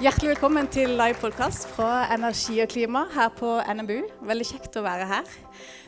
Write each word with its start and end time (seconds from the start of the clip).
Hjertelig 0.00 0.30
velkommen 0.30 0.64
til 0.72 0.94
livepodkast 0.96 1.66
fra 1.74 2.06
Energi 2.14 2.54
og 2.62 2.70
klima 2.72 3.02
her 3.12 3.26
på 3.36 3.50
NMBU. 3.68 4.06
Veldig 4.24 4.46
kjekt 4.48 4.78
å 4.80 4.82
være 4.86 5.04
her. 5.10 5.26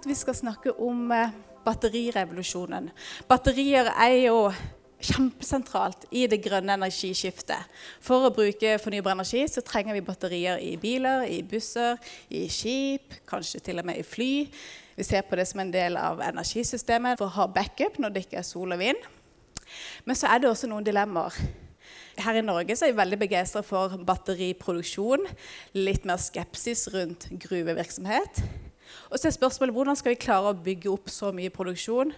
Vi 0.05 0.13
skal 0.21 0.37
snakke 0.37 0.75
om 0.85 1.07
eh, 1.17 1.33
batterirevolusjonen. 1.65 2.91
Batterier 3.31 3.89
er 3.89 4.19
jo 4.27 4.43
kjempesentralt 5.01 6.05
i 6.13 6.27
det 6.29 6.43
grønne 6.45 6.77
energiskiftet. 6.77 7.73
For 8.05 8.29
å 8.29 8.35
bruke 8.37 8.75
fornybar 8.85 9.17
energi 9.17 9.47
så 9.49 9.65
trenger 9.65 9.97
vi 9.97 10.05
batterier 10.05 10.61
i 10.61 10.77
biler, 10.77 11.25
i 11.33 11.41
busser, 11.41 11.97
i 12.29 12.45
skip, 12.53 13.17
kanskje 13.33 13.65
til 13.65 13.81
og 13.81 13.89
med 13.89 14.05
i 14.05 14.05
fly. 14.05 14.31
Vi 15.01 15.09
ser 15.09 15.25
på 15.25 15.41
det 15.41 15.49
som 15.49 15.65
en 15.65 15.73
del 15.73 15.97
av 15.97 16.21
energisystemet 16.29 17.17
for 17.17 17.33
å 17.33 17.39
ha 17.41 17.49
backup 17.49 17.97
når 17.97 18.13
det 18.13 18.29
ikke 18.29 18.43
er 18.45 18.51
sol 18.53 18.77
og 18.77 18.85
vind. 18.85 19.13
Men 20.05 20.21
så 20.21 20.29
er 20.29 20.45
det 20.45 20.53
også 20.53 20.69
noen 20.69 20.85
dilemmaer. 20.85 21.62
Her 22.21 22.37
i 22.37 22.43
Norge 22.45 22.75
er 22.77 22.91
jeg 22.91 22.97
veldig 22.97 23.19
begeistra 23.23 23.63
for 23.65 23.95
batteriproduksjon. 24.05 25.25
Litt 25.79 26.05
mer 26.09 26.21
skepsis 26.21 26.85
rundt 26.93 27.29
gruvevirksomhet. 27.41 28.43
Og 29.09 29.17
så 29.17 29.31
er 29.31 29.37
spørsmålet 29.37 29.75
hvordan 29.77 29.97
skal 29.97 30.13
vi 30.13 30.21
klare 30.21 30.53
å 30.53 30.59
bygge 30.59 30.91
opp 30.93 31.09
så 31.13 31.33
mye 31.33 31.53
produksjon 31.53 32.13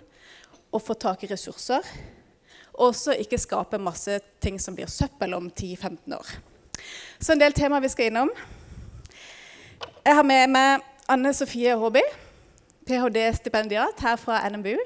og 0.74 0.82
få 0.82 0.96
tak 0.98 1.22
i 1.22 1.30
ressurser? 1.30 1.86
Og 2.74 2.88
også 2.90 3.14
ikke 3.22 3.38
skape 3.38 3.78
masse 3.78 4.18
ting 4.42 4.58
som 4.58 4.74
blir 4.74 4.90
søppel 4.90 5.36
om 5.36 5.46
10-15 5.46 6.16
år. 6.18 6.34
Så 7.22 7.34
en 7.34 7.42
del 7.44 7.54
temaer 7.54 7.84
vi 7.84 7.92
skal 7.92 8.10
innom. 8.10 8.32
Jeg 10.04 10.18
har 10.18 10.26
med 10.26 10.50
meg 10.52 10.82
Anne 11.08 11.30
Sofie 11.36 11.76
Håby, 11.78 12.02
ph.d.-stipendiat 12.88 14.02
her 14.02 14.18
fra 14.20 14.42
NMBU 14.50 14.82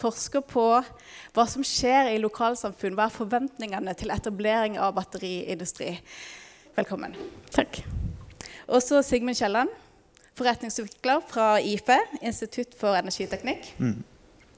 forsker 0.00 0.42
på 0.46 0.64
hva 1.34 1.44
som 1.50 1.64
skjer 1.66 2.12
i 2.14 2.22
lokalsamfunn. 2.22 2.96
Hva 2.98 3.08
er 3.08 3.14
forventningene 3.14 3.94
til 3.98 4.12
etablering 4.14 4.78
av 4.80 4.94
batteriindustri? 4.96 5.92
Velkommen. 6.74 7.14
Takk. 7.54 7.82
Også 8.66 9.02
Sigmund 9.04 9.36
Kielland, 9.38 9.70
forretningsutvikler 10.34 11.22
fra 11.28 11.54
IFE, 11.60 12.00
Institutt 12.22 12.74
for 12.78 12.96
energiteknikk. 12.98 13.70
Mm. 13.78 14.02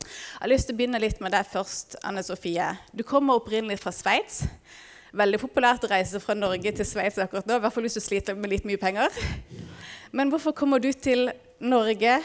Jeg 0.06 0.40
har 0.40 0.52
lyst 0.52 0.68
til 0.68 0.76
å 0.76 0.78
begynne 0.78 1.00
litt 1.02 1.20
med 1.20 1.34
deg 1.34 1.48
først, 1.50 1.98
Anne 2.06 2.22
Sofie. 2.24 2.68
Du 2.94 3.02
kommer 3.04 3.40
opprinnelig 3.40 3.80
fra 3.82 3.92
Sveits. 3.92 4.44
Veldig 5.16 5.40
populært 5.42 5.84
å 5.86 5.90
reise 5.90 6.20
fra 6.22 6.36
Norge 6.36 6.72
til 6.76 6.86
Sveits 6.86 7.18
akkurat 7.22 7.48
nå, 7.48 7.58
i 7.58 7.64
hvert 7.64 7.74
fall 7.74 7.86
hvis 7.86 7.96
du 7.98 8.04
sliter 8.04 8.36
med 8.38 8.52
litt 8.52 8.66
mye 8.68 8.80
penger. 8.80 9.12
Men 10.14 10.30
hvorfor 10.30 10.54
kommer 10.56 10.82
du 10.82 10.92
til 10.92 11.30
Norge 11.60 12.20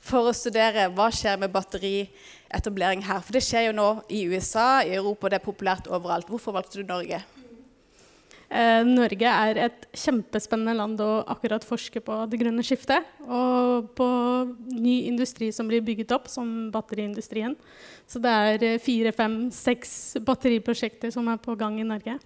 for 0.00 0.30
å 0.30 0.36
studere 0.36 0.88
hva 0.94 1.10
skjer 1.12 1.40
med 1.42 1.52
batterietablering 2.50 3.04
her. 3.06 3.20
For 3.22 3.32
det 3.32 3.44
skjer 3.44 3.68
jo 3.68 3.76
nå 3.76 3.90
i 4.10 4.26
USA, 4.28 4.82
i 4.82 4.94
Europa, 4.94 5.28
det 5.28 5.40
er 5.40 5.44
populært 5.44 5.88
overalt. 5.88 6.28
Hvorfor 6.28 6.52
valgte 6.52 6.80
du 6.80 6.86
Norge? 6.86 7.22
Eh, 8.50 8.82
Norge 8.84 9.26
er 9.30 9.56
et 9.66 9.86
kjempespennende 9.94 10.74
land 10.74 11.00
å 11.00 11.22
akkurat 11.30 11.62
forske 11.62 12.00
på 12.00 12.26
det 12.30 12.40
grønne 12.40 12.62
skiftet. 12.62 13.06
Og 13.22 13.90
på 13.94 14.08
ny 14.74 15.06
industri 15.06 15.52
som 15.52 15.68
blir 15.68 15.82
bygget 15.82 16.12
opp, 16.12 16.28
som 16.28 16.70
batteriindustrien. 16.72 17.56
Så 18.06 18.18
det 18.18 18.30
er 18.30 18.66
eh, 18.66 18.80
fire, 18.80 19.12
fem, 19.12 19.50
seks 19.50 20.16
batteriprosjekter 20.26 21.10
som 21.10 21.28
er 21.28 21.38
på 21.38 21.54
gang 21.54 21.78
i 21.80 21.86
Norge. 21.86 22.18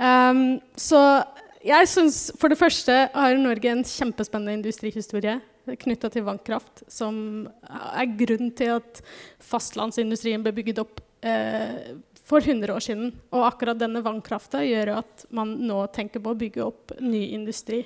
Um, 0.00 0.62
så 0.80 1.20
jeg 1.60 1.88
syns 1.92 2.30
for 2.40 2.48
det 2.48 2.56
første 2.56 2.94
har 3.12 3.36
Norge 3.36 3.68
en 3.68 3.84
kjempespennende 3.84 4.62
industrihistorie 4.62 5.42
knytta 5.66 6.10
til 6.12 6.24
vannkraft, 6.26 6.84
som 6.90 7.48
er 7.68 8.14
grunnen 8.18 8.52
til 8.56 8.76
at 8.78 9.02
fastlandsindustrien 9.44 10.44
ble 10.44 10.54
bygget 10.56 10.82
opp 10.82 11.02
eh, 11.26 11.96
for 12.30 12.44
100 12.44 12.74
år 12.74 12.84
siden. 12.84 13.12
Og 13.34 13.48
akkurat 13.48 13.80
denne 13.80 14.04
vannkrafta 14.04 14.62
gjør 14.66 14.94
at 15.00 15.26
man 15.34 15.56
nå 15.66 15.82
tenker 15.94 16.22
på 16.22 16.34
å 16.34 16.40
bygge 16.40 16.64
opp 16.66 16.96
ny 17.02 17.26
industri. 17.34 17.84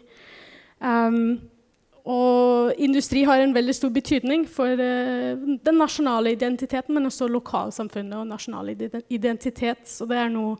Um, 0.84 1.38
og 2.04 2.76
industri 2.84 3.22
har 3.24 3.40
en 3.40 3.54
veldig 3.56 3.72
stor 3.72 3.92
betydning 3.94 4.42
for 4.50 4.76
uh, 4.76 5.40
den 5.40 5.78
nasjonale 5.80 6.34
identiteten, 6.34 6.92
men 6.92 7.08
også 7.08 7.30
lokalsamfunnet 7.32 8.18
og 8.18 8.28
nasjonal 8.28 8.74
identitet. 8.74 9.86
Så 9.88 10.04
det 10.10 10.18
er, 10.20 10.28
noe, 10.32 10.58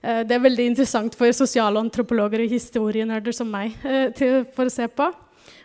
uh, 0.00 0.22
det 0.24 0.38
er 0.38 0.46
veldig 0.46 0.70
interessant 0.72 1.18
for 1.18 1.36
sosiale 1.36 1.82
antropologer 1.84 2.46
og 2.46 2.56
historienerder 2.56 3.36
som 3.36 3.52
meg 3.52 3.76
uh, 3.84 4.08
til, 4.16 4.46
for 4.56 4.70
å 4.70 4.72
se 4.72 4.88
på. 4.88 5.10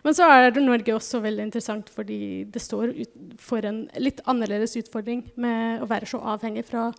Men 0.05 0.15
så 0.17 0.27
er 0.29 0.55
Norge 0.61 0.95
også 0.95 1.21
veldig 1.23 1.47
interessant 1.47 1.91
fordi 1.93 2.45
det 2.51 2.61
står 2.63 2.93
for 3.41 3.65
en 3.67 3.83
litt 4.01 4.21
annerledes 4.29 4.77
utfordring 4.81 5.25
med 5.41 5.83
å 5.83 5.89
være 5.89 6.09
så 6.09 6.21
avhengig 6.33 6.65
fra, 6.69 6.89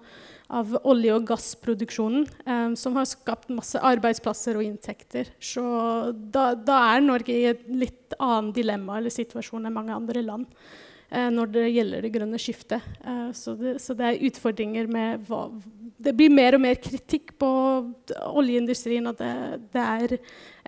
av 0.52 0.74
olje- 0.84 1.14
og 1.16 1.26
gassproduksjonen, 1.30 2.26
um, 2.44 2.76
som 2.76 2.96
har 2.98 3.08
skapt 3.08 3.52
masse 3.54 3.80
arbeidsplasser 3.80 4.58
og 4.58 4.66
inntekter. 4.66 5.30
Så 5.40 5.64
da, 6.12 6.52
da 6.54 6.78
er 6.92 7.04
Norge 7.04 7.34
i 7.34 7.48
et 7.54 7.64
litt 7.70 8.16
annet 8.18 8.56
dilemma 8.58 8.98
eller 8.98 9.14
situasjon 9.14 9.66
enn 9.66 9.76
mange 9.78 9.96
andre 9.96 10.24
land 10.26 10.48
når 11.12 11.50
det 11.52 11.62
gjelder 11.68 12.04
det 12.06 12.10
grønne 12.14 12.38
skiftet. 12.40 12.84
Uh, 13.04 13.28
så, 13.36 13.52
det, 13.58 13.74
så, 13.84 13.92
det, 13.98 14.06
er 14.08 14.22
utfordringer 14.30 14.86
med 14.88 15.26
hva, 15.28 15.42
det 16.02 16.14
blir 16.16 16.32
mer 16.32 16.56
og 16.56 16.62
mer 16.64 16.78
kritikk 16.82 17.34
på 17.40 17.50
oljeindustrien 18.32 19.06
at 19.10 19.20
det, 19.20 19.34
det 19.74 19.82
er 19.82 20.16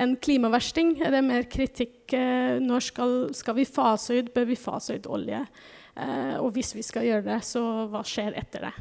en 0.04 0.15
klimaversting. 0.16 0.94
Det 1.00 1.10
er 1.10 1.27
mer 1.27 1.47
kritikk 1.50 2.15
eh, 2.16 2.59
når 2.62 2.88
skal, 2.91 3.15
skal, 3.37 3.59
vi 3.59 3.69
fase 3.69 4.21
ut, 4.21 4.33
bør 4.34 4.49
vi 4.50 4.59
fase 4.59 4.99
ut 4.99 5.09
olje. 5.10 5.41
Eh, 5.94 6.34
og 6.41 6.53
hvis 6.54 6.75
vi 6.77 6.84
skal 6.87 7.06
gjøre 7.09 7.27
det, 7.28 7.41
så 7.47 7.62
hva 7.91 8.04
skjer 8.06 8.37
etter 8.41 8.69
det? 8.69 8.75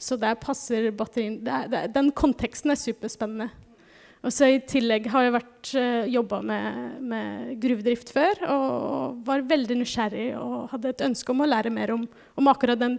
Så 0.00 0.16
der 0.16 0.38
passer 0.40 0.88
batterien 0.96 1.42
Den 1.92 2.08
konteksten 2.16 2.72
er 2.72 2.80
superspennende. 2.80 3.50
Og 4.20 4.34
så 4.36 4.50
I 4.52 4.58
tillegg 4.68 5.06
har 5.08 5.24
jeg 5.24 5.32
vært 5.32 5.70
uh, 5.80 6.08
jobba 6.12 6.40
med, 6.44 6.96
med, 7.12 7.52
gruvedrift 7.62 8.12
før 8.12 8.42
og 8.52 9.22
var 9.24 9.46
veldig 9.48 9.78
nysgjerrig 9.80 10.26
og 10.36 10.74
hadde 10.74 10.92
et 10.92 11.06
ønske 11.06 11.32
om 11.32 11.40
å 11.40 11.48
lære 11.48 11.72
mer 11.72 11.94
om, 11.94 12.04
om 12.36 12.50
akkurat 12.52 12.80
den 12.80 12.98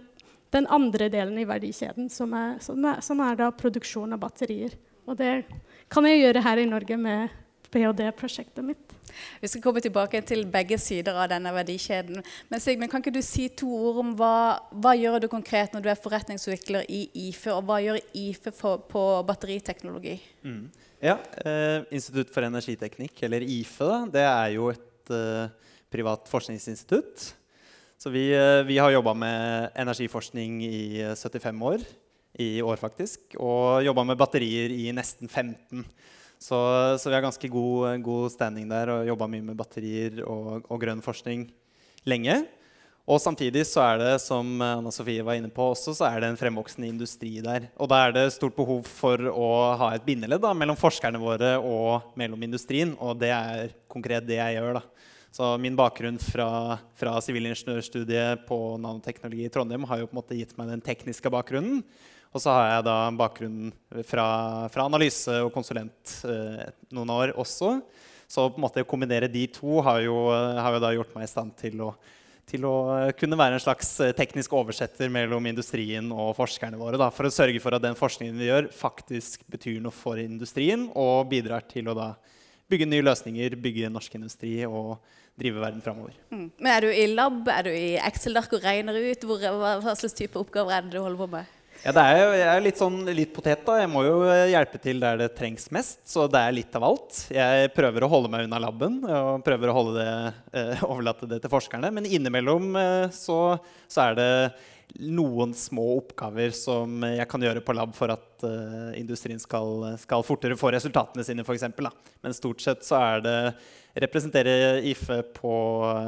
den 0.52 0.66
andre 0.68 1.08
delen 1.08 1.38
i 1.40 1.48
verdikjeden, 1.48 2.10
som 2.12 2.32
er, 2.36 2.58
som 2.60 2.84
er, 2.84 3.00
som 3.04 3.20
er 3.24 3.46
produksjon 3.56 4.12
av 4.12 4.20
batterier. 4.20 4.74
Og 5.08 5.16
det 5.18 5.46
kan 5.92 6.06
jeg 6.06 6.20
gjøre 6.20 6.42
her 6.44 6.60
i 6.60 6.66
Norge 6.68 6.98
med 7.00 7.38
ph.d.-prosjektet 7.72 8.64
mitt. 8.64 8.92
Vi 9.40 9.48
skal 9.48 9.62
komme 9.64 9.80
tilbake 9.84 10.20
til 10.28 10.44
begge 10.52 10.76
sider 10.80 11.16
av 11.16 11.30
denne 11.32 11.52
verdikjeden. 11.56 12.20
Men 12.52 12.60
Sigmund, 12.60 12.92
kan 12.92 13.00
ikke 13.00 13.14
du 13.14 13.22
si 13.24 13.48
to 13.56 13.68
ord 13.72 14.02
om 14.04 14.12
hva, 14.16 14.34
hva 14.76 14.92
gjør 14.96 15.24
du 15.24 15.28
konkret 15.32 15.72
når 15.72 15.84
du 15.84 15.90
er 15.92 16.00
forretningsutvikler 16.00 16.84
i 16.88 17.06
IFE, 17.28 17.56
og 17.56 17.64
hva 17.68 17.80
gjør 17.84 18.00
IFE 18.26 18.52
for, 18.56 18.84
på 18.92 19.04
batteriteknologi? 19.28 20.18
Mm. 20.44 20.66
Ja, 21.02 21.16
eh, 21.42 21.82
Institutt 21.90 22.30
for 22.30 22.46
energiteknikk, 22.46 23.24
eller 23.26 23.42
IFE, 23.42 23.88
da, 23.90 24.00
det 24.16 24.26
er 24.28 24.50
jo 24.54 24.68
et 24.70 25.10
eh, 25.10 25.72
privat 25.90 26.28
forskningsinstitutt 26.30 27.32
så 28.02 28.10
vi, 28.10 28.32
eh, 28.34 28.64
vi 28.66 28.80
har 28.82 28.90
jobba 28.90 29.12
med 29.14 29.70
energiforskning 29.78 30.56
i 30.66 30.78
75 31.14 31.54
eh, 31.54 31.62
år. 31.62 31.84
I 32.32 32.62
år, 32.64 32.78
faktisk. 32.80 33.36
Og 33.36 33.84
jobba 33.84 34.02
med 34.08 34.18
batterier 34.18 34.72
i 34.72 34.88
nesten 34.96 35.28
15. 35.28 35.84
Så, 36.40 36.56
så 36.98 37.10
vi 37.10 37.14
har 37.14 37.22
ganske 37.22 37.48
god, 37.52 38.00
god, 38.02 38.32
standing 38.32 38.66
der 38.70 38.90
og 38.90 39.06
jobba 39.06 39.28
mye 39.30 39.44
med 39.44 39.58
batterier 39.58 40.22
og, 40.24 40.64
og, 40.64 40.80
grønn 40.80 41.04
forskning 41.04 41.44
lenge. 42.08 42.40
Og 43.02 43.18
samtidig 43.18 43.64
så 43.66 43.80
er 43.82 43.96
det, 43.98 44.10
som 44.22 44.46
Anna 44.62 44.92
Sofie 44.94 45.24
var 45.26 45.34
inne 45.34 45.50
på, 45.50 45.72
også, 45.72 45.90
så 45.98 46.06
er 46.06 46.22
det 46.22 46.28
en 46.30 46.38
fremvoksende 46.38 46.86
industri 46.86 47.32
der. 47.42 47.66
Og 47.74 47.90
da 47.90 47.98
er 48.04 48.14
det 48.14 48.28
stort 48.36 48.54
behov 48.54 48.86
for 48.86 49.18
å 49.32 49.48
ha 49.80 49.88
et 49.96 50.04
bindeledd 50.06 50.46
mellom 50.54 50.78
forskerne 50.78 51.18
våre 51.18 51.56
og 51.58 52.14
mellom 52.18 52.46
industrien. 52.46 52.94
Og 53.02 53.18
det 53.18 53.32
er 53.34 53.74
konkret 53.90 54.28
det 54.28 54.38
jeg 54.38 54.54
gjør. 54.54 54.78
da. 54.78 54.84
Så 55.34 55.50
min 55.58 55.74
bakgrunn 55.74 56.20
fra, 56.20 56.78
sivilingeniørstudiet 57.24 58.46
på 58.46 58.60
nanoteknologi 58.78 59.48
i 59.48 59.52
Trondheim 59.52 59.86
har 59.88 60.02
jo 60.02 60.08
på 60.10 60.14
en 60.14 60.20
måte 60.20 60.38
gitt 60.38 60.54
meg 60.58 60.70
den 60.70 60.84
tekniske 60.84 61.32
bakgrunnen. 61.32 61.82
Og 62.32 62.40
så 62.40 62.54
har 62.54 62.68
jeg 62.68 62.86
da 62.86 62.96
bakgrunn 63.18 63.72
fra, 64.08 64.26
fra 64.72 64.86
analyse 64.86 65.42
og 65.42 65.50
konsulent 65.52 66.18
eh, 66.28 66.68
noen 66.94 67.10
år 67.12 67.34
også. 67.40 67.80
Så 68.30 68.46
på 68.46 68.60
en 68.60 68.64
måte 68.68 68.84
å 68.84 68.88
kombinere 68.88 69.28
de 69.28 69.42
to 69.52 69.82
har 69.84 70.04
jo, 70.06 70.16
har 70.32 70.76
jo 70.76 70.84
da 70.84 70.92
gjort 70.94 71.16
meg 71.16 71.26
i 71.26 71.32
stand 71.32 71.56
til 71.58 71.82
å, 71.84 71.90
til 72.48 72.66
å 72.66 72.74
kunne 73.18 73.38
være 73.38 73.56
en 73.56 73.62
slags 73.62 73.94
teknisk 74.18 74.52
oversetter 74.58 75.10
mellom 75.12 75.46
industrien 75.48 76.10
og 76.12 76.34
forskerne 76.36 76.80
våre. 76.80 76.98
Da, 77.00 77.08
for 77.14 77.28
å 77.28 77.32
sørge 77.32 77.62
for 77.62 77.76
at 77.76 77.84
den 77.84 77.96
forskningen 77.98 78.38
vi 78.40 78.50
gjør, 78.50 78.68
faktisk 78.76 79.46
betyr 79.52 79.80
noe 79.84 79.94
for 79.94 80.20
industrien 80.20 80.88
og 80.98 81.30
bidrar 81.30 81.64
til 81.70 81.88
å 81.88 81.96
da 81.96 82.12
bygge 82.72 82.88
nye 82.88 83.04
løsninger, 83.04 83.56
bygge 83.60 83.90
norsk 83.92 84.14
industri 84.18 84.54
og 84.66 84.96
drive 85.38 85.62
verden 85.62 85.82
framover. 85.84 86.16
Mm. 86.32 86.46
Men 86.58 86.70
er 86.74 86.84
du 86.84 86.92
i 86.92 87.08
lab, 87.12 87.40
er 87.48 87.66
du 87.68 87.72
i 87.72 87.96
Excel-ark 88.00 88.52
og 88.56 88.64
regner 88.64 88.98
ut? 89.00 89.26
Hvor, 89.26 89.42
hva, 89.60 89.96
slags 89.96 90.16
type 90.16 90.40
oppgaver 90.40 90.76
er 90.76 90.86
det 90.86 90.94
du 90.94 91.00
holder 91.02 91.20
på 91.24 91.30
med? 91.36 91.58
Ja, 91.82 91.90
det 91.90 92.02
er 92.06 92.20
jo, 92.20 92.26
jeg 92.38 92.46
er 92.46 92.60
litt 92.62 92.78
sånn 92.78 92.98
litt 93.10 93.32
potet. 93.34 93.64
da. 93.66 93.80
Jeg 93.80 93.90
må 93.90 94.04
jo 94.06 94.20
hjelpe 94.30 94.78
til 94.78 95.00
der 95.02 95.16
det 95.18 95.32
trengs 95.34 95.64
mest. 95.74 96.04
Så 96.06 96.28
det 96.30 96.38
er 96.38 96.54
litt 96.54 96.76
av 96.78 96.86
alt. 96.86 97.24
Jeg 97.34 97.72
prøver 97.74 98.06
å 98.06 98.10
holde 98.12 98.30
meg 98.30 98.46
unna 98.46 98.60
laben 98.62 99.00
og 99.02 99.42
prøver 99.42 99.72
å 99.72 99.82
det, 99.96 100.12
eh, 100.54 100.84
overlate 100.92 101.26
det 101.26 101.40
til 101.42 101.50
forskerne. 101.50 101.90
Men 101.90 102.06
innimellom 102.06 102.70
eh, 102.78 103.08
så, 103.10 103.58
så, 103.90 104.06
er 104.06 104.14
det 104.20 104.30
noen 105.10 105.56
små 105.58 105.88
oppgaver 105.96 106.54
som 106.54 107.02
jeg 107.02 107.26
kan 107.26 107.42
gjøre 107.42 107.66
på 107.66 107.74
lab 107.74 107.98
for 107.98 108.14
at 108.14 108.46
eh, 108.46 108.94
industrien 109.02 109.42
skal, 109.42 109.96
skal, 109.98 110.22
fortere 110.22 110.54
få 110.60 110.70
resultatene 110.70 111.26
sine, 111.26 111.42
f.eks. 111.42 111.66
Men 112.22 112.38
stort 112.38 112.62
sett 112.62 112.86
så 112.86 113.02
er 113.02 113.26
det 113.26 113.38
representere 114.06 114.78
IFE 114.86 115.24
på 115.34 115.54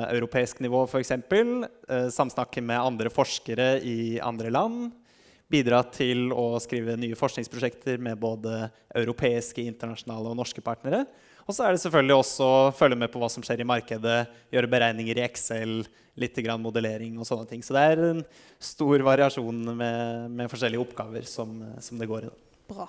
europeisk 0.06 0.62
nivå, 0.62 0.86
f.eks. 0.86 1.16
Eh, 1.18 2.12
samsnakke 2.14 2.62
med 2.62 2.78
andre 2.78 3.10
forskere 3.10 3.80
i 3.82 4.20
andre 4.22 4.54
land. 4.54 4.92
Bidra 5.54 5.84
til 5.94 6.32
å 6.34 6.58
skrive 6.62 6.96
nye 6.98 7.18
forskningsprosjekter 7.18 8.00
med 8.02 8.18
både 8.18 8.66
europeiske, 8.98 9.62
internasjonale 9.62 10.32
og 10.32 10.40
norske 10.40 10.64
partnere. 10.64 11.04
Og 11.44 11.52
så 11.54 11.66
er 11.66 11.74
det 11.74 11.82
selvfølgelig 11.82 12.16
også 12.16 12.46
å 12.48 12.72
følge 12.74 12.98
med 12.98 13.12
på 13.12 13.20
hva 13.20 13.28
som 13.30 13.44
skjer 13.44 13.60
i 13.62 13.68
markedet, 13.68 14.18
gjøre 14.54 14.70
beregninger 14.72 15.20
i 15.20 15.24
Excel, 15.26 15.82
litt 16.20 16.38
modellering 16.62 17.18
og 17.18 17.28
sånne 17.28 17.46
ting. 17.50 17.62
Så 17.62 17.76
det 17.76 17.84
er 17.84 18.02
en 18.08 18.22
stor 18.62 19.02
variasjon 19.04 19.62
med, 19.76 20.30
med 20.30 20.50
forskjellige 20.50 20.84
oppgaver 20.86 21.26
som, 21.28 21.58
som, 21.82 21.98
det 22.00 22.08
går 22.10 22.28
i. 22.28 22.34
Bra. 22.70 22.88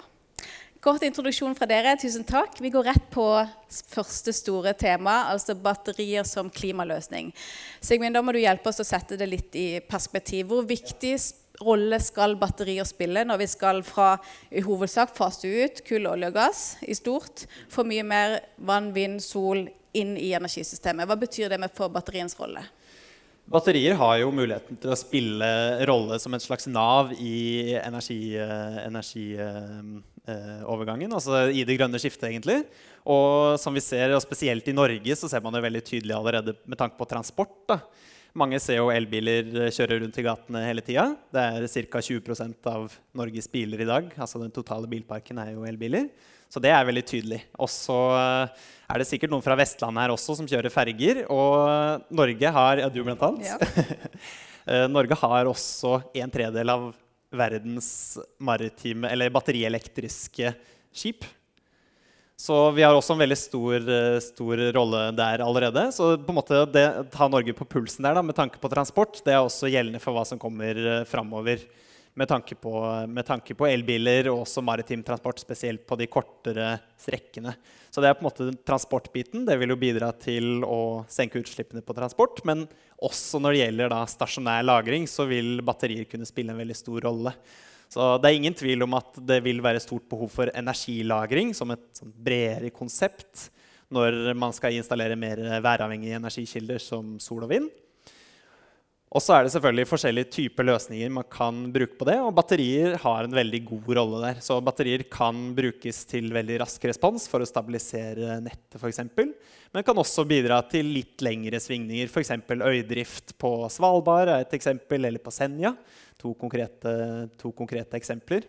Kort 0.85 1.01
introduksjon 1.01 1.55
fra 1.57 1.65
dere. 1.65 1.95
Tusen 1.97 2.21
takk. 2.29 2.59
Vi 2.61 2.69
går 2.69 2.83
rett 2.85 3.05
på 3.09 3.23
første 3.89 4.29
store 4.37 4.75
tema, 4.77 5.15
altså 5.31 5.55
batterier 5.57 6.27
som 6.29 6.51
klimaløsning. 6.53 7.31
Sigmund, 7.81 8.13
da 8.13 8.21
må 8.21 8.35
du 8.35 8.37
hjelpe 8.37 8.69
oss 8.69 8.83
å 8.83 8.85
sette 8.85 9.17
det 9.17 9.25
litt 9.31 9.57
i 9.57 9.79
perspektiv. 9.81 10.51
Hvor 10.51 10.61
viktig 10.69 11.15
rolle 11.65 11.97
skal 12.05 12.37
batterier 12.37 12.85
spille 12.85 13.25
når 13.25 13.41
vi 13.41 13.49
skal 13.49 13.81
fra 13.87 14.11
i 14.53 14.61
hovedsak 14.61 15.17
fase 15.17 15.49
ut 15.49 15.81
kull, 15.89 16.05
olje 16.11 16.29
og 16.29 16.37
gass 16.37 16.61
i 16.85 16.93
stort, 16.93 17.47
få 17.73 17.87
mye 17.89 18.05
mer 18.05 18.37
vann, 18.69 18.93
vind, 18.93 19.23
sol 19.25 19.65
inn 19.97 20.13
i 20.21 20.35
energisystemet? 20.37 21.09
Hva 21.09 21.17
betyr 21.17 21.49
det 21.49 21.73
for 21.73 21.89
batteriens 21.89 22.37
rolle? 22.37 22.61
Batterier 23.45 23.93
har 23.99 24.15
jo 24.23 24.31
muligheten 24.33 24.77
til 24.81 24.89
å 24.89 24.97
spille 24.97 25.47
rolle 25.85 26.17
som 26.21 26.33
et 26.33 26.41
slags 26.41 26.65
nav 26.65 27.11
i 27.13 27.75
energiovergangen. 27.77 28.25
Energi, 28.89 29.37
uh, 30.25 31.13
altså 31.19 31.43
i 31.53 31.61
det 31.67 31.75
grønne 31.77 31.99
skiftet, 32.01 32.31
egentlig. 32.31 32.63
Og 33.05 33.59
som 33.61 33.77
vi 33.77 33.83
ser, 33.85 34.09
og 34.15 34.23
spesielt 34.25 34.65
i 34.65 34.73
Norge, 34.73 35.13
så 35.19 35.29
ser 35.29 35.43
man 35.45 35.53
det 35.53 35.61
veldig 35.67 35.83
tydelig 35.85 36.15
allerede 36.17 36.57
med 36.65 36.77
tanke 36.79 36.97
på 36.97 37.05
transport. 37.11 37.53
Da. 37.69 37.77
Mange 38.35 38.57
ser 38.59 38.81
jo 38.81 38.89
elbiler 38.91 39.69
kjøre 39.71 39.99
rundt 40.01 40.17
i 40.17 40.25
gatene 40.25 40.65
hele 40.65 40.81
tida. 40.83 41.13
Det 41.31 41.41
er 41.45 41.67
ca. 41.85 42.01
20% 42.01 42.71
av 42.73 42.89
Norges 43.15 43.47
biler 43.53 43.79
i 43.85 43.91
dag. 43.91 44.09
Altså 44.17 44.41
den 44.41 44.55
totale 44.55 44.89
bilparken 44.89 45.37
er 45.45 45.53
jo 45.53 45.69
elbiler. 45.69 46.09
Så 46.55 46.61
det 46.63 46.71
er 46.71 46.85
veldig 46.87 47.03
tydelig. 47.03 47.41
Og 47.59 47.67
så 47.67 47.95
eh, 48.15 48.67
er 48.87 49.01
det 49.01 49.09
sikkert 49.09 49.33
noen 49.33 49.43
fra 49.43 49.57
Vestlandet 49.59 50.05
her 50.05 50.13
også 50.13 50.37
som 50.39 50.47
kjører 50.47 50.71
ferger. 50.71 51.25
Og 51.27 52.05
Norge 52.15 52.51
har 52.57 52.79
ja, 52.79 52.87
du 52.87 53.01
blant 53.03 53.29
annet. 53.31 53.51
Ja. 53.51 53.59
Eh, 54.65 54.87
Norge 54.89 55.13
har 55.21 55.45
også 55.45 55.91
en 56.17 56.31
tredel 56.33 56.71
av 56.73 56.87
verdens 57.37 57.89
maritime, 58.41 59.11
eller 59.13 59.29
batterielektriske 59.29 60.49
skip. 60.89 61.27
Så 62.33 62.57
vi 62.73 62.81
har 62.81 62.97
også 62.97 63.13
en 63.13 63.21
veldig 63.21 63.37
stor, 63.37 63.75
eh, 63.77 64.17
stor 64.25 64.63
rolle 64.73 65.03
der 65.19 65.43
allerede. 65.45 65.83
Så 65.93 66.15
på 66.17 66.33
en 66.33 66.39
måte 66.39 66.63
det 66.73 66.87
ta 67.13 67.29
Norge 67.29 67.53
på 67.53 67.69
pulsen 67.75 68.09
der 68.09 68.17
da, 68.17 68.25
med 68.25 68.39
tanke 68.41 68.57
på 68.57 68.73
transport, 68.73 69.21
det 69.21 69.35
er 69.37 69.45
også 69.45 69.69
gjeldende 69.69 70.01
for 70.01 70.17
hva 70.17 70.25
som 70.25 70.41
kommer 70.41 70.81
framover 71.05 71.61
med 72.15 72.29
tanke 72.31 72.55
på, 72.55 72.71
med 73.11 73.25
tanke 73.27 73.55
på 73.57 73.67
elbiler 73.67 74.29
og 74.31 74.45
også 74.45 74.63
maritim 74.63 75.03
transport, 75.03 75.41
spesielt 75.43 75.83
på 75.87 75.97
de 75.99 76.07
kortere 76.07 76.69
strekkene. 76.99 77.51
Så 77.91 77.99
det 77.99 78.09
er 78.09 78.15
på 78.15 78.23
en 78.23 78.29
måte 78.29 78.47
transportbiten. 78.67 79.43
Det 79.47 79.57
vil 79.59 79.73
jo 79.73 79.79
bidra 79.79 80.13
til 80.15 80.63
å 80.63 81.03
senke 81.11 81.41
utslippene 81.43 81.83
på 81.83 81.95
transport. 81.97 82.39
Men 82.47 82.63
også 83.03 83.41
når 83.43 83.55
det 83.55 83.61
gjelder 83.65 83.91
da 83.91 84.01
stasjonær 84.07 84.63
lagring, 84.63 85.09
så 85.11 85.27
vil 85.27 85.59
batterier 85.67 86.07
kunne 86.07 86.27
spille 86.27 86.55
en 86.55 86.63
veldig 86.63 86.79
stor 86.79 87.03
rolle. 87.09 87.35
Så 87.91 88.07
det 88.23 88.31
er 88.31 88.39
ingen 88.39 88.55
tvil 88.57 88.87
om 88.87 88.95
at 88.97 89.19
det 89.27 89.41
vil 89.45 89.59
være 89.63 89.83
stort 89.83 90.07
behov 90.11 90.31
for 90.33 90.51
energilagring 90.55 91.51
som 91.55 91.75
et 91.75 91.85
sånn 91.99 92.15
bredere 92.15 92.71
konsept 92.75 93.49
når 93.93 94.33
man 94.39 94.55
skal 94.55 94.73
installere 94.75 95.17
mer 95.19 95.39
væravhengige 95.63 96.17
energikilder 96.17 96.81
som 96.81 97.17
sol 97.21 97.45
og 97.45 97.51
vind. 97.51 97.69
Og 99.15 99.23
så 99.23 99.31
er 99.31 99.45
det 99.45 99.51
selvfølgelig 99.53 99.87
forskjellige 99.87 100.27
typer 100.33 100.65
løsninger 100.67 101.11
man 101.15 101.27
kan 101.31 101.61
bruke 101.71 101.95
på 101.95 102.07
det. 102.09 102.17
Og 102.19 102.33
batterier 102.35 102.97
har 102.99 103.23
en 103.23 103.37
veldig 103.37 103.61
god 103.69 103.87
rolle 103.95 104.19
der. 104.25 104.41
Så 104.43 104.57
batterier 104.59 105.05
kan 105.07 105.53
brukes 105.55 106.01
til 106.09 106.27
veldig 106.35 106.57
rask 106.65 106.83
respons 106.89 107.29
for 107.31 107.39
å 107.39 107.47
stabilisere 107.47 108.41
nettet 108.43 108.75
f.eks. 108.75 108.99
Men 109.15 109.87
kan 109.87 110.03
også 110.03 110.27
bidra 110.27 110.59
til 110.67 110.91
litt 110.97 111.23
lengre 111.23 111.63
svingninger. 111.63 112.11
F.eks. 112.11 112.35
øydrift 112.59 113.37
på 113.39 113.55
Svalbard 113.71 114.33
er 114.33 114.43
et 114.43 114.59
eksempel, 114.59 115.07
eller 115.07 115.23
på 115.23 115.31
Senja. 115.31 115.71
To 116.19 116.35
konkrete, 116.35 116.99
to 117.39 117.55
konkrete 117.55 117.95
eksempler. 117.95 118.43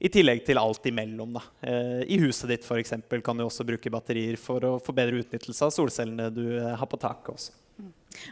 I 0.00 0.08
tillegg 0.08 0.46
til 0.48 0.56
alt 0.56 0.86
imellom. 0.88 1.36
Da. 1.36 1.48
Eh, 1.60 2.04
I 2.08 2.22
huset 2.24 2.48
ditt 2.54 2.64
for 2.64 2.80
eksempel, 2.80 3.20
kan 3.20 3.36
du 3.36 3.44
også 3.44 3.68
bruke 3.68 3.92
batterier 3.92 4.40
for 4.40 4.64
å 4.64 4.78
få 4.80 4.96
bedre 4.96 5.20
utnyttelse 5.20 5.68
av 5.68 5.76
solcellene 5.76 6.32
du 6.32 6.46
har 6.56 6.88
på 6.88 6.96
taket. 6.96 7.34
også. 7.36 7.59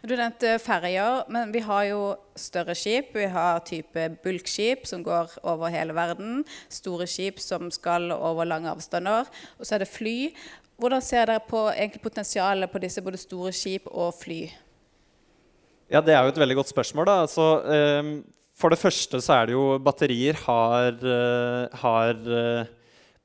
Du 0.02 0.14
nevnte 0.18 0.56
ferjer, 0.60 1.24
men 1.32 1.52
vi 1.54 1.62
har 1.64 1.84
jo 1.88 2.00
større 2.38 2.74
skip. 2.76 3.12
Vi 3.16 3.28
har 3.30 3.62
type 3.66 4.08
bulkskip 4.24 4.86
som 4.90 5.04
går 5.06 5.38
over 5.46 5.72
hele 5.72 5.94
verden. 5.96 6.42
Store 6.72 7.06
skip 7.08 7.38
som 7.42 7.70
skal 7.74 8.10
over 8.12 8.48
lange 8.48 8.70
avstander. 8.70 9.28
Og 9.58 9.66
så 9.66 9.76
er 9.76 9.84
det 9.84 9.90
fly. 9.90 10.16
Hvordan 10.78 11.02
ser 11.02 11.30
dere 11.30 11.42
på 11.42 11.64
potensialet 12.02 12.70
på 12.70 12.82
disse 12.82 13.02
både 13.02 13.18
store 13.18 13.52
skip 13.54 13.86
og 13.90 14.12
fly? 14.18 14.48
Ja, 15.90 16.00
Det 16.00 16.14
er 16.14 16.22
jo 16.22 16.34
et 16.34 16.38
veldig 16.38 16.56
godt 16.56 16.68
spørsmål. 16.68 17.06
da. 17.06 17.20
Altså, 17.22 17.62
um, 18.02 18.24
for 18.54 18.68
det 18.68 18.78
første 18.78 19.20
så 19.20 19.32
er 19.32 19.46
det 19.46 19.52
jo 19.54 19.78
batterier 19.78 20.34
har, 20.34 20.92
uh, 21.02 21.68
har 21.72 22.14
uh, 22.14 22.66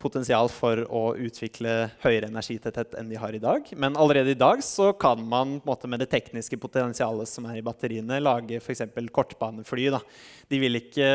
potensial 0.03 0.49
for 0.51 0.83
å 0.85 1.03
utvikle 1.15 1.87
høyere 2.03 2.29
energitetthet 2.29 2.97
enn 2.99 3.09
de 3.11 3.19
har 3.19 3.35
i 3.35 3.41
dag. 3.41 3.67
Men 3.79 3.97
allerede 3.99 4.35
i 4.35 4.39
dag 4.39 4.61
så 4.65 4.91
kan 4.99 5.23
man 5.23 5.57
måte, 5.65 5.89
med 5.89 6.03
det 6.03 6.11
tekniske 6.11 6.59
potensialet 6.61 7.29
som 7.29 7.47
er 7.49 7.59
i 7.59 7.65
batteriene, 7.65 8.21
lage 8.23 8.59
f.eks. 8.59 8.85
kortbanefly. 9.15 9.89
Da. 9.95 10.01
De 10.51 10.59
vil 10.61 10.81
ikke 10.83 11.07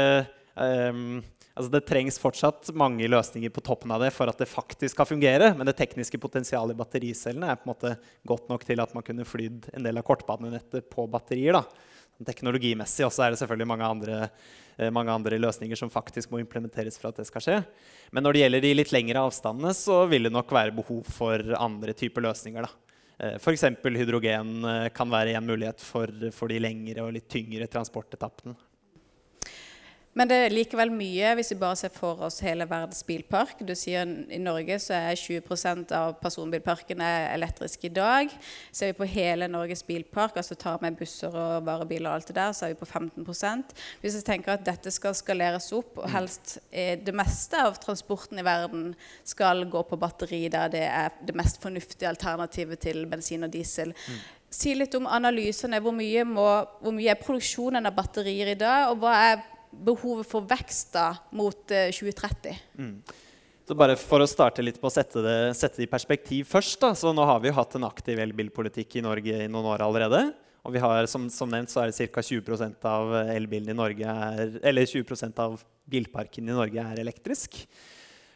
um, 0.57 1.21
altså 1.59 1.73
Det 1.75 1.87
trengs 1.89 2.21
fortsatt 2.23 2.71
mange 2.79 3.09
løsninger 3.11 3.51
på 3.51 3.63
toppen 3.67 3.91
av 3.91 4.03
det 4.05 4.13
for 4.15 4.31
at 4.31 4.39
det 4.39 4.47
faktisk 4.47 4.95
skal 4.95 5.09
fungere. 5.11 5.51
Men 5.59 5.67
det 5.67 5.75
tekniske 5.81 6.21
potensialet 6.23 6.77
i 6.77 6.79
battericellene 6.79 7.51
er 7.51 7.59
på 7.59 7.67
en 7.67 7.73
måte 7.73 7.95
godt 8.31 8.51
nok 8.53 8.67
til 8.69 8.83
at 8.85 8.95
man 8.95 9.07
kunne 9.07 9.27
flydd 9.27 9.73
en 9.75 9.89
del 9.89 9.99
av 9.99 10.07
kortbanenettet 10.07 10.87
på 10.93 11.09
batterier. 11.11 11.59
da. 11.59 11.65
Teknologimessig 12.27 13.07
også 13.07 13.25
er 13.25 13.35
det 13.35 13.43
selvfølgelig 13.43 13.71
mange 13.71 13.87
andre 13.87 14.17
Eh, 14.79 14.93
mange 14.95 15.11
andre 15.11 15.41
løsninger 15.43 15.79
som 15.79 15.91
faktisk 15.91 16.31
må 16.31 16.39
implementeres 16.39 16.99
for 17.01 17.11
at 17.11 17.19
det 17.19 17.27
skal 17.27 17.43
skje. 17.43 17.57
Men 18.15 18.25
når 18.25 18.35
det 18.35 18.43
gjelder 18.45 18.63
de 18.63 18.75
litt 18.79 18.93
lengre 18.95 19.25
avstandene, 19.27 19.73
så 19.75 20.05
vil 20.11 20.29
det 20.29 20.35
nok 20.35 20.55
være 20.55 20.77
behov 20.77 21.09
for 21.11 21.43
andre 21.59 21.95
typer 21.99 22.29
løsninger. 22.29 22.63
da. 22.63 22.95
Eh, 23.19 23.35
F.eks. 23.43 23.67
hydrogen 23.83 24.63
eh, 24.65 24.89
kan 24.95 25.11
være 25.11 25.35
en 25.35 25.51
mulighet 25.51 25.83
for, 25.83 26.13
for 26.35 26.51
de 26.51 26.61
lengre 26.63 27.03
og 27.03 27.17
litt 27.17 27.27
tyngre 27.31 27.67
transportetappene. 27.67 28.55
Men 30.19 30.27
det 30.27 30.37
er 30.43 30.51
likevel 30.55 30.91
mye 30.91 31.31
hvis 31.39 31.53
vi 31.53 31.61
bare 31.61 31.79
ser 31.79 31.93
for 31.95 32.25
oss 32.27 32.41
hele 32.43 32.67
verdens 32.67 33.05
bilpark. 33.07 33.61
Du 33.63 33.71
sier 33.79 34.03
I 34.35 34.41
Norge 34.43 34.81
så 34.83 34.97
er 34.97 35.19
20% 35.19 35.93
av 35.95 36.17
personbilparkene 36.19 37.11
elektrisk 37.37 37.85
i 37.87 37.93
dag. 37.95 38.33
Ser 38.75 38.91
vi 38.91 38.97
på 38.99 39.07
hele 39.13 39.47
Norges 39.51 39.85
bilpark, 39.87 40.41
altså 40.41 40.57
tar 40.59 40.81
med 40.83 40.97
busser 40.99 41.31
og 41.31 41.69
varebiler, 41.69 42.09
og 42.11 42.19
alt 42.19 42.33
det 42.33 42.39
der, 42.41 42.57
så 42.57 42.67
er 42.67 42.75
vi 42.75 42.81
på 42.81 42.89
15 42.89 43.63
Hvis 44.01 44.17
vi 44.17 44.23
tenker 44.27 44.57
at 44.57 44.65
dette 44.67 44.91
skal 44.91 45.15
skaleres 45.15 45.71
opp, 45.77 46.01
og 46.03 46.11
helst 46.11 46.59
det 46.73 47.15
meste 47.15 47.61
av 47.63 47.79
transporten 47.79 48.41
i 48.43 48.47
verden 48.47 48.97
skal 49.23 49.63
gå 49.71 49.83
på 49.87 50.01
batteri, 50.01 50.49
der 50.49 50.73
det 50.73 50.83
er 50.89 51.15
det 51.23 51.37
mest 51.39 51.63
fornuftige 51.63 52.09
alternativet 52.11 52.81
til 52.83 53.07
bensin 53.07 53.47
og 53.47 53.53
diesel. 53.55 53.95
Mm. 53.95 54.19
Si 54.51 54.75
litt 54.75 54.95
om 54.97 55.07
analysene. 55.07 55.79
Hvor 55.85 55.93
mye, 55.93 56.25
må, 56.25 56.49
hvor 56.81 56.95
mye 56.97 57.13
er 57.13 57.21
produksjonen 57.21 57.87
av 57.87 57.95
batterier 57.95 58.55
i 58.55 58.59
dag, 58.59 58.89
og 58.91 59.03
hva 59.05 59.15
er 59.29 59.47
behovet 59.71 60.29
for 60.29 60.47
vekst 60.49 60.93
da, 60.97 61.09
mot 61.37 61.59
2030? 61.69 62.53
Eh, 62.53 62.85
mm. 62.85 62.95
Så 63.69 63.77
bare 63.77 63.99
For 64.01 64.25
å 64.25 64.29
starte 64.29 64.65
litt 64.65 64.79
på 64.81 64.89
å 64.89 64.93
sette 64.93 65.21
det, 65.21 65.39
sette 65.59 65.83
det 65.83 65.89
i 65.89 65.93
perspektiv 65.93 66.49
først. 66.49 66.79
Da. 66.81 66.95
så 66.97 67.13
Nå 67.13 67.27
har 67.29 67.43
vi 67.43 67.51
jo 67.51 67.59
hatt 67.59 67.77
en 67.77 67.85
aktiv 67.89 68.21
elbilpolitikk 68.23 68.97
i 68.97 69.05
Norge 69.05 69.43
i 69.45 69.51
noen 69.51 69.69
år 69.75 69.85
allerede. 69.85 70.23
Og 70.65 70.73
vi 70.75 70.81
har, 70.83 71.05
som, 71.11 71.29
som 71.33 71.51
nevnt 71.53 71.73
så 71.73 71.83
er 71.83 71.93
det 71.93 72.09
ca. 72.13 72.25
20% 72.25 72.89
av 72.89 73.13
elbilen 73.35 73.73
i 73.73 73.77
Norge 73.77 74.17
er, 74.33 74.59
eller 74.69 74.89
20% 74.89 75.45
av 75.45 75.61
bilparken 75.89 76.49
i 76.49 76.57
Norge 76.57 76.83
er 76.83 77.05
elektrisk. 77.05 77.61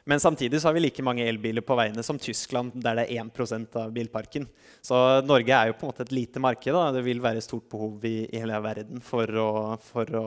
Men 0.04 0.20
samtidig 0.20 0.60
så 0.60 0.68
har 0.68 0.74
vi 0.74 0.82
like 0.82 1.02
mange 1.06 1.24
elbiler 1.28 1.62
på 1.62 1.76
veiene 1.78 2.02
som 2.02 2.18
Tyskland, 2.18 2.74
der 2.82 2.98
det 2.98 3.04
er 3.06 3.22
1% 3.22 3.76
av 3.78 3.92
bilparken. 3.94 4.48
Så 4.82 4.96
Norge 5.24 5.54
er 5.54 5.70
jo 5.70 5.76
på 5.78 5.86
en 5.86 5.92
måte 5.92 6.06
et 6.06 6.14
lite 6.14 6.42
marked. 6.42 6.74
Da. 6.74 6.88
Det 6.96 7.04
vil 7.06 7.22
være 7.22 7.44
stort 7.44 7.68
behov 7.70 8.02
i, 8.08 8.26
i 8.26 8.40
hele 8.42 8.58
verden 8.64 9.04
for 9.04 9.30
å, 9.38 9.52
for 9.92 10.18
å 10.18 10.24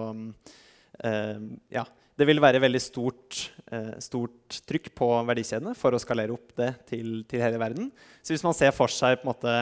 ja, 1.02 1.84
det 2.16 2.28
vil 2.30 2.40
være 2.40 2.62
veldig 2.64 2.80
stort, 2.80 3.40
eh, 3.72 3.96
stort, 4.04 4.62
trykk 4.68 4.94
på 4.96 5.08
verdikjedene 5.28 5.76
for 5.76 5.96
å 5.96 6.00
skalere 6.00 6.36
opp 6.36 6.54
det 6.56 6.72
til, 6.92 7.26
til, 7.28 7.44
hele 7.44 7.60
verden. 7.60 7.90
Så 8.24 8.32
hvis 8.32 8.46
man 8.46 8.56
ser 8.56 8.72
for 8.76 8.92
seg 8.92 9.20
på 9.20 9.28
en 9.28 9.34
måte, 9.34 9.56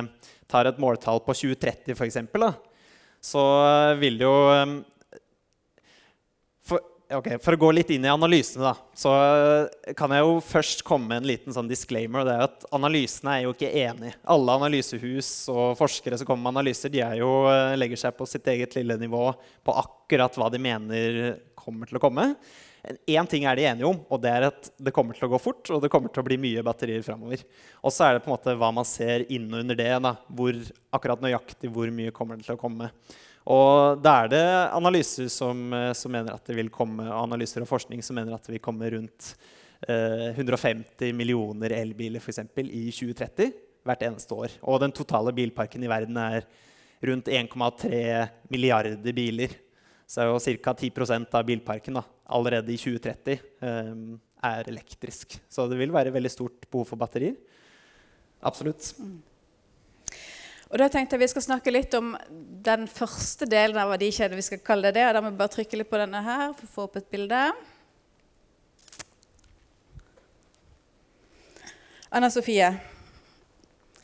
tar 0.50 0.70
et 0.70 0.82
måltall 0.82 1.24
på 1.25 1.34
2030 1.34 1.98
f.eks., 1.98 2.22
så 3.24 3.42
vil 3.98 4.20
det 4.20 4.28
jo 4.28 4.38
for, 7.22 7.43
for, 7.46 7.55
å 7.55 7.62
gå 7.62 7.70
litt 7.77 7.91
inn 7.93 8.08
i 8.08 8.12
analysene, 8.12 8.72
da, 8.72 8.74
så 8.98 9.13
kan 10.00 10.13
jeg 10.15 10.25
jo 10.25 10.36
først 10.46 10.84
komme 10.88 11.12
med 11.12 11.22
en 11.22 11.29
liten 11.29 11.55
sånn 11.55 11.70
disclaimer. 11.70 12.24
og 12.24 12.29
det 12.29 12.36
er 12.36 12.46
at 12.48 12.67
Analysene 12.74 13.38
er 13.38 13.46
jo 13.46 13.53
ikke 13.53 13.72
enige. 13.84 14.17
Alle 14.36 14.58
analysehus 14.58 15.32
og 15.53 15.77
forskere 15.79 16.20
som 16.20 16.29
kommer 16.29 16.48
med 16.48 16.58
analyser, 16.58 16.93
de 16.93 17.03
jo, 17.20 17.32
eh, 17.51 17.77
legger 17.79 18.03
seg 18.05 18.17
på 18.17 18.27
sitt 18.29 18.48
eget 18.51 18.75
lille 18.79 18.98
nivå 19.01 19.25
på 19.63 19.79
akkurat 19.84 20.38
hva 20.39 20.51
de 20.53 20.62
mener 20.62 21.24
kommer 21.60 21.89
til 21.89 22.00
å 22.00 22.03
komme. 22.03 22.32
Én 23.08 23.27
ting 23.32 23.46
er 23.48 23.55
de 23.55 23.63
enige 23.63 23.88
om, 23.88 24.01
og 24.12 24.20
det 24.20 24.32
er 24.32 24.46
at 24.50 24.67
det 24.75 24.91
kommer 24.91 25.15
til 25.15 25.29
å 25.29 25.32
gå 25.32 25.39
fort. 25.39 25.70
Og 25.72 25.79
det 25.84 25.89
kommer 25.91 26.12
til 26.12 26.20
å 26.20 26.27
bli 26.27 26.38
mye 26.41 26.63
batterier 26.67 27.03
framover. 27.05 27.46
Og 27.79 27.93
så 27.96 28.10
er 28.10 28.17
det 28.17 28.25
på 28.25 28.32
en 28.32 28.36
måte 28.36 28.55
hva 28.60 28.74
man 28.75 28.88
ser 28.88 29.24
innunder 29.32 29.77
det. 29.79 29.91
Da, 30.03 30.17
hvor, 30.27 30.58
akkurat 30.91 31.24
nøyaktig 31.24 31.72
hvor 31.72 31.88
mye 31.96 32.12
kommer 32.15 32.39
det 32.39 32.50
til 32.50 32.58
å 32.58 32.60
komme. 32.60 32.91
Og 33.52 34.00
da 34.00 34.14
er 34.24 34.32
det 34.32 34.46
analyser 34.72 35.28
som, 35.32 35.66
eh, 35.76 35.92
som, 35.98 36.14
mener 36.14 36.36
at 36.36 36.46
det 36.48 36.56
vil 36.56 36.72
komme, 36.72 37.04
analyser 37.12 37.66
og 37.66 37.72
forskning 37.74 38.04
som 38.06 38.16
mener 38.16 38.36
at 38.36 38.46
det 38.48 38.56
vil 38.56 38.64
komme 38.64 38.88
rundt 38.94 39.34
eh, 39.88 40.32
150 40.32 41.12
millioner 41.18 41.76
elbiler 41.76 42.24
for 42.24 42.32
eksempel, 42.32 42.72
i 42.72 42.88
2030 42.88 43.52
hvert 43.84 44.06
eneste 44.08 44.38
år. 44.38 44.56
Og 44.64 44.80
den 44.84 44.96
totale 44.96 45.34
bilparken 45.36 45.84
i 45.84 45.92
verden 45.92 46.20
er 46.22 46.48
rundt 47.04 47.28
1,3 47.28 48.00
milliarder 48.54 49.16
biler. 49.16 49.58
Så 50.08 50.24
er 50.24 50.32
jo 50.32 50.40
ca. 50.64 50.76
10% 50.80 51.36
av 51.36 51.44
bilparken 51.48 52.00
da, 52.00 52.06
allerede 52.32 52.72
i 52.72 52.80
2030 52.80 53.36
eh, 53.36 53.92
er 54.44 54.72
elektrisk. 54.72 55.36
Så 55.52 55.68
det 55.68 55.80
vil 55.80 55.92
være 55.96 56.16
veldig 56.16 56.32
stort 56.32 56.70
behov 56.70 56.88
for 56.94 57.00
batterier. 57.00 57.36
Absolutt. 58.44 58.94
Og 60.74 60.80
da 60.82 60.88
tenkte 60.89 61.13
jeg 61.13 61.22
Vi 61.22 61.34
skal 61.36 61.46
snakke 61.46 61.72
litt 61.74 61.94
om 61.94 62.15
den 62.65 62.88
første 62.89 63.46
delen 63.46 63.77
av 63.77 63.92
verdikjeden. 63.94 64.39
vi 64.39 64.46
skal 64.46 64.63
kalle 64.65 64.89
det 64.89 64.98
det, 64.98 65.13
Da 65.13 65.22
må 65.22 65.30
vi 65.30 65.38
bare 65.38 65.53
trykke 65.53 65.77
litt 65.77 65.89
på 65.89 66.01
denne 66.01 66.24
her 66.25 66.53
for 66.58 66.65
å 66.65 66.74
få 66.74 66.88
opp 66.88 66.98
et 66.98 67.12
bilde. 67.13 67.44
Anna 72.13 72.30
Sofie, 72.30 72.72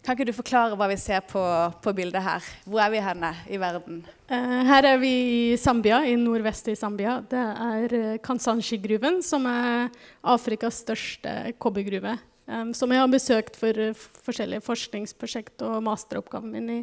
kan 0.01 0.15
ikke 0.15 0.29
du 0.29 0.33
forklare 0.33 0.77
hva 0.77 0.87
vi 0.89 0.97
ser 0.97 1.21
på, 1.29 1.41
på 1.81 1.91
bildet 1.93 2.23
her? 2.25 2.45
Hvor 2.65 2.81
er 2.81 2.93
vi 2.93 3.01
henne 3.05 3.33
i 3.49 3.59
verden? 3.61 3.99
Uh, 4.29 4.61
her 4.65 4.87
er 4.93 4.97
vi 4.97 5.11
i 5.51 5.57
Zambia, 5.57 5.99
i 6.05 6.15
nordvest 6.17 6.71
i 6.71 6.77
Zambia. 6.77 7.19
Det 7.21 7.37
er 7.37 7.93
uh, 7.93 8.17
Kansanshi-gruven, 8.25 9.21
som 9.25 9.45
er 9.49 9.89
Afrikas 10.21 10.81
største 10.85 11.53
kobbergruve. 11.61 12.15
Um, 12.49 12.73
som 12.73 12.89
jeg 12.89 13.03
har 13.03 13.11
besøkt 13.11 13.57
for 13.59 13.77
uh, 13.77 14.05
forskjellige 14.25 14.65
forskningsprosjekt 14.65 15.61
og 15.67 15.83
masteroppgaven 15.85 16.49
min 16.55 16.71
i 16.73 16.81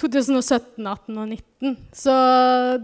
2017, 0.00 0.84
18 0.84 1.16
og 1.16 1.32
19. 1.32 1.76
Så 1.96 2.14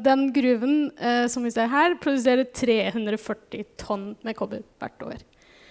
den 0.00 0.30
gruven 0.32 0.76
uh, 0.96 1.26
som 1.28 1.44
vi 1.44 1.52
ser 1.52 1.68
her, 1.72 1.98
produserer 2.00 2.48
340 2.48 3.66
tonn 3.80 4.14
med 4.24 4.38
kobber 4.38 4.64
hvert 4.80 5.04
år. 5.04 5.24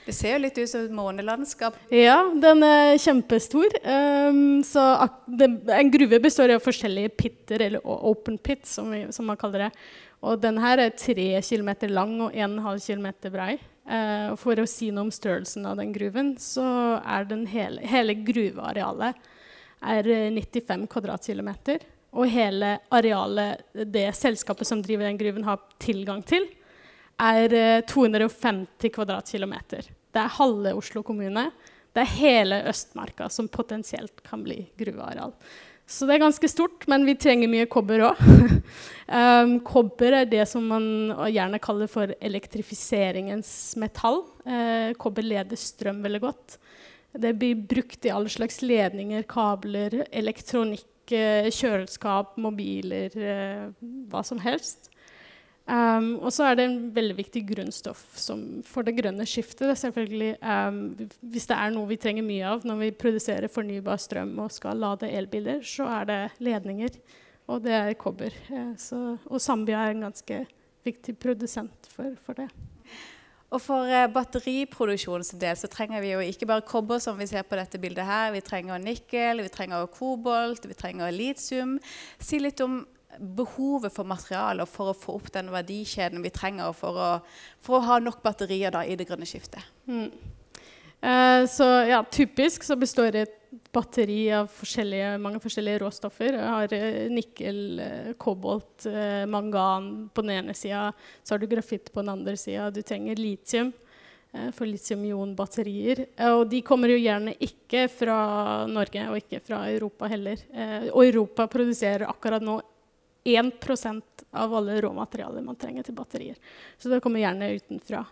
Det 0.05 0.13
ser 0.13 0.35
jo 0.35 0.43
litt 0.43 0.57
ut 0.59 0.69
som 0.69 0.83
et 0.85 0.93
månelandskap. 0.93 1.77
Ja, 1.89 2.19
den 2.37 2.61
er 2.65 2.93
kjempestor. 3.01 3.73
Um, 3.81 4.61
så 4.65 4.83
det, 5.25 5.49
en 5.73 5.93
gruve 5.93 6.21
består 6.21 6.53
av 6.53 6.61
forskjellige 6.61 7.15
pitter, 7.17 7.65
eller 7.71 7.81
open 7.81 8.37
pit, 8.37 8.67
som, 8.69 8.93
vi, 8.93 9.07
som 9.15 9.25
man 9.25 9.39
kaller 9.41 9.65
det. 9.65 9.71
Og 10.21 10.37
den 10.41 10.61
her 10.61 10.83
er 10.83 10.93
tre 10.93 11.31
km 11.41 11.73
lang 11.89 12.19
og 12.21 12.37
1,5 12.37 12.85
km 12.85 13.33
brei. 13.33 13.55
Uh, 13.85 14.33
for 14.41 14.57
å 14.57 14.65
si 14.65 14.89
noe 14.89 15.05
om 15.05 15.13
størrelsen 15.13 15.65
av 15.69 15.77
den 15.77 15.91
gruven, 15.93 16.33
så 16.41 16.65
er 17.05 17.27
hele, 17.51 17.83
hele 17.85 18.15
gruvearealet 18.25 19.27
er 19.85 20.09
95 20.33 20.87
kvadratkilometer. 20.89 21.85
Og 22.15 22.31
hele 22.31 22.77
arealet 22.95 23.65
det 23.91 24.07
selskapet 24.15 24.67
som 24.67 24.81
driver 24.81 25.05
den 25.05 25.19
gruven, 25.19 25.45
har 25.45 25.61
tilgang 25.83 26.23
til, 26.25 26.47
er 27.21 27.83
250 27.87 28.65
uh, 28.89 28.91
kvadratkilometer. 28.95 29.91
Det 30.15 30.23
er 30.23 30.37
halve 30.39 30.73
Oslo 30.79 31.03
kommune. 31.03 31.49
Det 31.95 32.03
er 32.03 32.17
hele 32.17 32.57
Østmarka 32.71 33.29
som 33.31 33.47
potensielt 33.51 34.23
kan 34.25 34.41
bli 34.43 34.65
gruveareal. 34.79 35.35
Så 35.85 36.07
det 36.07 36.15
er 36.15 36.23
ganske 36.23 36.49
stort, 36.49 36.87
men 36.89 37.05
vi 37.05 37.13
trenger 37.19 37.49
mye 37.51 37.67
kobber 37.69 38.07
òg. 38.07 38.21
um, 39.05 39.59
kobber 39.73 40.17
er 40.21 40.29
det 40.29 40.47
som 40.49 40.65
man 40.65 40.87
gjerne 41.29 41.61
kaller 41.61 41.91
for 41.91 42.15
elektrifiseringens 42.17 43.51
metall. 43.81 44.23
Uh, 44.47 44.95
kobber 44.97 45.25
leder 45.25 45.59
strøm 45.59 46.01
veldig 46.05 46.23
godt. 46.25 46.57
Det 47.15 47.35
blir 47.37 47.61
brukt 47.69 48.05
i 48.07 48.11
alle 48.11 48.33
slags 48.33 48.59
ledninger, 48.65 49.27
kabler, 49.29 50.01
elektronikk, 50.09 50.89
uh, 51.13 51.51
kjøleskap, 51.53 52.33
mobiler, 52.41 53.13
uh, 53.21 53.69
hva 54.09 54.25
som 54.25 54.41
helst. 54.41 54.89
Um, 55.65 56.19
og 56.21 56.29
så 56.29 56.45
er 56.45 56.59
det 56.59 56.65
en 56.67 56.81
veldig 56.93 57.15
viktig 57.17 57.41
grunnstoff 57.49 58.03
som, 58.21 58.41
for 58.67 58.85
det 58.85 58.99
grønne 58.99 59.25
skiftet. 59.25 59.73
Selvfølgelig, 59.81 60.35
um, 60.45 60.77
hvis 61.25 61.49
det 61.49 61.57
er 61.57 61.73
noe 61.73 61.89
vi 61.89 61.97
trenger 62.01 62.25
mye 62.27 62.51
av 62.51 62.67
når 62.69 62.83
vi 62.83 62.91
produserer 62.93 63.49
fornybar 63.49 63.97
strøm 64.01 64.35
og 64.43 64.53
skal 64.53 64.77
lade 64.83 65.09
elbiler, 65.09 65.65
så 65.65 65.89
er 65.89 66.11
det 66.11 66.19
ledninger, 66.45 67.01
og 67.49 67.65
det 67.65 67.73
er 67.79 67.97
kobber. 67.97 68.37
Uh, 68.51 68.75
så, 68.77 69.01
og 69.25 69.41
Zambia 69.41 69.81
er 69.87 69.95
en 69.95 70.05
ganske 70.05 70.43
viktig 70.85 71.17
produsent 71.17 71.89
for, 71.89 72.13
for 72.21 72.37
det. 72.37 72.51
Og 73.49 73.61
For 73.61 73.89
uh, 73.89 74.05
batteriproduksjonens 74.13 75.33
del 75.41 75.57
så 75.57 75.69
trenger 75.71 76.05
vi 76.05 76.13
jo 76.13 76.21
ikke 76.21 76.45
bare 76.49 76.65
kobber, 76.67 77.01
som 77.01 77.17
vi 77.17 77.25
ser 77.31 77.45
på 77.47 77.57
dette 77.57 77.81
bildet 77.81 78.05
her. 78.05 78.35
Vi 78.37 78.45
trenger 78.45 78.77
nikkel, 78.77 79.41
vi 79.41 79.49
trenger 79.49 79.89
kobolt, 79.89 80.69
vi 80.69 80.77
trenger 80.77 81.09
litium. 81.09 81.79
Si 82.21 82.37
litt 82.37 82.61
om 82.61 82.83
behovet 83.19 83.93
for 83.93 84.07
materialer 84.07 84.69
for 84.69 84.91
å 84.91 84.97
få 84.97 85.17
opp 85.19 85.31
den 85.33 85.51
verdikjeden 85.53 86.23
vi 86.23 86.33
trenger 86.33 86.73
for 86.77 86.99
å, 86.99 87.09
for 87.63 87.79
å 87.79 87.85
ha 87.89 87.99
nok 88.03 88.23
batterier 88.25 88.73
da, 88.75 88.85
i 88.85 88.97
det 88.97 89.07
grønne 89.09 89.27
skiftet. 89.29 89.63
Mm. 89.85 90.09
Eh, 91.05 91.45
så 91.45 91.63
ja, 91.63 92.03
Typisk 92.11 92.63
så 92.63 92.75
består 92.75 93.15
et 93.19 93.41
batteri 93.75 94.27
av 94.33 94.47
forskjellige, 94.51 95.15
mange 95.21 95.39
forskjellige 95.43 95.81
råstoffer. 95.83 96.35
Jeg 96.35 96.51
har 96.51 96.73
uh, 96.75 96.99
nikkel, 97.11 97.59
uh, 97.79 98.11
kobolt, 98.19 98.87
mangan 99.31 100.09
på 100.15 100.23
den 100.25 100.37
ene 100.39 100.55
sida. 100.57 100.89
Så 101.23 101.35
har 101.35 101.41
du 101.41 101.47
grafitt 101.51 101.91
på 101.93 102.01
den 102.01 102.13
andre 102.15 102.35
sida. 102.39 102.69
Du 102.71 102.81
trenger 102.83 103.19
litium 103.19 103.73
for 104.51 104.67
litium-ion-batterier. 104.67 106.01
Og 106.33 106.41
de 106.51 106.59
kommer 106.67 106.91
jo 106.91 106.97
gjerne 106.99 107.37
ikke 107.39 107.85
fra 107.87 108.17
Norge 108.67 109.05
og 109.07 109.19
ikke 109.21 109.39
fra 109.45 109.61
Europa 109.71 110.09
heller. 110.11 110.41
Og 110.91 111.05
Europa 111.05 111.45
produserer 111.51 112.03
akkurat 112.09 112.43
nå 112.43 112.57
1% 113.25 114.03
av 114.31 114.53
alle 114.55 114.81
råmaterialer 114.81 115.41
man 115.41 115.57
trenger 115.57 115.83
til 115.83 115.97
batterier. 115.97 116.37
Så 116.77 116.89
det 116.91 117.01
kommer 117.01 117.23
gjerne 117.23 117.55
utenfra. 117.57 118.05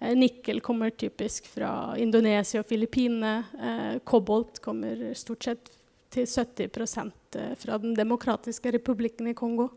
Eh, 0.00 0.16
nikkel 0.16 0.60
kommer 0.60 0.90
typisk 0.90 1.46
fra 1.46 1.96
Indonesia 1.98 2.60
og 2.60 2.66
Filippinene. 2.66 3.44
Eh, 3.62 3.98
kobolt 4.04 4.60
kommer 4.64 5.12
stort 5.14 5.44
sett 5.44 5.70
til 6.10 6.26
70 6.26 7.12
eh, 7.36 7.54
fra 7.56 7.78
Den 7.78 7.94
demokratiske 7.94 8.72
republikken 8.72 9.28
i 9.28 9.34
Kongo. 9.34 9.70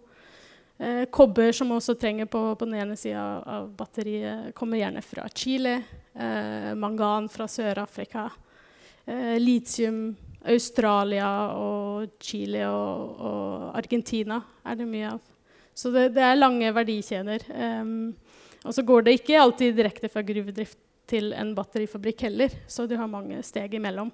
Kobber, 1.14 1.52
som 1.54 1.70
også 1.72 1.94
trenger 1.96 2.26
på, 2.26 2.40
på 2.60 2.66
den 2.66 2.74
ene 2.82 2.96
sida 2.98 3.22
av 3.46 3.68
batteriet, 3.78 4.50
kommer 4.58 4.80
gjerne 4.82 5.04
fra 5.06 5.28
Chile. 5.30 5.76
Mangan 6.76 7.30
fra 7.32 7.46
Sør-Afrika. 7.48 8.26
Litium 9.40 10.16
Australia 10.52 11.30
og 11.56 12.18
Chile 12.22 12.66
og, 12.68 13.20
og, 13.20 13.68
Argentina 13.80 14.42
er 14.66 14.80
det 14.80 14.88
mye 14.90 15.14
av. 15.14 15.22
Så 15.74 15.90
det, 15.94 16.10
det 16.18 16.24
er 16.26 16.40
lange 16.40 16.70
verdikjeder. 16.76 17.46
Um, 17.82 18.12
og 18.64 18.76
så 18.76 18.84
går 18.86 19.06
det 19.06 19.18
ikke 19.18 19.40
alltid 19.40 19.76
direkte 19.78 20.12
fra 20.12 20.24
gruvedrift 20.26 20.78
til 21.10 21.34
en 21.36 21.52
batterifabrikk 21.56 22.26
heller, 22.30 22.54
så 22.70 22.86
du 22.88 22.96
har 23.00 23.10
mange 23.12 23.42
steg 23.44 23.74
imellom. 23.76 24.12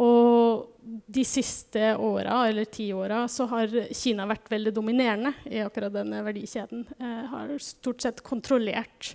Og 0.00 0.66
de 1.10 1.22
siste 1.26 1.94
åra, 1.98 2.44
eller 2.50 2.68
ti 2.70 2.90
åra, 2.94 3.24
så 3.30 3.46
har 3.50 3.72
Kina 3.96 4.26
vært 4.30 4.50
veldig 4.52 4.72
dominerende 4.76 5.32
i 5.50 5.62
akkurat 5.64 5.94
denne 5.94 6.20
verdikjeden. 6.26 6.84
Eh, 7.00 7.22
har 7.32 7.54
stort 7.64 8.04
sett 8.04 8.22
kontrollert 8.26 9.14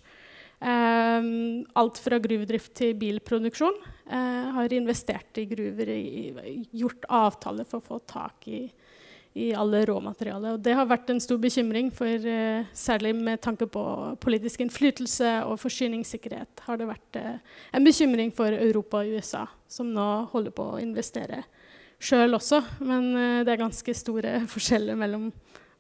Um, 0.66 1.66
alt 1.76 2.00
fra 2.00 2.18
gruvedrift 2.24 2.72
til 2.80 2.96
bilproduksjon. 2.98 3.76
Uh, 4.06 4.52
har 4.54 4.74
investert 4.74 5.38
i 5.42 5.48
gruver, 5.50 5.90
gjort 6.72 7.08
avtaler 7.10 7.66
for 7.66 7.82
å 7.82 7.86
få 7.88 7.98
tak 8.06 8.46
i, 8.48 8.60
i 9.34 9.48
alle 9.58 9.82
råmaterialet. 9.90 10.54
Og 10.54 10.62
det 10.62 10.76
har 10.78 10.86
vært 10.86 11.10
en 11.10 11.22
stor 11.24 11.40
bekymring, 11.42 11.90
for 11.96 12.28
uh, 12.30 12.68
særlig 12.78 13.16
med 13.18 13.42
tanke 13.42 13.66
på 13.66 13.84
politisk 14.22 14.62
innflytelse 14.62 15.32
og 15.50 15.58
forsyningssikkerhet 15.64 16.66
har 16.68 16.78
det 16.78 16.90
vært 16.92 17.20
uh, 17.22 17.58
en 17.74 17.88
bekymring 17.88 18.30
for 18.36 18.54
Europa 18.54 19.02
og 19.02 19.18
USA, 19.18 19.48
som 19.68 19.90
nå 19.90 20.08
holder 20.36 20.54
på 20.54 20.70
å 20.76 20.80
investere 20.84 21.42
sjøl 21.98 22.38
også. 22.38 22.62
Men 22.86 23.10
det 23.48 23.56
er 23.56 23.64
ganske 23.66 23.98
store 23.98 24.38
forskjeller 24.54 25.02
mellom 25.02 25.32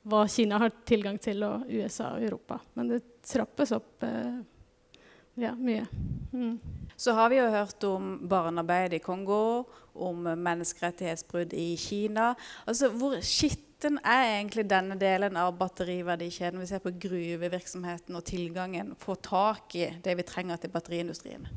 hva 0.05 0.25
Kina 0.29 0.59
har 0.61 0.73
tilgang 0.85 1.17
til, 1.21 1.41
og 1.43 1.65
USA 1.69 2.11
og 2.13 2.25
Europa. 2.25 2.59
Men 2.77 2.91
det 2.93 3.01
trappes 3.25 3.71
opp 3.73 4.03
eh, 4.05 4.37
ja, 5.41 5.55
mye. 5.57 5.85
Mm. 6.31 6.59
Så 6.97 7.15
har 7.15 7.29
vi 7.31 7.39
jo 7.41 7.49
hørt 7.51 7.83
om 7.87 8.15
barnearbeid 8.29 8.95
i 8.95 9.01
Kongo, 9.03 9.65
om 9.95 10.23
menneskerettighetsbrudd 10.23 11.53
i 11.53 11.75
Kina. 11.79 12.33
Altså, 12.67 12.89
Hvor 12.89 13.19
skitten 13.21 13.99
er 14.03 14.39
egentlig 14.39 14.65
denne 14.69 14.97
delen 14.99 15.37
av 15.37 15.53
batteriverdikjeden? 15.59 16.59
Vi 16.59 16.71
ser 16.71 16.83
på 16.83 16.95
gruvevirksomheten 16.95 18.15
og 18.15 18.25
tilgangen, 18.27 18.95
få 18.99 19.15
tak 19.15 19.75
i 19.75 19.89
det 20.03 20.17
vi 20.17 20.27
trenger 20.27 20.59
til 20.59 20.71
batteriindustrien. 20.71 21.47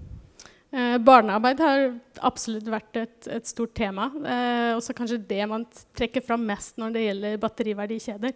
Eh, 0.69 0.99
barnearbeid 1.01 1.61
har 1.65 1.87
absolutt 2.29 2.67
vært 2.69 2.99
et, 3.01 3.29
et 3.39 3.47
stort 3.49 3.73
tema. 3.79 4.11
Eh, 4.21 4.75
også 4.77 4.93
kanskje 4.97 5.23
det 5.31 5.45
man 5.49 5.65
trekker 5.97 6.25
fram 6.25 6.45
mest 6.45 6.77
når 6.77 6.93
det 6.93 7.05
gjelder 7.07 7.39
batteriverdikjeder. 7.41 8.35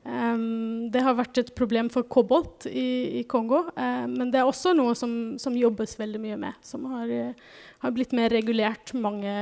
Det 0.00 1.00
har 1.04 1.12
vært 1.18 1.38
et 1.42 1.50
problem 1.52 1.90
for 1.92 2.06
kobolt 2.08 2.64
i, 2.66 3.20
i 3.20 3.24
Kongo, 3.28 3.66
uh, 3.76 4.06
men 4.08 4.30
det 4.32 4.40
er 4.40 4.48
også 4.48 4.72
noe 4.72 4.94
som, 4.96 5.36
som 5.38 5.56
jobbes 5.56 5.92
veldig 6.00 6.20
mye 6.22 6.38
med. 6.40 6.56
Som 6.64 6.86
har, 6.88 7.10
uh, 7.10 7.58
har, 7.84 7.92
blitt 7.92 8.14
mer 8.16 8.32
regulert. 8.32 8.94
Mange 8.96 9.34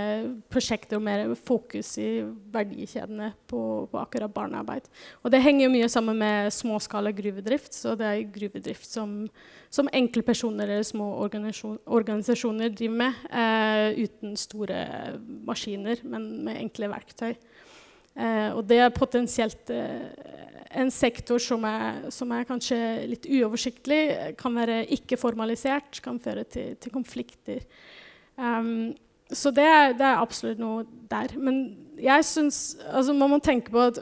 prosjekter 0.51 0.99
og 0.99 1.05
mer 1.07 1.31
fokus 1.39 1.93
i 2.03 2.09
verdikjedene 2.55 3.31
på, 3.47 3.61
på, 3.87 4.01
akkurat 4.03 4.35
barnearbeid. 4.35 4.91
Og 5.23 5.33
det 5.33 5.45
henger 5.45 5.71
mye 5.73 5.89
sammen 5.93 6.19
med 6.19 6.51
småskala 6.55 7.15
gruvedrift. 7.15 7.71
Så 7.79 7.95
det 7.99 8.11
er 8.11 8.27
gruvedrift 8.35 8.91
som, 8.91 9.15
som 9.71 9.93
enkeltpersoner 9.95 10.75
eller 10.75 10.91
små 10.91 11.13
organisasjoner 11.23 12.75
driver 12.75 12.99
med, 13.07 13.25
uh, 13.31 13.95
uten 13.95 14.35
store 14.37 14.83
maskiner, 15.47 16.03
men 16.03 16.33
med 16.51 16.61
enkle 16.67 16.91
verktøy. 16.91 17.39
Uh, 18.19 18.59
og 18.59 18.65
det 18.67 18.81
er 18.83 18.91
potensielt 18.91 19.71
uh, 19.71 20.48
en 20.79 20.91
sektor 20.95 21.43
som 21.43 21.65
er, 21.67 22.07
som 22.15 22.31
er, 22.35 22.47
kanskje 22.49 22.79
litt 23.11 23.27
uoversiktlig, 23.27 24.01
kan 24.39 24.55
være 24.57 24.85
ikke-formalisert, 24.99 26.01
kan 26.05 26.21
føre 26.23 26.45
til, 26.47 26.77
til 26.81 26.95
konflikter. 26.95 27.65
Um, 28.39 28.95
så 29.29 29.51
det 29.53 29.65
er, 29.67 29.93
det 29.99 30.07
er, 30.07 30.23
absolutt 30.23 30.61
noe 30.61 30.85
der. 31.11 31.35
Men 31.37 31.61
jeg 32.01 32.25
syns 32.25 32.79
altså 32.87 33.13
Man 33.13 33.35
må 33.35 33.39
tenke 33.45 33.73
på 33.75 33.83
at 33.91 33.99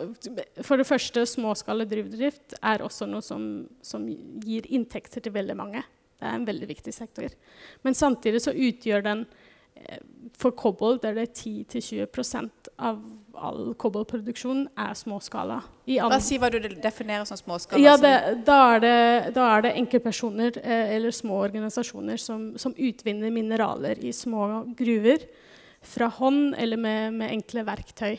for 0.67 0.79
det 0.79 0.87
første, 0.87 1.25
småskala 1.27 1.87
drivdrift 1.89 2.59
er 2.61 2.85
også 2.85 3.09
noe 3.11 3.25
som, 3.25 3.67
som, 3.83 4.05
gir 4.45 4.69
inntekter 4.71 5.25
til 5.25 5.35
veldig 5.35 5.57
mange. 5.59 5.83
Det 6.17 6.29
er 6.29 6.39
en 6.39 6.47
veldig 6.47 6.69
viktig 6.71 6.95
sektor. 6.95 7.33
Men 7.85 7.97
samtidig 7.99 8.45
så 8.45 8.55
utgjør 8.55 9.03
den 9.05 9.27
for 10.37 10.53
kobbel 10.57 10.99
er 11.07 11.17
det 11.17 11.31
10-20% 11.39 12.71
av 12.77 12.99
all 13.37 13.73
kobbelproduksjon 13.81 14.67
er 14.81 14.95
småskala. 14.97 15.59
Hva 15.87 16.19
sier 16.25 16.41
hva 16.41 16.51
du 16.53 16.59
definerer 16.61 17.25
som 17.29 17.39
småskala? 17.41 17.81
Ja, 17.83 17.97
det, 18.01 18.13
da, 18.47 18.59
er 18.75 18.83
det, 18.85 18.95
da, 19.37 19.49
er 19.57 19.67
det, 19.67 19.75
enkeltpersoner 19.81 20.61
eh, 20.63 20.95
eller 20.97 21.15
små 21.15 21.41
organisasjoner 21.45 22.21
som, 22.21 22.49
som, 22.61 22.75
utvinner 22.77 23.33
mineraler 23.33 24.01
i 24.05 24.13
små 24.17 24.65
gruver 24.77 25.25
fra 25.87 26.09
hånd 26.19 26.57
eller 26.59 26.81
med, 26.81 27.17
med 27.21 27.37
enkle 27.37 27.65
verktøy. 27.67 28.17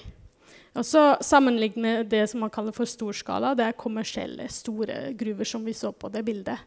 Og 0.78 0.86
så 0.86 1.04
Sammenlignet 1.26 1.82
med 1.82 2.10
det 2.12 2.24
som 2.30 2.44
man 2.46 2.54
kaller 2.54 2.76
for 2.76 2.90
storskala, 2.90 3.56
det 3.58 3.66
er 3.66 3.78
kommersielle, 3.78 4.46
store 4.54 5.12
gruver 5.18 5.50
som 5.50 5.66
vi 5.66 5.74
så 5.78 5.92
på 5.94 6.10
det 6.14 6.26
bildet. 6.26 6.62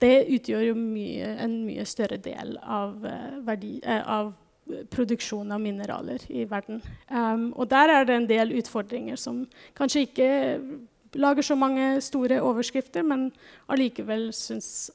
Det 0.00 0.26
utgjør 0.32 0.62
jo 0.70 0.76
mye, 0.78 1.34
en 1.44 1.58
mye 1.66 1.84
større 1.88 2.16
del 2.22 2.56
av, 2.62 3.04
eh, 3.04 3.38
verdi, 3.44 3.78
eh, 3.82 4.00
av 4.08 4.32
produksjon 4.90 5.52
av 5.52 5.60
mineraler 5.60 6.22
i 6.30 6.44
verden. 6.48 6.80
Um, 7.10 7.52
og 7.56 7.68
der 7.70 7.90
er 7.90 8.04
det 8.04 8.14
en 8.14 8.28
del 8.28 8.54
utfordringer 8.60 9.18
som 9.18 9.42
kanskje 9.78 10.06
ikke 10.06 10.28
lager 11.18 11.42
så 11.42 11.56
mange 11.58 12.00
store 12.00 12.40
overskrifter, 12.40 13.04
men 13.04 13.32
allikevel 13.68 14.30
syns 14.32 14.90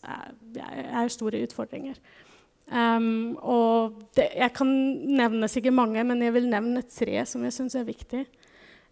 jeg 0.56 0.88
er 0.88 1.12
store 1.13 1.44
utfordringer. 1.46 2.00
Um, 2.72 3.38
og 3.38 4.01
det, 4.18 4.32
jeg 4.36 4.54
kan 4.56 4.68
nevne 5.20 5.48
sikkert 5.51 5.77
mange, 5.77 6.04
men 6.04 6.22
jeg 6.22 6.34
vil 6.36 6.50
nevne 6.51 6.84
tre 6.84 7.22
som 7.25 7.44
jeg 7.44 7.56
syns 7.56 7.75
er 7.75 7.88
viktig. 7.88 8.25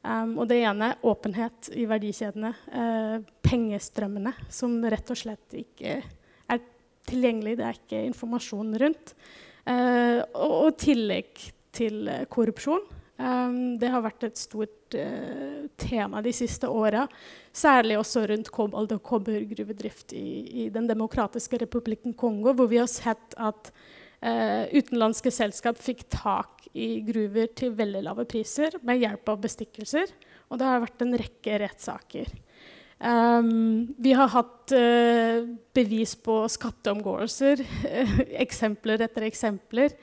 Um, 0.05 0.35
og 0.41 0.49
det 0.51 0.59
ene 0.61 0.91
er 0.91 1.07
åpenhet 1.07 1.71
i 1.73 1.87
verdikjedene. 1.89 2.51
Uh, 2.69 3.17
pengestrømmene, 3.45 4.35
som 4.53 4.77
rett 4.91 5.09
og 5.09 5.17
slett 5.17 5.57
ikke 5.57 5.97
er 5.99 6.61
tilgjengelig. 7.09 7.57
Det 7.59 7.65
er 7.65 7.79
ikke 7.79 8.03
informasjon 8.11 8.75
rundt. 8.81 9.15
Uh, 9.65 10.21
og, 10.37 10.75
tillegg 10.77 11.47
til 11.75 12.05
uh, 12.05 12.21
korrupsjon. 12.29 12.85
Um, 13.15 13.77
det 13.79 13.89
har 13.93 14.03
vært 14.03 14.27
et 14.27 14.37
stort 14.37 14.97
uh, 14.99 15.65
tema 15.79 16.21
de 16.21 16.33
siste 16.35 16.69
åra. 16.69 17.05
Særlig 17.55 17.97
også 17.97 18.25
rundt 18.29 18.51
kobolt- 18.53 18.93
og 18.93 19.03
kobbergruvedrift 19.07 20.13
i, 20.13 20.27
i, 20.65 20.69
Den 20.69 20.89
demokratiske 20.91 21.63
republikken 21.63 22.13
Kongo, 22.13 22.53
hvor 22.53 22.69
vi 22.69 22.81
har 22.81 22.91
sett 22.91 23.37
at 23.37 23.71
utenlandske 24.21 25.29
selskap 25.33 25.77
fikk 25.77 26.05
tak 26.09 26.63
i 26.73 27.01
gruver 27.05 27.51
til 27.53 27.75
veldig 27.77 28.01
lave 28.07 28.25
priser 28.29 28.73
med 28.85 29.01
hjelp 29.03 29.29
av 29.29 29.41
bestikkelser. 29.43 30.11
Og 30.49 30.59
det 30.59 30.67
har 30.67 30.81
vært 30.83 31.03
en 31.05 31.17
rekke 31.19 31.59
rettssaker. 31.61 32.31
Um, 32.99 33.93
vi 33.99 34.13
har 34.15 34.31
hatt 34.31 34.71
uh, 34.71 35.43
bevis 35.75 36.15
på 36.23 36.37
skatteomgåelser, 36.51 37.63
eksempler 38.45 39.03
etter 39.03 39.27
eksempler. 39.27 39.97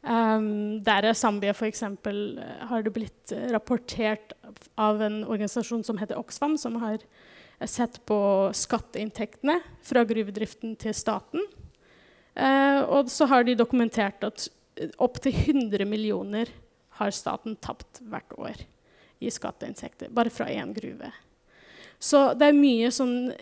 Um, 0.00 0.78
der 0.84 1.10
er 1.10 1.18
Zambia 1.18 1.52
f.eks. 1.52 1.84
Uh, 1.84 2.40
har 2.70 2.86
det 2.86 2.94
blitt 2.94 3.34
rapportert 3.52 4.32
av 4.80 5.02
en 5.04 5.20
organisasjon 5.26 5.84
som 5.84 6.00
heter 6.00 6.20
Oxfam, 6.20 6.56
som 6.56 6.80
har 6.80 7.04
sett 7.68 7.98
på 8.06 8.18
skatteinntektene 8.54 9.58
fra 9.84 10.04
gruvedriften 10.06 10.76
til 10.78 10.94
staten. 10.94 11.42
Uh, 12.38 12.82
og 12.94 13.10
så 13.10 13.26
har 13.26 13.44
de 13.44 13.56
dokumentert 13.58 14.22
at 14.26 14.46
opptil 15.02 15.34
100 15.34 15.86
millioner 15.88 16.50
har 16.98 17.14
staten 17.14 17.56
tapt 17.62 18.02
hvert 18.06 18.34
år 18.38 18.60
i 19.18 19.30
skatteinntekter, 19.34 20.10
bare 20.14 20.30
fra 20.30 20.46
én 20.50 20.70
gruve. 20.74 21.10
Så 21.98 22.32
det 22.38 22.50
er 22.50 22.58
mye 22.58 22.90
sånn 22.94 23.32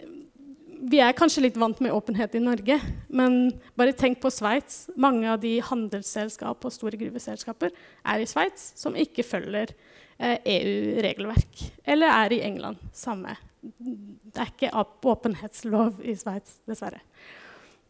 Vi 0.87 1.01
er 1.01 1.17
kanskje 1.17 1.43
litt 1.43 1.57
vant 1.59 1.79
med 1.83 1.93
åpenhet 1.93 2.35
i 2.37 2.41
Norge, 2.41 2.77
men 3.09 3.49
bare 3.81 3.95
tenk 3.97 4.21
på 4.21 4.31
Sveits. 4.31 4.91
Mange 4.95 5.25
av 5.33 5.41
de 5.41 5.55
handelsselskap 5.65 6.67
og 6.69 6.75
store 6.75 7.01
gruveselskaper 7.01 7.73
er 8.05 8.23
i 8.23 8.29
Sveits, 8.29 8.69
som 8.77 8.95
ikke 8.95 9.25
følger 9.25 9.73
eh, 9.73 10.37
EU-regelverk. 10.37 11.65
Eller 11.81 12.13
er 12.13 12.37
i 12.37 12.43
England. 12.45 12.85
Samme. 12.93 13.35
Det 13.65 14.37
er 14.37 14.53
ikke 14.53 14.85
åpenhetslov 15.17 16.05
i 16.05 16.15
Sveits, 16.21 16.61
dessverre. 16.69 17.01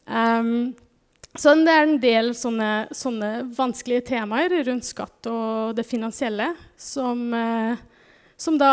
Um, 0.07 0.71
så 1.38 1.53
det 1.66 1.72
er 1.72 1.85
en 1.85 1.99
del 2.03 2.33
sånne, 2.37 2.70
sånne, 2.94 3.31
vanskelige 3.57 4.07
temaer 4.12 4.55
rundt 4.68 4.88
skatt 4.88 5.29
og 5.31 5.77
det 5.77 5.87
finansielle 5.88 6.53
som, 6.81 7.22
eh, 7.35 7.79
som 8.37 8.59
da 8.61 8.72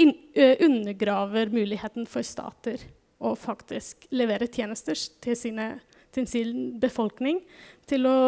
in, 0.00 0.14
undergraver 0.36 1.52
muligheten 1.52 2.06
for 2.08 2.26
stater 2.26 2.82
å 3.20 3.34
faktisk 3.36 4.06
levere 4.16 4.48
tjenester 4.48 4.96
til, 5.20 5.36
sine, 5.36 5.68
til 6.14 6.26
sin 6.30 6.54
befolkning. 6.80 7.42
Til 7.90 8.06
å 8.08 8.20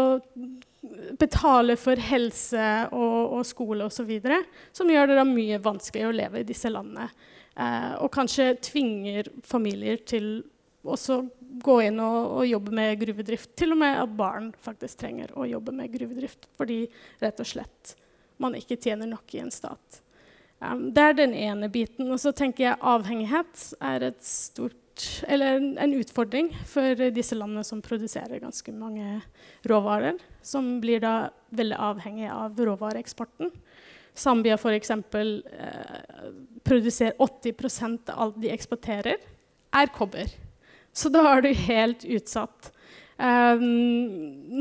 betale 1.18 1.78
for 1.80 2.00
helse 2.10 2.66
og, 2.90 3.38
og 3.38 3.46
skole 3.48 3.86
osv. 3.86 4.10
Som 4.74 4.90
gjør 4.92 5.12
det 5.12 5.20
da 5.20 5.26
mye 5.28 5.60
vanskeligere 5.62 6.12
å 6.12 6.18
leve 6.18 6.42
i 6.42 6.48
disse 6.48 6.72
landene. 6.72 7.08
Eh, 7.56 7.92
og 8.00 8.12
kanskje 8.12 8.52
tvinger 8.64 9.30
familier 9.46 10.02
til 10.08 10.42
også 10.82 11.22
gå 11.64 11.78
inn 11.86 12.00
og, 12.02 12.18
og, 12.38 12.44
jobbe 12.48 12.74
med 12.76 13.00
gruvedrift. 13.00 13.52
Til 13.58 13.74
og 13.74 13.82
med 13.82 13.98
at 14.02 14.14
barn 14.18 14.52
faktisk 14.62 15.02
trenger 15.02 15.32
å 15.38 15.48
jobbe 15.48 15.74
med 15.76 15.92
gruvedrift 15.94 16.48
fordi 16.58 16.84
rett 17.22 17.42
og 17.42 17.48
slett 17.48 17.96
man 18.42 18.56
ikke 18.58 18.80
tjener 18.80 19.06
nok 19.06 19.34
i 19.36 19.42
en 19.42 19.52
stat. 19.54 20.02
Um, 20.62 20.88
det 20.94 21.02
er 21.02 21.18
den 21.18 21.34
ene 21.34 21.68
biten. 21.72 22.10
Og 22.10 22.20
så 22.22 22.32
tenker 22.34 22.68
jeg 22.68 22.80
avhengighet 22.80 23.66
er 23.82 24.08
stort 24.22 24.78
eller 25.24 25.56
en 25.80 25.94
utfordring 25.96 26.50
for 26.68 26.98
disse 27.16 27.36
landene 27.38 27.64
som 27.64 27.80
produserer 27.82 28.42
ganske 28.42 28.74
mange 28.76 29.22
råvarer, 29.64 30.18
som 30.44 30.74
blir 30.82 31.00
da 31.00 31.30
veldig 31.56 31.78
avhengig 31.80 32.28
av 32.28 32.60
råvareeksporten. 32.60 33.48
Zambia 34.12 34.58
f.eks. 34.58 34.90
Eh, 34.90 36.28
produserer 36.62 37.16
80% 37.16 38.12
av 38.12 38.20
alt 38.26 38.40
de 38.42 38.52
eksporterer, 38.52 39.16
er 39.72 39.92
kobber. 39.96 40.28
Så 40.92 41.08
da 41.12 41.24
er 41.32 41.44
du 41.44 41.52
helt 41.56 42.04
utsatt. 42.04 42.72
Um, 43.22 43.62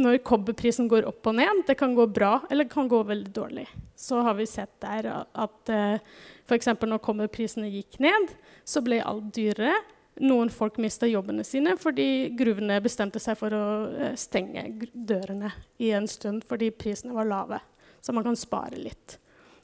når 0.04 0.20
kobberprisen 0.28 0.90
går 0.92 1.08
opp 1.10 1.26
og 1.32 1.38
ned, 1.40 1.64
det 1.66 1.78
kan 1.80 1.96
gå 1.98 2.06
bra 2.14 2.44
eller 2.50 2.68
det 2.68 2.74
kan 2.74 2.90
gå 2.92 3.00
veldig 3.08 3.32
dårlig. 3.34 3.66
Så 3.98 4.20
har 4.22 4.36
vi 4.38 4.46
sett 4.50 4.74
der 4.84 5.08
at 5.12 5.72
uh, 5.72 5.98
f.eks. 6.46 6.70
når 6.78 7.02
kobberprisene 7.02 7.72
gikk 7.72 7.98
ned, 8.04 8.30
så 8.64 8.84
ble 8.86 9.02
alt 9.02 9.32
dyrere. 9.36 9.74
Noen 10.22 10.52
folk 10.54 10.78
mista 10.84 11.08
jobbene 11.08 11.46
sine 11.48 11.78
fordi 11.80 12.36
gruvene 12.38 12.82
bestemte 12.84 13.22
seg 13.24 13.40
for 13.40 13.56
å 13.56 13.66
uh, 13.90 14.12
stenge 14.20 14.68
dørene 14.94 15.54
i 15.82 15.94
en 15.98 16.10
stund 16.12 16.46
fordi 16.48 16.70
prisene 16.76 17.16
var 17.18 17.32
lave. 17.32 17.62
Så 18.02 18.14
man 18.14 18.28
kan 18.28 18.38
spare 18.38 18.78
litt 18.78 19.18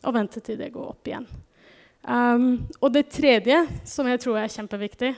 og 0.08 0.15
vente 0.15 0.41
til 0.41 0.58
det 0.60 0.71
går 0.73 0.93
opp 0.93 1.10
igjen. 1.10 1.27
Um, 2.08 2.65
og 2.80 2.93
det 2.95 3.10
tredje, 3.12 3.65
som 3.86 4.08
jeg 4.08 4.21
tror 4.23 4.39
er 4.39 4.53
kjempeviktig, 4.53 5.12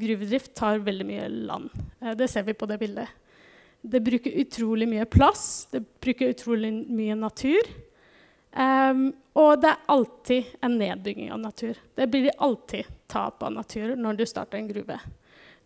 gruvedrift 0.00 0.54
tar 0.56 0.80
veldig 0.84 1.06
mye 1.08 1.28
land. 1.28 1.72
Uh, 2.02 2.14
det 2.18 2.30
ser 2.32 2.46
vi 2.46 2.56
på 2.56 2.68
det 2.70 2.78
bildet. 2.80 3.08
Det 3.80 4.00
bruker 4.02 4.40
utrolig 4.42 4.88
mye 4.90 5.06
plass, 5.06 5.68
det 5.70 5.84
bruker 6.02 6.32
utrolig 6.34 6.72
mye 6.72 7.14
natur. 7.18 7.68
Um, 8.52 9.12
og 9.38 9.60
det 9.62 9.70
er 9.70 9.84
alltid 9.92 10.54
en 10.64 10.78
nedbygging 10.80 11.30
av 11.32 11.38
natur. 11.38 11.78
Det 11.94 12.08
blir 12.10 12.30
alltid 12.42 12.88
tap 13.06 13.42
av 13.42 13.52
natur 13.54 13.94
når 13.96 14.18
du 14.18 14.26
starter 14.26 14.58
en 14.58 14.70
gruve. 14.70 14.98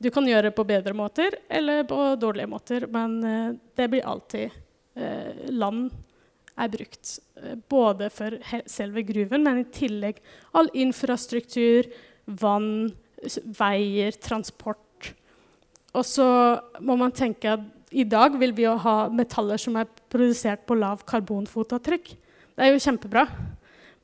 Du 0.03 0.11
kan 0.11 0.27
gjøre 0.27 0.51
det 0.51 0.57
på 0.59 0.67
bedre 0.67 0.93
måter 0.99 1.39
eller 1.49 1.87
på 1.89 1.99
dårlige 2.21 2.51
måter, 2.51 2.87
men 2.91 3.19
uh, 3.25 3.55
det 3.79 3.89
blir 3.89 4.07
alltid 4.07 4.51
uh, 4.99 5.47
Land 5.49 5.93
er 6.61 6.69
brukt. 6.69 7.15
Både 7.73 8.11
for 8.13 8.37
selve 8.69 9.03
gruven, 9.09 9.47
men 9.47 9.63
i 9.63 9.69
tillegg 9.73 10.19
all 10.53 10.69
infrastruktur, 10.77 11.89
vann, 12.27 12.93
veier, 13.59 14.17
transport. 14.23 15.13
Og 15.93 16.05
så 16.09 16.27
må 16.81 16.97
man 17.01 17.15
tenke 17.15 17.57
at 17.57 17.69
i 17.93 18.05
dag 18.09 18.39
vil 18.41 18.55
vi 18.57 18.65
jo 18.65 18.75
ha 18.81 18.97
metaller 19.13 19.61
som 19.61 19.77
er 19.77 19.91
produsert 20.13 20.65
på 20.69 20.77
lav 20.79 21.03
karbonfotavtrykk. 21.09 22.15
Det 22.57 22.65
er 22.65 22.73
jo 22.73 22.85
kjempebra. 22.85 23.27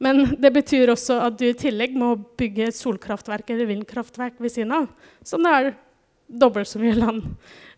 Men 0.02 0.36
det 0.38 0.52
betyr 0.54 0.92
også 0.92 1.18
at 1.24 1.38
du 1.40 1.48
i 1.48 1.56
tillegg 1.58 1.96
må 1.98 2.12
bygge 2.38 2.70
solkraftverk 2.76 3.50
eller 3.50 3.70
vindkraftverk 3.72 4.38
ved 4.42 4.54
siden 4.54 4.74
av. 4.76 4.88
Som 5.26 5.46
det 5.46 5.54
er 5.54 5.70
dobbelt 6.28 6.68
så 6.68 6.80
mye 6.82 6.94
land. 6.98 7.24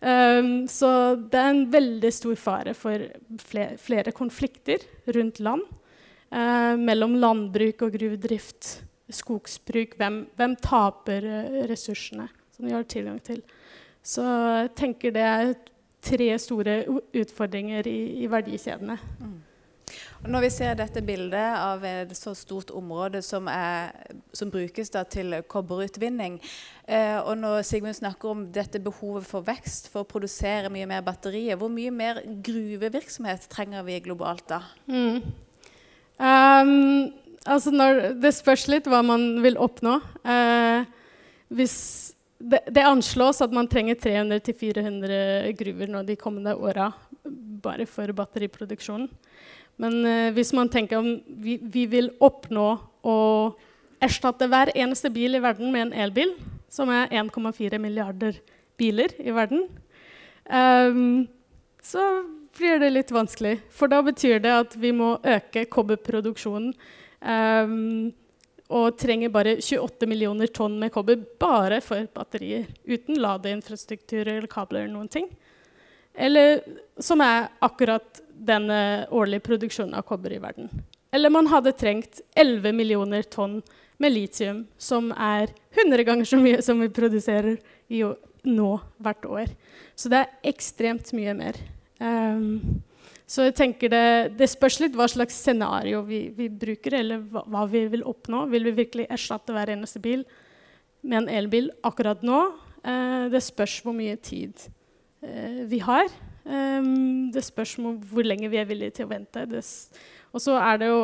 Um, 0.01 0.51
så 0.69 1.15
det 1.31 1.39
er 1.39 1.53
en 1.53 1.65
veldig 1.71 2.11
stor 2.13 2.37
fare 2.39 2.75
for 2.77 3.07
flere, 3.41 4.13
konflikter 4.13 4.83
rundt 5.15 5.41
land. 5.43 5.63
Uh, 6.31 6.77
mellom 6.79 7.17
landbruk 7.19 7.81
og 7.87 7.95
gruvedrift, 7.97 8.83
skogsbruk. 9.15 9.97
Hvem, 9.99 10.23
hvem 10.39 10.55
taper 10.61 11.27
uh, 11.27 11.59
ressursene 11.71 12.29
som 12.55 12.67
de 12.67 12.75
har 12.75 12.87
tilgang 12.89 13.21
til? 13.25 13.43
Så 14.03 14.25
jeg 14.25 14.73
tenker 14.79 15.13
det 15.13 15.27
er 15.27 15.53
tre 16.01 16.33
store 16.41 16.81
utfordringer 17.13 17.87
i, 17.87 17.99
i 18.23 18.29
verdikjedene. 18.31 18.97
Mm. 19.21 19.39
Når 20.21 20.43
vi 20.45 20.49
ser 20.53 20.75
dette 20.77 21.01
bildet 21.03 21.55
av 21.57 21.81
et 21.87 22.11
så 22.15 22.33
stort 22.37 22.69
område 22.77 23.23
som, 23.25 23.47
er, 23.49 23.89
som 24.33 24.51
brukes 24.53 24.91
til 25.09 25.35
kobberutvinning, 25.49 26.37
eh, 26.85 27.17
og 27.17 27.39
når 27.41 27.65
Sigmund 27.67 27.97
snakker 27.97 28.29
om 28.29 28.43
dette 28.53 28.79
behovet 28.79 29.25
for 29.27 29.45
vekst, 29.45 29.89
for 29.91 30.05
å 30.05 30.09
produsere 30.09 30.71
mye 30.73 30.87
mer 30.89 31.01
batterier, 31.05 31.57
hvor 31.57 31.73
mye 31.73 31.91
mer 31.91 32.21
gruvevirksomhet 32.45 33.49
trenger 33.51 33.87
vi 33.87 33.97
globalt 34.05 34.45
da? 34.51 34.61
Mm. 34.85 35.25
Um, 36.21 37.09
altså 37.45 37.73
når, 37.73 38.01
det 38.21 38.33
spørs 38.35 38.67
litt 38.71 38.89
hva 38.89 39.01
man 39.05 39.41
vil 39.43 39.57
oppnå. 39.61 39.97
Eh, 40.23 40.85
hvis 41.51 41.77
det, 42.41 42.63
det, 42.69 42.83
anslås 42.85 43.41
at 43.43 43.53
man 43.53 43.69
trenger 43.69 43.99
300-400 44.01 45.51
gruver 45.59 45.91
nå 45.91 46.03
de 46.07 46.17
kommende 46.19 46.55
åra 46.57 46.91
bare 47.61 47.85
for 47.89 48.11
batteriproduksjonen. 48.17 49.09
Men 49.81 49.99
eh, 50.05 50.29
hvis 50.35 50.53
man 50.57 50.69
tenker 50.69 51.01
om 51.01 51.11
vi, 51.25 51.57
vi, 51.61 51.85
vil 51.89 52.11
oppnå 52.21 52.69
å 53.01 53.17
erstatte 54.01 54.49
hver 54.49 54.73
eneste 54.73 55.11
bil 55.13 55.37
i 55.37 55.43
verden 55.43 55.71
med 55.73 55.87
en 55.87 55.95
elbil, 56.05 56.33
som 56.71 56.89
er 56.93 57.11
1,4 57.13 57.77
milliarder 57.81 58.37
biler 58.79 59.13
i 59.21 59.33
verden, 59.35 59.67
eh, 60.49 61.01
så 61.81 62.05
blir 62.57 62.81
det 62.81 62.91
litt 62.93 63.13
vanskelig. 63.13 63.59
For 63.73 63.91
da 63.91 64.01
betyr 64.05 64.41
det 64.43 64.51
at 64.53 64.75
vi 64.79 64.91
må 64.95 65.15
øke 65.23 65.65
kobberproduksjonen. 65.71 66.73
Um, 67.21 68.11
og 68.71 68.95
trenger 68.99 69.31
bare 69.33 69.57
28 69.59 70.07
millioner 70.07 70.47
tonn 70.47 70.77
med 70.79 70.93
kobber 70.95 71.19
bare 71.41 71.81
for 71.83 72.07
batterier. 72.15 72.69
Uten 72.87 73.19
ladeinfrastruktur 73.19 74.23
eller 74.23 74.47
kabler 74.51 74.85
eller 74.85 74.95
noen 74.95 75.11
ting. 75.11 75.27
Eller 76.15 76.61
som 76.99 77.21
er 77.23 77.49
akkurat 77.63 78.21
denne 78.31 79.07
årlige 79.11 79.43
produksjonen 79.45 79.95
av 79.99 80.07
kobber 80.07 80.33
i 80.33 80.39
verden. 80.41 80.71
Eller 81.11 81.29
man 81.29 81.49
hadde 81.51 81.75
trengt 81.75 82.21
11 82.39 82.71
millioner 82.75 83.27
tonn 83.27 83.59
med 84.01 84.15
litium, 84.15 84.63
som 84.79 85.11
er 85.11 85.51
100 85.75 86.05
ganger 86.07 86.25
så 86.25 86.39
mye 86.39 86.61
som 86.63 86.79
vi 86.81 86.89
produserer 86.89 87.59
nå 88.47 88.69
hvert 89.03 89.27
år. 89.27 89.51
Så 89.95 90.09
det 90.09 90.23
er 90.23 90.51
ekstremt 90.53 91.11
mye 91.13 91.35
mer. 91.37 91.59
Um, 91.99 92.81
så 93.31 93.45
jeg 93.47 93.55
tenker 93.55 93.91
det, 93.91 94.07
det, 94.35 94.49
spørs 94.51 94.81
litt 94.81 94.95
hva 94.99 95.07
slags 95.07 95.37
scenario 95.39 96.01
vi, 96.03 96.25
vi 96.35 96.49
bruker, 96.51 96.97
eller 96.99 97.21
hva, 97.31 97.45
hva, 97.47 97.63
vi 97.71 97.85
vil 97.93 98.03
oppnå. 98.07 98.43
Vil 98.51 98.67
vi 98.67 98.73
virkelig 98.81 99.05
erstatte 99.13 99.55
hver 99.55 99.71
eneste 99.71 100.01
bil 100.03 100.25
med 101.01 101.21
en 101.21 101.31
elbil 101.39 101.69
akkurat 101.87 102.25
nå? 102.27 102.41
Eh, 102.83 103.29
det 103.31 103.39
spørs 103.45 103.77
hvor 103.85 103.95
mye 103.95 104.17
tid 104.19 104.67
eh, 105.23 105.63
vi 105.71 105.79
har. 105.85 106.11
Um, 106.41 107.29
det 107.31 107.43
spørs 107.45 107.75
hvor 107.77 108.25
lenge 108.25 108.49
vi 108.49 108.57
er 108.57 108.67
villige 108.67 108.97
til 108.97 109.07
å 109.07 109.11
vente. 109.13 109.45
Og 110.33 110.41
så 110.41 110.57
er 110.57 110.81
det 110.81 110.89
jo 110.89 111.01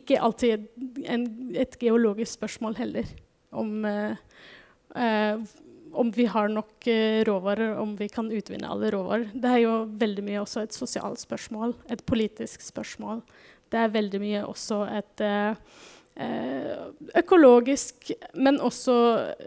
ikke 0.00 0.18
alltid 0.18 0.66
en, 1.04 1.26
et 1.54 1.78
geologisk 1.78 2.40
spørsmål 2.40 2.78
heller 2.80 3.10
om, 3.52 3.84
uh, 3.84 4.16
uh, 4.96 5.44
om 5.98 6.12
vi 6.14 6.28
har 6.30 6.48
nok 6.52 6.88
uh, 6.88 7.24
råvarer, 7.28 7.74
om 7.80 7.96
vi 7.98 8.08
kan 8.12 8.30
utvinne 8.32 8.68
alle 8.70 8.92
råvarer. 8.94 9.28
Det 9.34 9.50
er 9.50 9.64
jo 9.64 9.74
veldig 9.98 10.24
mye 10.28 10.44
også 10.44 10.66
et 10.66 10.76
sosialt 10.76 11.20
spørsmål, 11.22 11.74
et 11.92 12.04
politisk 12.06 12.64
spørsmål. 12.64 13.24
Det 13.72 13.82
er 13.82 13.94
veldig 13.94 14.22
mye 14.22 14.46
også 14.46 14.84
et 14.94 15.26
Eh, 16.16 16.76
økologisk, 17.14 18.08
men 18.40 18.56
også 18.64 18.94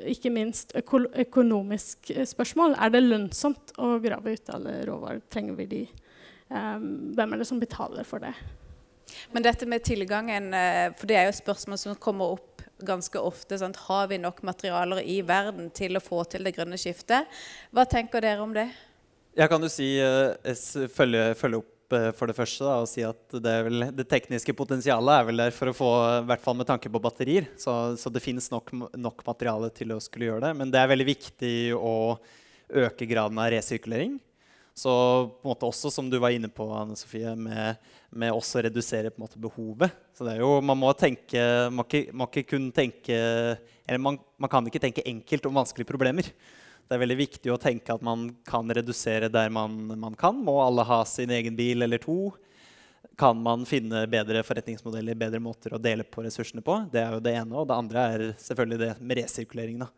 ikke 0.05 0.29
minst 0.29 0.75
øko 0.77 0.99
økonomisk 1.17 2.11
spørsmål. 2.29 2.75
Er 2.77 2.91
det 2.93 3.01
lønnsomt 3.07 3.73
å 3.81 3.95
grave 4.03 4.35
ut 4.37 4.51
alle 4.53 4.75
råvarer? 4.85 5.23
Trenger 5.33 5.57
vi 5.57 5.65
de? 5.71 5.81
Hvem 6.49 7.33
er 7.33 7.41
det 7.41 7.47
som 7.49 7.61
betaler 7.61 8.05
for 8.05 8.21
det? 8.21 8.35
Men 9.33 9.45
dette 9.45 9.65
med 9.65 9.81
tilgangen, 9.81 10.53
eh, 10.53 10.93
for 10.93 11.09
det 11.09 11.17
er 11.17 11.25
jo 11.25 11.41
spørsmål 11.41 11.81
som 11.81 11.95
kommer 11.95 12.37
opp 12.37 12.48
ganske 12.85 13.21
ofte. 13.21 13.59
Sant? 13.61 13.79
Har 13.87 14.11
vi 14.11 14.21
nok 14.21 14.43
materialer 14.47 15.01
i 15.03 15.19
verden 15.25 15.71
til 15.75 15.97
å 15.99 16.03
få 16.03 16.23
til 16.29 16.47
det 16.47 16.55
grønne 16.57 16.79
skiftet? 16.79 17.27
Hva 17.75 17.87
tenker 17.89 18.23
dere 18.25 18.45
om 18.45 18.55
det? 18.55 18.69
Jeg 19.37 19.51
kan 19.51 19.63
jo 19.63 19.69
si, 19.71 19.93
uh, 20.01 20.87
følge, 20.95 21.33
følge 21.39 21.61
opp 21.61 21.75
Eh, 21.89 22.09
for 22.13 22.29
det 22.29 22.37
første 22.37 22.65
da, 22.65 22.77
og 22.83 22.89
si 22.89 23.03
at 23.05 23.37
det, 23.41 23.55
vel, 23.65 23.87
det, 23.97 24.05
tekniske 24.09 24.53
potensialet 24.57 25.13
er 25.15 25.27
vel 25.29 25.41
der 25.41 25.55
for 25.55 25.71
å 25.71 25.75
få, 25.75 25.89
i 26.19 26.27
hvert 26.29 26.43
fall 26.43 26.57
med 26.59 26.69
tanke 26.69 26.91
på 26.91 27.01
batterier. 27.01 27.49
Så, 27.59 27.75
så 27.99 28.11
det 28.13 28.23
finnes 28.23 28.49
nok, 28.53 28.71
nok, 28.93 29.23
materiale 29.27 29.71
til 29.75 29.95
å 29.95 30.01
skulle 30.03 30.29
gjøre 30.29 30.47
det. 30.47 30.53
Men 30.59 30.73
det 30.73 30.81
er 30.81 30.91
veldig 30.91 31.09
viktig 31.09 31.53
å 31.75 31.95
øke 32.85 33.09
graden 33.09 33.41
av 33.41 33.49
resirkulering. 33.55 34.19
Så 34.77 34.91
på 35.41 35.47
en 35.47 35.51
måte 35.51 35.67
også, 35.67 35.91
som 35.91 36.07
du 36.09 36.17
var 36.21 36.31
inne 36.31 36.47
på, 36.51 36.67
Anne 36.75 36.95
Sofie, 36.95 37.33
med, 37.35 37.79
med 38.09 38.31
også 38.31 38.63
redusere 38.63 39.11
på 39.11 39.19
en 39.19 39.25
måte 39.25 39.41
behovet. 39.41 39.91
Så 40.15 40.27
det 40.27 40.37
er 40.37 40.43
jo, 40.43 40.61
Man 40.61 40.79
må 40.79 40.93
tenke, 40.97 41.43
man 41.73 41.85
ikke, 41.85 42.05
man 42.15 42.31
ikke 42.31 42.61
tenke 42.75 43.19
man, 43.97 44.19
man 44.37 44.51
kan 44.51 44.67
ikke 44.67 44.81
tenke 44.81 45.05
enkelt 45.09 45.45
om 45.49 45.57
vanskelige 45.57 45.89
problemer. 45.89 46.27
Det 46.89 46.97
er 46.97 47.01
veldig 47.03 47.17
viktig 47.19 47.51
å 47.53 47.61
tenke 47.61 47.93
at 47.93 48.01
man 48.05 48.29
kan 48.49 48.69
redusere 48.73 49.29
der 49.29 49.51
man, 49.53 49.75
man, 49.93 50.15
kan. 50.17 50.37
Må 50.41 50.55
alle 50.63 50.85
ha 50.89 51.03
sin 51.05 51.29
egen 51.33 51.57
bil 51.57 51.85
eller 51.85 52.01
to? 52.01 52.31
Kan 53.19 53.41
man 53.45 53.65
finne 53.69 54.05
bedre 54.09 54.41
forretningsmodeller, 54.47 55.17
bedre 55.19 55.41
måter 55.43 55.75
å 55.75 55.81
dele 55.81 56.05
på 56.07 56.23
ressursene 56.25 56.63
på? 56.65 56.79
Det 56.89 57.03
er 57.03 57.13
jo 57.13 57.21
det 57.21 57.35
ene. 57.37 57.55
Og 57.61 57.67
det 57.69 57.77
andre 57.77 58.05
er 58.13 58.23
selvfølgelig 58.41 58.79
det 58.81 58.91
med 59.01 59.21
resirkulering. 59.21 59.83
Da. 59.83 59.89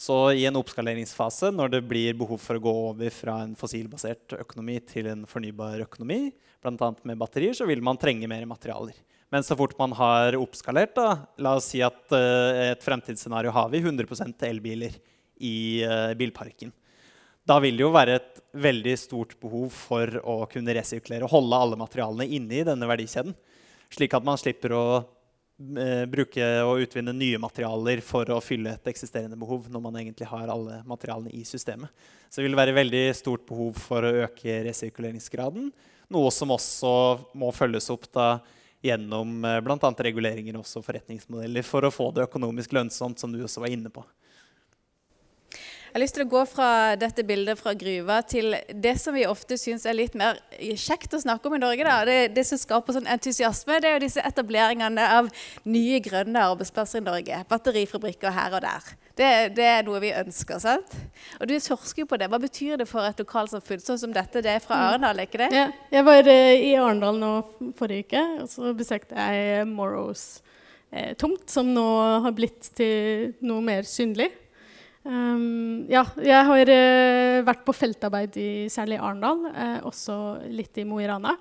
Så 0.00 0.14
i 0.32 0.46
en 0.48 0.56
oppskaleringsfase, 0.56 1.50
når 1.52 1.74
det 1.74 1.82
blir 1.84 2.16
behov 2.16 2.40
for 2.40 2.56
å 2.56 2.62
gå 2.64 2.72
over 2.88 3.12
fra 3.12 3.34
en 3.44 3.52
fossilbasert 3.58 4.32
økonomi 4.38 4.78
til 4.88 5.10
en 5.10 5.26
fornybar 5.28 5.82
økonomi, 5.84 6.30
bl.a. 6.64 6.88
med 7.04 7.20
batterier, 7.20 7.52
så 7.56 7.66
vil 7.68 7.82
man 7.84 8.00
trenge 8.00 8.28
mer 8.30 8.46
materialer. 8.48 8.96
Men 9.30 9.44
så 9.44 9.58
fort 9.60 9.76
man 9.78 9.92
har 9.98 10.38
oppskalert, 10.40 10.94
da, 10.96 11.26
la 11.44 11.52
oss 11.58 11.68
si 11.74 11.82
at 11.84 12.00
uh, 12.16 12.72
et 12.72 12.80
fremtidsscenario 12.80 13.52
har 13.52 13.68
vi 13.74 13.82
100% 13.84 14.48
elbiler 14.48 14.96
i 15.36 15.84
uh, 15.84 16.16
bilparken. 16.16 16.72
Da 17.44 17.60
vil 17.60 17.76
det 17.76 17.84
jo 17.84 17.92
være 17.92 18.16
et 18.22 18.40
veldig 18.56 18.96
stort 19.04 19.36
behov 19.42 19.68
for 19.74 20.16
å 20.24 20.42
kunne 20.48 20.80
resirkulere 20.80 21.28
og 21.28 21.34
holde 21.36 21.60
alle 21.60 21.78
materialene 21.80 22.30
inne 22.40 22.62
i 22.62 22.66
denne 22.66 22.88
verdikjeden. 22.88 23.36
Slik 23.92 24.16
at 24.16 24.24
man 24.24 24.40
slipper 24.40 24.72
å 24.72 24.84
bruke 26.10 26.46
og 26.64 26.80
utvinne 26.86 27.12
nye 27.12 27.38
materialer 27.40 28.00
for 28.04 28.28
å 28.32 28.38
fylle 28.40 28.72
et 28.74 28.90
eksisterende 28.92 29.36
behov 29.40 29.66
når 29.68 29.82
man 29.84 29.98
egentlig 30.00 30.28
har 30.30 30.48
alle 30.48 30.80
materialene 30.88 31.32
i 31.36 31.44
systemet. 31.44 31.92
Så 32.30 32.40
det 32.40 32.48
vil 32.48 32.58
være 32.58 32.76
veldig 32.76 33.02
stort 33.18 33.44
behov 33.48 33.76
for 33.76 34.06
å 34.06 34.14
øke 34.24 34.62
resirkuleringsgraden. 34.64 35.68
Noe 36.10 36.30
som 36.34 36.54
også 36.54 36.92
må 37.38 37.52
følges 37.54 37.90
opp 37.92 38.08
da 38.14 38.30
gjennom 38.82 39.44
uh, 39.44 39.58
bl.a. 39.60 39.90
reguleringer 40.06 40.56
og 40.56 40.66
forretningsmodeller 40.66 41.66
for 41.66 41.84
å 41.84 41.92
få 41.92 42.08
det 42.16 42.24
økonomisk 42.24 42.72
lønnsomt, 42.76 43.20
som 43.20 43.32
du 43.32 43.42
også 43.44 43.62
var 43.62 43.74
inne 43.74 43.92
på. 43.92 44.04
Jeg 45.90 45.96
har 45.96 46.02
lyst 46.04 46.14
til 46.14 46.22
å 46.22 46.30
gå 46.30 46.40
fra 46.46 46.66
dette 46.94 47.24
bildet 47.26 47.58
fra 47.58 47.72
gruva 47.74 48.20
til 48.22 48.52
det 48.70 48.92
som 49.02 49.10
vi 49.16 49.24
ofte 49.26 49.56
syns 49.58 49.82
er 49.90 49.96
litt 49.98 50.12
mer 50.14 50.36
kjekt 50.78 51.16
å 51.16 51.18
snakke 51.18 51.48
om 51.50 51.56
i 51.56 51.58
Norge. 51.58 51.82
Da. 51.82 52.04
Det, 52.06 52.18
det 52.36 52.44
som 52.46 52.60
skaper 52.60 52.94
sånn 52.94 53.08
entusiasme, 53.10 53.80
det 53.82 53.88
er 53.88 53.96
jo 53.96 54.02
disse 54.04 54.22
etableringene 54.22 55.06
av 55.16 55.32
nye 55.66 55.96
grønne 56.04 56.44
arbeidsplasser 56.52 57.02
i 57.02 57.06
Norge. 57.08 57.40
Batterifabrikker 57.50 58.30
her 58.36 58.54
og 58.54 58.62
der. 58.62 58.86
Det, 59.18 59.30
det 59.56 59.66
er 59.66 59.82
noe 59.88 59.98
vi 60.04 60.12
ønsker. 60.14 60.60
sant? 60.62 60.94
Og 61.40 61.50
du 61.50 61.56
forsker 61.58 62.04
jo 62.04 62.10
på 62.12 62.20
det. 62.22 62.28
Hva 62.30 62.38
betyr 62.38 62.78
det 62.78 62.86
for 62.86 63.08
et 63.08 63.18
lokalsamfunn 63.18 63.82
sånn 63.82 63.98
som 64.04 64.14
dette? 64.14 64.44
Det 64.46 64.52
er 64.52 64.62
fra 64.62 64.78
Arendal, 64.92 65.18
Arendal, 65.18 65.24
ikke 65.26 65.40
det? 65.42 65.48
Ja, 65.58 65.64
jeg 65.96 66.06
var 66.06 66.30
i 66.30 66.70
Arendal 66.76 67.18
nå 67.18 67.32
forrige 67.80 68.06
uke, 68.06 68.22
og 68.44 68.52
så 68.54 68.70
besøkte 68.78 69.18
jeg 69.18 69.66
Morrows 69.72 70.28
eh, 70.94 71.16
tomt, 71.18 71.48
som 71.50 71.74
nå 71.74 71.88
har 72.22 72.38
blitt 72.38 72.70
til 72.78 73.34
noe 73.42 73.66
mer 73.72 73.90
synlig. 73.90 74.30
Um, 75.00 75.88
ja, 75.88 76.02
jeg 76.20 76.44
har 76.44 76.68
uh, 76.68 77.40
vært 77.46 77.62
på 77.64 77.72
feltarbeid 77.72 78.34
i 78.36 78.68
særlig 78.68 78.98
Arendal, 79.00 79.46
uh, 79.48 79.80
også 79.88 80.44
litt 80.52 80.76
i 80.76 80.84
Mo 80.84 81.00
i 81.00 81.08
Rana. 81.08 81.40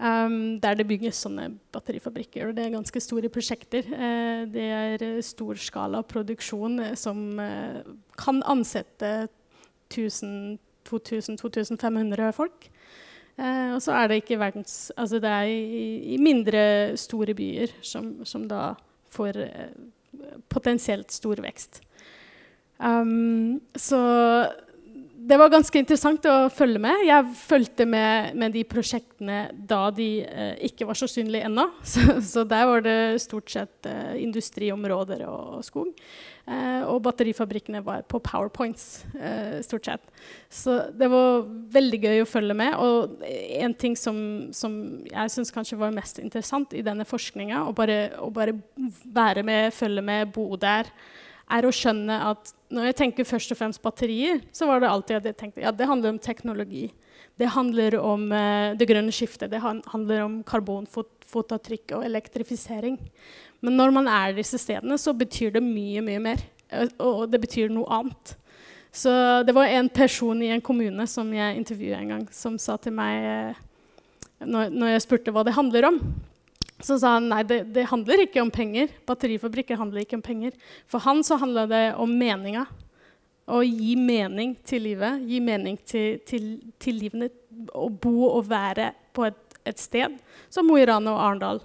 Um, 0.00 0.56
der 0.60 0.74
det 0.76 0.88
bygges 0.88 1.20
sånne 1.24 1.50
batterifabrikker. 1.72 2.48
og 2.48 2.54
Det 2.56 2.64
er 2.66 2.76
ganske 2.76 3.00
store 3.00 3.28
prosjekter. 3.32 3.82
Uh, 3.88 4.44
det 4.52 4.68
er 4.68 5.20
storskala 5.24 6.02
produksjon 6.08 6.96
som 6.96 7.40
kan 8.20 8.42
ansette 8.44 9.28
1000-2500 9.90 12.32
folk. 12.36 12.70
og 13.40 13.82
så 13.82 13.92
er 13.96 14.08
det 14.08 14.16
ikke 14.20 14.38
verdens 14.38 14.92
Altså 14.96 15.18
det 15.18 15.30
er 15.30 15.44
i, 15.48 16.14
i 16.14 16.16
mindre, 16.20 16.96
store 16.96 17.34
byer 17.34 17.66
som, 17.82 18.24
som 18.24 18.48
da 18.48 18.74
får 19.08 19.32
potensielt 20.52 21.12
stor 21.12 21.36
vekst. 21.42 21.80
Um, 22.80 23.60
så 23.76 24.00
det 25.30 25.36
var 25.38 25.50
ganske 25.52 25.78
interessant 25.78 26.24
å 26.26 26.48
følge 26.52 26.80
med. 26.82 27.04
Jeg 27.04 27.34
fulgte 27.38 27.84
med, 27.88 28.32
med 28.40 28.54
de 28.56 28.62
prosjektene 28.66 29.50
da 29.52 29.82
de 29.94 30.08
eh, 30.24 30.54
ikke 30.70 30.88
var 30.88 30.98
så 30.98 31.06
synlige 31.10 31.46
ennå. 31.46 31.66
Så, 31.90 32.00
så, 32.24 32.44
der 32.48 32.66
var 32.68 32.82
det 32.84 33.20
stort 33.22 33.50
sett 33.52 33.86
eh, 33.88 34.16
industriområder 34.22 35.26
og, 35.28 35.58
og 35.58 35.66
skog. 35.66 35.92
Eh, 36.46 36.82
og 36.88 37.02
batterifabrikkene 37.04 37.82
var 37.84 38.06
på 38.08 38.22
powerpoints, 38.24 39.04
eh, 39.18 39.60
stort 39.66 39.90
sett. 39.90 40.10
Så 40.48 40.80
det 40.96 41.10
var 41.12 41.44
veldig 41.76 42.02
gøy 42.06 42.24
å 42.24 42.28
følge 42.30 42.56
med. 42.56 42.74
Og 42.80 43.24
en 43.60 43.76
ting 43.76 43.96
som, 43.98 44.16
som 44.56 44.74
jeg 45.10 45.36
syns 45.36 45.54
kanskje 45.54 45.78
var 45.80 45.94
mest 45.94 46.22
interessant 46.22 46.74
i 46.74 46.84
denne 46.86 47.06
forskninga, 47.08 47.66
å 47.68 47.74
å 47.74 48.30
bare 48.34 48.56
være 49.04 49.44
med, 49.46 49.74
følge 49.76 50.06
med, 50.06 50.32
bo 50.34 50.54
der 50.60 50.88
er 51.50 51.66
å 51.66 51.72
skjønne 51.74 52.16
at 52.30 52.52
når 52.70 52.90
jeg 52.90 52.98
tenker 53.00 53.28
først 53.28 53.52
og 53.54 53.58
fremst 53.58 53.82
batterier, 53.82 54.40
så 54.54 54.68
var 54.70 54.82
det 54.82 54.90
alltid 54.90 55.18
at 55.18 55.28
jeg 55.30 55.38
tenkte 55.40 55.64
ja, 55.64 55.72
det 55.74 55.88
handler 55.90 56.14
om 56.14 56.20
teknologi. 56.22 56.88
Det 57.40 57.48
handler 57.54 57.96
om 57.98 58.26
eh, 58.36 58.76
det 58.78 58.88
grønne 58.90 59.14
skiftet. 59.14 59.50
Det 59.52 59.62
handler 59.62 60.24
om 60.26 60.40
karbonfotavtrykk 60.46 61.96
og 61.98 62.04
elektrifisering. 62.06 62.98
Men 63.64 63.78
når 63.80 63.94
man 63.96 64.10
er 64.10 64.36
disse 64.36 64.60
stedene, 64.60 64.98
så 65.00 65.14
betyr 65.16 65.56
det 65.56 65.64
mye, 65.64 66.04
mye 66.04 66.22
mer. 66.22 66.44
Og 67.02 67.26
det 67.32 67.40
betyr 67.42 67.72
noe 67.72 67.88
annet. 68.00 68.36
Så 68.92 69.10
det 69.46 69.54
var 69.54 69.70
en 69.70 69.88
person 69.92 70.38
i 70.42 70.50
en 70.54 70.62
kommune 70.64 71.06
som 71.10 71.28
jeg 71.34 71.58
intervjuet 71.58 71.98
en 71.98 72.14
gang, 72.14 72.24
som 72.34 72.56
sa 72.58 72.74
til 72.82 72.94
meg 72.96 73.26
uh, 73.54 73.60
når, 74.42 74.72
når 74.74 74.94
jeg 74.94 75.04
spurte 75.04 75.34
hva 75.34 75.44
det 75.46 75.54
handler 75.54 75.86
om 75.92 76.00
så 76.82 76.98
sa 76.98 77.14
han 77.16 77.28
nei, 77.30 77.42
det, 77.44 77.62
det, 77.74 77.88
handler 77.90 78.24
ikke 78.24 78.42
om 78.42 78.50
penger. 78.52 78.92
Batterifabrikker 79.08 79.78
handler 79.80 80.04
ikke 80.04 80.18
om 80.18 80.24
penger. 80.24 80.54
For 80.90 81.02
han 81.04 81.22
så 81.26 81.38
handla 81.40 81.66
det 81.70 81.82
om 82.00 82.12
meninga. 82.18 82.66
Å 83.50 83.62
gi 83.66 83.96
mening 83.98 84.54
til 84.66 84.84
livet, 84.86 85.24
gi 85.26 85.40
mening 85.42 85.78
til, 85.84 86.20
til, 86.28 86.52
til 86.80 87.00
livene. 87.02 87.30
Å 87.74 87.88
bo 87.90 88.30
og 88.30 88.48
være 88.50 88.92
på 89.16 89.26
et, 89.28 89.58
et 89.68 89.80
sted 89.80 90.16
som 90.48 90.68
Mo 90.68 90.78
i 90.78 90.86
Rana 90.88 91.12
og 91.16 91.22
Arendal. 91.26 91.62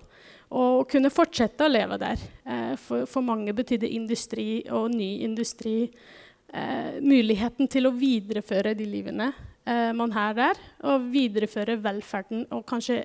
Og 0.56 0.86
kunne 0.89 1.13
fortsette 1.13 1.65
å 1.65 1.71
leve 1.71 1.99
der. 2.01 2.21
Eh, 2.45 2.75
for, 2.82 3.08
for, 3.10 3.25
mange 3.25 3.54
betydde 3.56 3.91
industri 3.95 4.63
og 4.73 4.91
ny 4.93 5.12
industri 5.25 5.78
eh, 5.86 7.01
muligheten 7.01 7.69
til 7.71 7.89
å 7.89 7.95
videreføre 7.95 8.75
de 8.78 8.88
livene 8.89 9.32
man 9.65 10.12
har 10.13 10.36
der, 10.38 10.60
og 10.86 11.08
videreføre 11.10 11.80
velferden 11.82 12.43
og 12.54 12.67
kanskje 12.69 12.99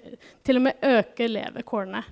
til 0.45 0.59
og 0.61 0.67
med 0.67 0.83
øke 0.85 1.25
levekårene. 1.31 2.03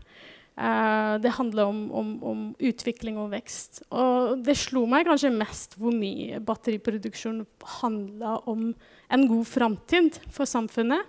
Eh, 0.59 1.15
det 1.23 1.31
handler 1.37 1.65
om, 1.71 1.93
om, 1.93 2.09
om, 2.25 2.41
utvikling 2.59 3.19
og 3.21 3.31
vekst. 3.31 3.83
Og 3.95 4.41
det 4.43 4.57
slo 4.59 4.87
meg 4.91 5.07
kanskje 5.07 5.31
mest 5.31 5.77
hvor 5.79 5.95
mye 5.95 6.41
batteriproduksjon 6.43 7.45
handla 7.79 8.39
om 8.51 8.73
en 9.15 9.29
god 9.31 9.47
framtid 9.47 10.19
for 10.35 10.51
samfunnet. 10.51 11.07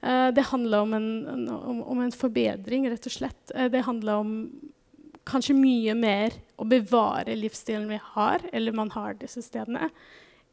Eh, 0.00 0.30
det 0.32 0.46
handla 0.48 0.80
om, 0.86 0.96
om, 0.96 2.00
en 2.00 2.14
forbedring, 2.14 2.88
rett 2.88 3.10
og 3.10 3.16
slett. 3.18 3.52
Eh, 3.54 3.68
det 3.72 3.84
handla 3.84 4.22
om 4.22 4.32
kanskje 5.28 5.58
mye 5.58 5.92
mer 5.92 6.38
å 6.56 6.64
bevare 6.64 7.36
livsstilen 7.36 7.90
vi 7.92 8.00
har, 8.14 8.46
eller 8.56 8.72
man 8.72 8.88
har 8.94 9.18
disse 9.20 9.44
stedene, 9.44 9.90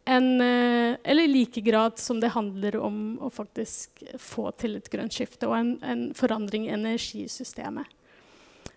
en, 0.05 0.41
eh, 0.41 0.97
eller 1.03 1.27
like 1.27 1.61
grad 1.61 1.99
som 1.99 2.19
det 2.19 2.33
handler 2.35 2.77
om 2.77 3.17
å 3.25 3.29
faktisk 3.33 4.03
få 4.21 4.51
til 4.59 4.77
et 4.77 4.89
grønt 4.93 5.13
skifte 5.13 5.49
og 5.49 5.57
en, 5.57 5.71
en 5.81 6.07
forandring 6.17 6.67
i 6.67 6.75
energisystemet. 6.75 7.89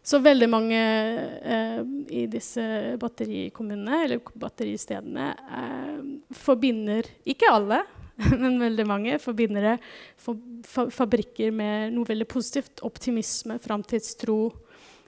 Så 0.08 0.22
veldig 0.24 0.46
mange 0.48 0.78
eh, 1.52 1.80
i 2.16 2.24
disse 2.32 2.62
batterikommunene 3.00 4.04
eller 4.06 4.22
batteristedene 4.40 5.26
eh, 5.36 5.98
forbinder 6.32 7.10
Ikke 7.28 7.50
alle, 7.52 7.82
men 8.40 8.56
veldig 8.62 8.86
mange 8.88 9.18
forbinder 9.20 9.76
for, 10.16 10.40
for, 10.64 10.88
fabrikker 10.94 11.52
med 11.52 11.92
noe 11.92 12.08
veldig 12.08 12.28
positivt. 12.30 12.80
Optimisme, 12.88 13.58
framtidstro. 13.60 14.38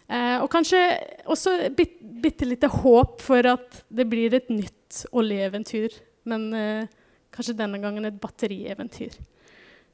Eh, 0.04 0.36
og 0.42 0.50
kanskje 0.52 0.84
også 1.32 1.56
bit, 1.72 1.96
bitte 2.20 2.44
lite 2.50 2.68
håp 2.68 3.24
for 3.24 3.48
at 3.56 3.80
det 3.88 4.04
blir 4.10 4.36
et 4.36 4.52
nytt 4.52 5.06
oljeeventyr 5.16 5.96
men 6.30 6.48
eh, 6.56 6.88
kanskje 7.34 7.58
denne 7.58 7.80
gangen 7.82 8.08
et 8.08 8.18
batterieventyr. 8.22 9.18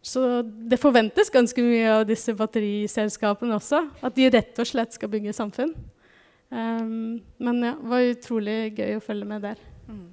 Så 0.07 0.23
det 0.45 0.79
forventes 0.79 1.33
ganske 1.35 1.63
mye 1.65 1.87
av 1.91 2.05
disse 2.07 2.35
batteriselskapene 2.37 3.57
også. 3.57 3.83
At 4.07 4.15
de 4.15 4.29
rett 4.31 4.61
og 4.63 4.69
slett 4.69 4.95
skal 4.95 5.11
bygge 5.11 5.35
samfunn. 5.35 5.73
Um, 6.47 7.17
men 7.43 7.65
ja, 7.65 7.73
det 7.75 7.91
var 7.91 8.11
utrolig 8.13 8.59
gøy 8.77 9.01
å 9.01 9.03
følge 9.03 9.27
med 9.27 9.43
der. 9.49 9.63
Mm. 9.91 10.05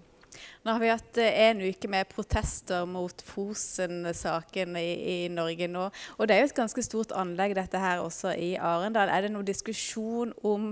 Nå 0.64 0.72
har 0.72 0.80
vi 0.80 0.88
hatt 0.94 1.18
eh, 1.20 1.40
en 1.50 1.60
uke 1.60 1.90
med 1.92 2.08
protester 2.08 2.86
mot 2.88 3.22
Fosen-saken 3.28 4.78
i, 4.80 4.92
i, 5.12 5.16
Norge 5.28 5.68
nå. 5.68 5.90
Og 6.16 6.30
det 6.30 6.38
er 6.38 6.40
jo 6.40 6.48
et 6.48 6.56
ganske 6.56 6.84
stort 6.86 7.12
anlegg 7.20 7.52
dette 7.58 7.82
her 7.84 8.00
også 8.00 8.32
i 8.40 8.54
Arendal. 8.56 9.12
Er 9.12 9.26
det 9.26 9.34
noen 9.34 9.50
diskusjon 9.50 10.32
om 10.48 10.70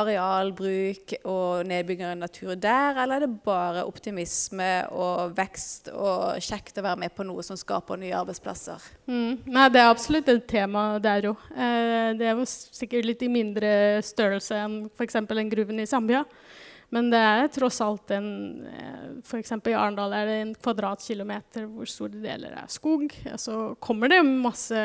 arealbruk 0.00 1.12
og 1.28 1.68
nedbygging 1.68 2.08
av 2.08 2.22
natur 2.22 2.54
der, 2.56 2.96
eller 3.02 3.18
er 3.18 3.26
det 3.26 3.44
bare 3.44 3.84
optimisme 3.84 4.70
og 4.96 5.36
vekst 5.36 5.92
og 5.92 6.40
kjekt 6.40 6.80
å 6.80 6.86
være 6.88 7.02
med 7.04 7.12
på 7.12 7.28
noe 7.28 7.44
som 7.44 7.60
skaper 7.60 8.00
nye 8.00 8.16
arbeidsplasser? 8.16 8.80
Mm. 9.04 9.44
Nei, 9.44 9.68
det 9.76 9.84
er 9.84 9.92
absolutt 9.92 10.32
et 10.32 10.48
tema 10.48 10.86
der 11.04 11.28
òg. 11.34 11.46
Eh, 11.52 12.16
det 12.16 12.32
er 12.32 12.40
jo 12.40 12.48
sikkert 12.48 13.12
litt 13.12 13.28
i 13.28 13.32
mindre 13.36 13.76
størrelse 14.08 14.64
enn 14.64 14.86
f.eks. 14.88 15.20
en 15.20 15.52
gruven 15.52 15.84
i 15.84 15.90
Zambia. 15.90 16.24
Men 16.92 17.08
det 17.12 17.20
er 17.20 17.48
tross 17.52 17.80
alt 17.84 18.12
en 18.14 18.28
eh, 18.68 19.06
F.eks. 19.24 19.54
i 19.56 19.74
Arendal 19.74 20.12
er 20.16 20.28
det 20.28 20.36
en 20.42 20.52
kvadratkilometer 20.66 21.66
hvor 21.70 21.88
store 21.90 22.20
deler 22.22 22.56
er 22.60 22.70
skog. 22.72 23.08
Så 23.40 23.74
kommer 23.82 24.12
det 24.12 24.20
masse 24.24 24.78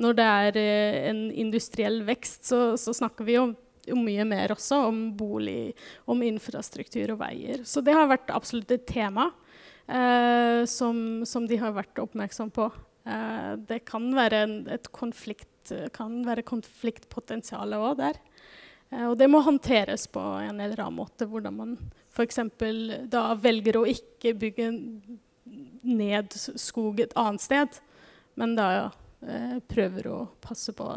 Når 0.00 0.18
det 0.18 0.28
er 0.44 0.60
eh, 0.60 1.00
en 1.10 1.24
industriell 1.32 2.02
vekst, 2.08 2.44
så, 2.50 2.60
så 2.80 2.94
snakker 2.96 3.26
vi 3.28 3.38
om, 3.40 3.54
om, 3.90 4.02
mye 4.06 4.26
mer 4.28 4.54
også. 4.54 4.82
Om 4.90 5.02
bolig, 5.18 5.72
om 6.10 6.22
infrastruktur 6.26 7.16
og 7.16 7.22
veier. 7.24 7.64
Så 7.64 7.82
det 7.84 7.96
har 7.96 8.10
vært 8.10 8.32
absolutt 8.34 8.76
et 8.76 8.86
tema 8.88 9.30
eh, 9.88 10.62
som, 10.70 11.22
som, 11.28 11.48
de 11.50 11.60
har 11.60 11.76
vært 11.76 12.02
oppmerksom 12.02 12.52
på. 12.54 12.68
Eh, 13.08 13.54
det 13.70 13.82
kan 13.90 14.10
være 14.16 14.44
en, 14.46 14.58
et 14.70 14.92
konflikt, 14.94 15.48
kan 15.94 16.22
være 16.26 16.46
konfliktpotensial 16.46 17.76
òg 17.78 17.98
der. 18.00 18.20
Eh, 18.90 19.06
og 19.06 19.16
det 19.18 19.28
må 19.30 19.40
håndteres 19.44 20.06
på 20.12 20.20
en 20.20 20.60
eller 20.60 20.84
annen 20.84 20.98
måte. 21.00 21.28
Hvordan 21.30 21.56
man 21.56 21.76
f.eks. 22.10 22.40
da 23.10 23.24
velger 23.38 23.80
å 23.80 23.86
ikke 23.88 24.34
bygge 24.38 24.70
ned 25.82 26.36
skog 26.60 27.00
et 27.00 27.16
annet 27.18 27.42
sted, 27.42 27.80
men 28.38 28.54
da 28.58 28.68
eh, 29.24 29.58
prøver 29.70 30.10
å 30.10 30.20
passe 30.42 30.74
på 30.76 30.92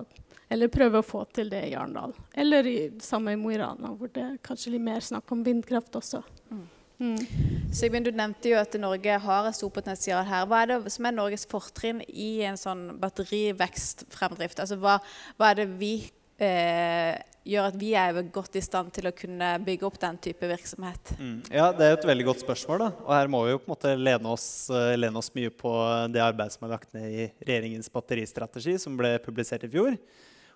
Eller 0.53 0.69
prøver 0.69 0.99
å 0.99 1.05
få 1.05 1.23
til 1.33 1.49
det 1.49 1.63
i 1.69 1.75
Arendal. 1.75 2.13
Eller 2.33 2.67
i, 2.67 2.77
samme 3.01 3.33
i 3.33 3.39
Mo 3.39 3.51
i 3.51 3.57
Rana, 3.57 3.93
hvor 3.97 4.11
det 4.13 4.21
er 4.21 4.39
kanskje 4.43 4.75
litt 4.75 4.85
mer 4.85 5.01
snakk 5.01 5.31
om 5.31 5.43
vindkraft 5.43 5.95
også. 5.97 6.21
Mm. 6.51 6.67
Mm. 7.03 8.03
Du 8.05 8.11
nevnte 8.13 8.51
jo 8.51 8.59
at 8.59 8.75
Norge 8.79 9.15
har 9.25 9.47
et 9.49 9.57
stort 9.57 9.73
potensial 9.73 10.23
her. 10.27 10.45
Hva 10.47 10.61
er 10.61 10.69
det 10.71 10.93
som 10.93 11.07
er 11.09 11.15
Norges 11.15 11.47
fortrinn 11.49 12.03
i 12.07 12.43
en 12.45 12.59
sånn 12.59 12.99
batterivekstfremdrift? 13.01 14.61
Altså, 14.61 14.77
hva, 14.79 14.99
hva 15.39 15.49
er 15.51 15.63
det 15.63 15.67
vi 15.81 15.95
eh, 16.41 17.19
gjør 17.43 17.69
at 17.69 17.77
vi 17.79 17.91
er 17.99 18.19
godt 18.33 18.57
i 18.57 18.63
stand 18.63 18.93
til 18.95 19.09
å 19.09 19.13
kunne 19.15 19.49
bygge 19.65 19.87
opp 19.87 19.99
den 20.01 20.19
type 20.23 20.47
virksomhet? 20.49 21.13
Mm. 21.19 21.37
Ja, 21.51 21.71
Det 21.71 21.85
er 21.85 21.97
et 21.97 22.07
veldig 22.07 22.25
godt 22.31 22.43
spørsmål. 22.43 22.79
da. 22.79 22.89
Og 23.05 23.13
Her 23.13 23.27
må 23.27 23.43
vi 23.45 23.51
jo 23.51 23.59
på 23.59 23.67
en 23.67 23.75
måte 23.75 23.95
lene 23.99 24.27
oss, 24.31 24.69
uh, 24.71 24.95
lene 24.95 25.17
oss 25.17 25.33
mye 25.35 25.49
på 25.49 25.71
det 26.13 26.23
arbeidet 26.23 26.53
som 26.53 26.67
er 26.67 26.75
lagt 26.75 26.93
ned 26.93 27.09
i 27.11 27.31
regjeringens 27.45 27.91
batteristrategi, 27.91 28.77
som 28.79 28.97
ble 28.97 29.19
publisert 29.19 29.63
i 29.63 29.71
fjor. 29.71 29.97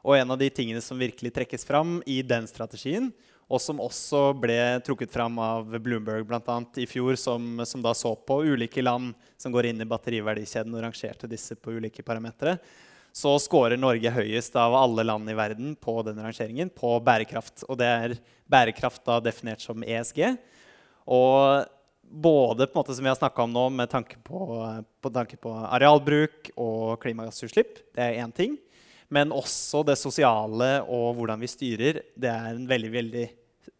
Og 0.04 0.16
en 0.16 0.32
av 0.32 0.38
de 0.40 0.50
tingene 0.50 0.82
som 0.82 0.98
virkelig 0.98 1.34
trekkes 1.34 1.66
fram 1.66 2.02
i 2.06 2.22
den 2.22 2.48
strategien, 2.48 3.12
og 3.48 3.62
som 3.64 3.80
også 3.80 4.34
ble 4.36 4.60
trukket 4.84 5.12
fram 5.12 5.38
av 5.40 5.70
Bloomberg 5.80 6.28
annet, 6.36 6.78
i 6.84 6.86
fjor, 6.86 7.16
som, 7.16 7.62
som 7.66 7.82
da 7.82 7.94
så 7.96 8.14
på 8.16 8.42
ulike 8.44 8.84
land 8.84 9.14
som 9.40 9.52
går 9.52 9.70
inn 9.70 9.82
i 9.82 9.88
batteriverdikjeden 9.88 10.76
og 10.76 10.84
rangerte 10.84 11.30
disse 11.32 11.56
på 11.56 11.78
ulike 11.80 12.04
parametere, 12.04 12.58
så 13.18 13.34
scorer 13.42 13.80
Norge 13.80 14.12
høyest 14.14 14.54
av 14.60 14.76
alle 14.78 15.06
land 15.08 15.30
i 15.32 15.36
verden 15.38 15.74
på 15.82 15.96
den 16.06 16.20
rangeringen 16.22 16.70
på 16.70 16.98
bærekraft. 17.02 17.64
Og 17.66 17.80
det 17.80 17.88
er 17.90 18.14
bærekraft 18.46 19.02
da 19.08 19.18
definert 19.24 19.64
som 19.64 19.82
ESG. 19.82 20.36
Og 21.10 21.66
både 22.04 22.68
på 22.68 22.78
en 22.78 22.84
måte 22.84 22.94
som 22.94 23.08
vi 23.08 23.10
har 23.10 23.18
snakka 23.18 23.48
om 23.48 23.56
nå, 23.56 23.66
med 23.74 23.90
tanke 23.90 24.20
på, 24.22 24.44
på, 25.02 25.14
tanke 25.16 25.40
på 25.42 25.56
arealbruk 25.66 26.52
og 26.54 27.00
klimagassutslipp, 27.02 27.82
det 27.98 28.06
er 28.06 28.22
én 28.22 28.36
ting. 28.36 28.56
Men 29.10 29.34
også 29.34 29.82
det 29.88 29.98
sosiale 29.98 30.72
og 30.84 31.18
hvordan 31.18 31.42
vi 31.42 31.50
styrer. 31.50 32.02
Det 32.14 32.30
er 32.30 32.62
veldig, 32.70 32.92
veldig, 33.00 33.28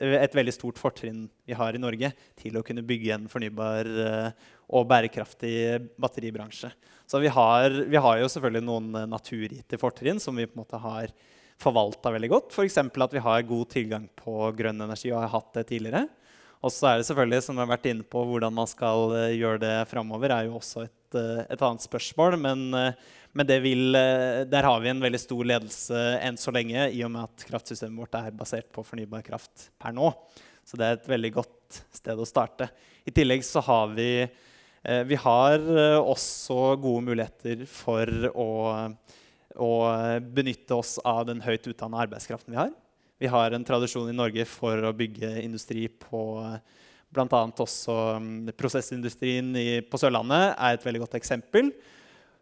et 0.02 0.38
veldig 0.40 0.56
stort 0.56 0.82
fortrinn 0.82 1.28
vi 1.46 1.56
har 1.58 1.78
i 1.78 1.84
Norge 1.84 2.10
til 2.40 2.58
å 2.58 2.66
kunne 2.66 2.86
bygge 2.88 3.14
en 3.20 3.30
fornybar 3.30 3.92
eh, 4.08 4.48
og 4.68 4.88
bærekraftig 4.90 5.80
batteribransje. 6.00 6.72
Så 7.08 7.22
vi 7.24 7.32
har, 7.32 7.72
vi 7.88 8.00
har 8.04 8.20
jo 8.20 8.30
selvfølgelig 8.32 8.68
noen 8.68 9.02
naturgitte 9.08 9.80
fortrinn 9.80 10.20
som 10.20 10.36
vi 10.36 10.48
på 10.48 10.58
en 10.58 10.64
måte 10.66 10.80
har 10.84 11.14
forvalta 11.62 12.12
veldig 12.14 12.30
godt. 12.34 12.54
F.eks. 12.54 12.78
at 12.84 13.16
vi 13.16 13.24
har 13.24 13.48
god 13.48 13.70
tilgang 13.72 14.10
på 14.20 14.52
grønn 14.58 14.84
energi 14.84 15.14
og 15.14 15.24
har 15.24 15.32
hatt 15.38 15.54
det 15.56 15.70
tidligere. 15.72 16.04
Og 16.66 16.74
så 16.74 16.90
er 16.90 17.00
det 17.00 17.08
selvfølgelig, 17.08 17.44
som 17.46 17.56
vi 17.56 17.64
har 17.64 17.70
vært 17.70 17.88
inne 17.88 18.04
på, 18.04 18.24
hvordan 18.28 18.54
man 18.54 18.68
skal 18.68 19.14
eh, 19.16 19.38
gjøre 19.38 19.62
det 19.62 19.76
framover, 19.92 20.34
er 20.34 20.48
jo 20.48 20.58
også 20.58 20.88
et, 20.88 21.18
eh, 21.20 21.44
et 21.54 21.64
annet 21.64 21.86
spørsmål. 21.86 22.36
Men 22.42 22.66
men 23.38 23.62
vil, 23.62 23.96
eh, 23.96 24.46
der 24.50 24.66
har 24.66 24.80
vi 24.82 24.90
en 24.90 25.02
veldig 25.04 25.20
stor 25.22 25.46
ledelse 25.46 25.98
enn 26.26 26.40
så 26.42 26.50
lenge, 26.54 26.88
i 26.90 27.04
og 27.06 27.12
med 27.14 27.28
at 27.28 27.46
kraftsystemet 27.46 28.00
vårt 28.02 28.18
er 28.18 28.34
basert 28.34 28.72
på 28.74 28.82
fornybar 28.86 29.22
kraft 29.22 29.70
per 29.78 29.94
nå. 29.94 30.10
Så 30.66 30.80
det 30.80 30.88
er 30.88 30.98
et 30.98 31.10
veldig 31.12 31.32
godt 31.36 31.82
sted 31.94 32.18
å 32.18 32.26
starte. 32.26 32.70
I 33.06 33.14
tillegg 33.14 33.46
så 33.46 33.62
har 33.62 33.94
vi, 33.94 34.24
eh, 34.24 34.30
vi 35.08 35.18
har 35.20 35.60
eh, 35.60 36.00
også 36.00 36.78
gode 36.80 37.04
muligheter 37.10 37.66
for 37.68 38.08
å, 38.32 38.50
å 39.60 39.72
benytte 40.22 40.78
oss 40.78 40.96
av 41.04 41.26
den 41.28 41.44
høyt 41.44 41.68
utdanna 41.68 42.06
arbeidskraften 42.06 42.56
vi 42.56 42.62
har. 42.62 42.72
Vi 43.18 43.32
har 43.34 43.52
en 43.52 43.66
tradisjon 43.66 44.10
i 44.12 44.16
Norge 44.16 44.46
for 44.48 44.88
å 44.88 44.94
bygge 44.96 45.34
industri 45.42 45.88
på 45.90 46.22
bl.a. 47.10 47.44
også 47.50 47.96
mm, 48.22 48.52
prosessindustrien 48.60 49.54
på 49.90 50.00
Sørlandet 50.00 50.54
er 50.54 50.76
et 50.76 50.86
veldig 50.86 51.06
godt 51.06 51.18
eksempel 51.20 51.72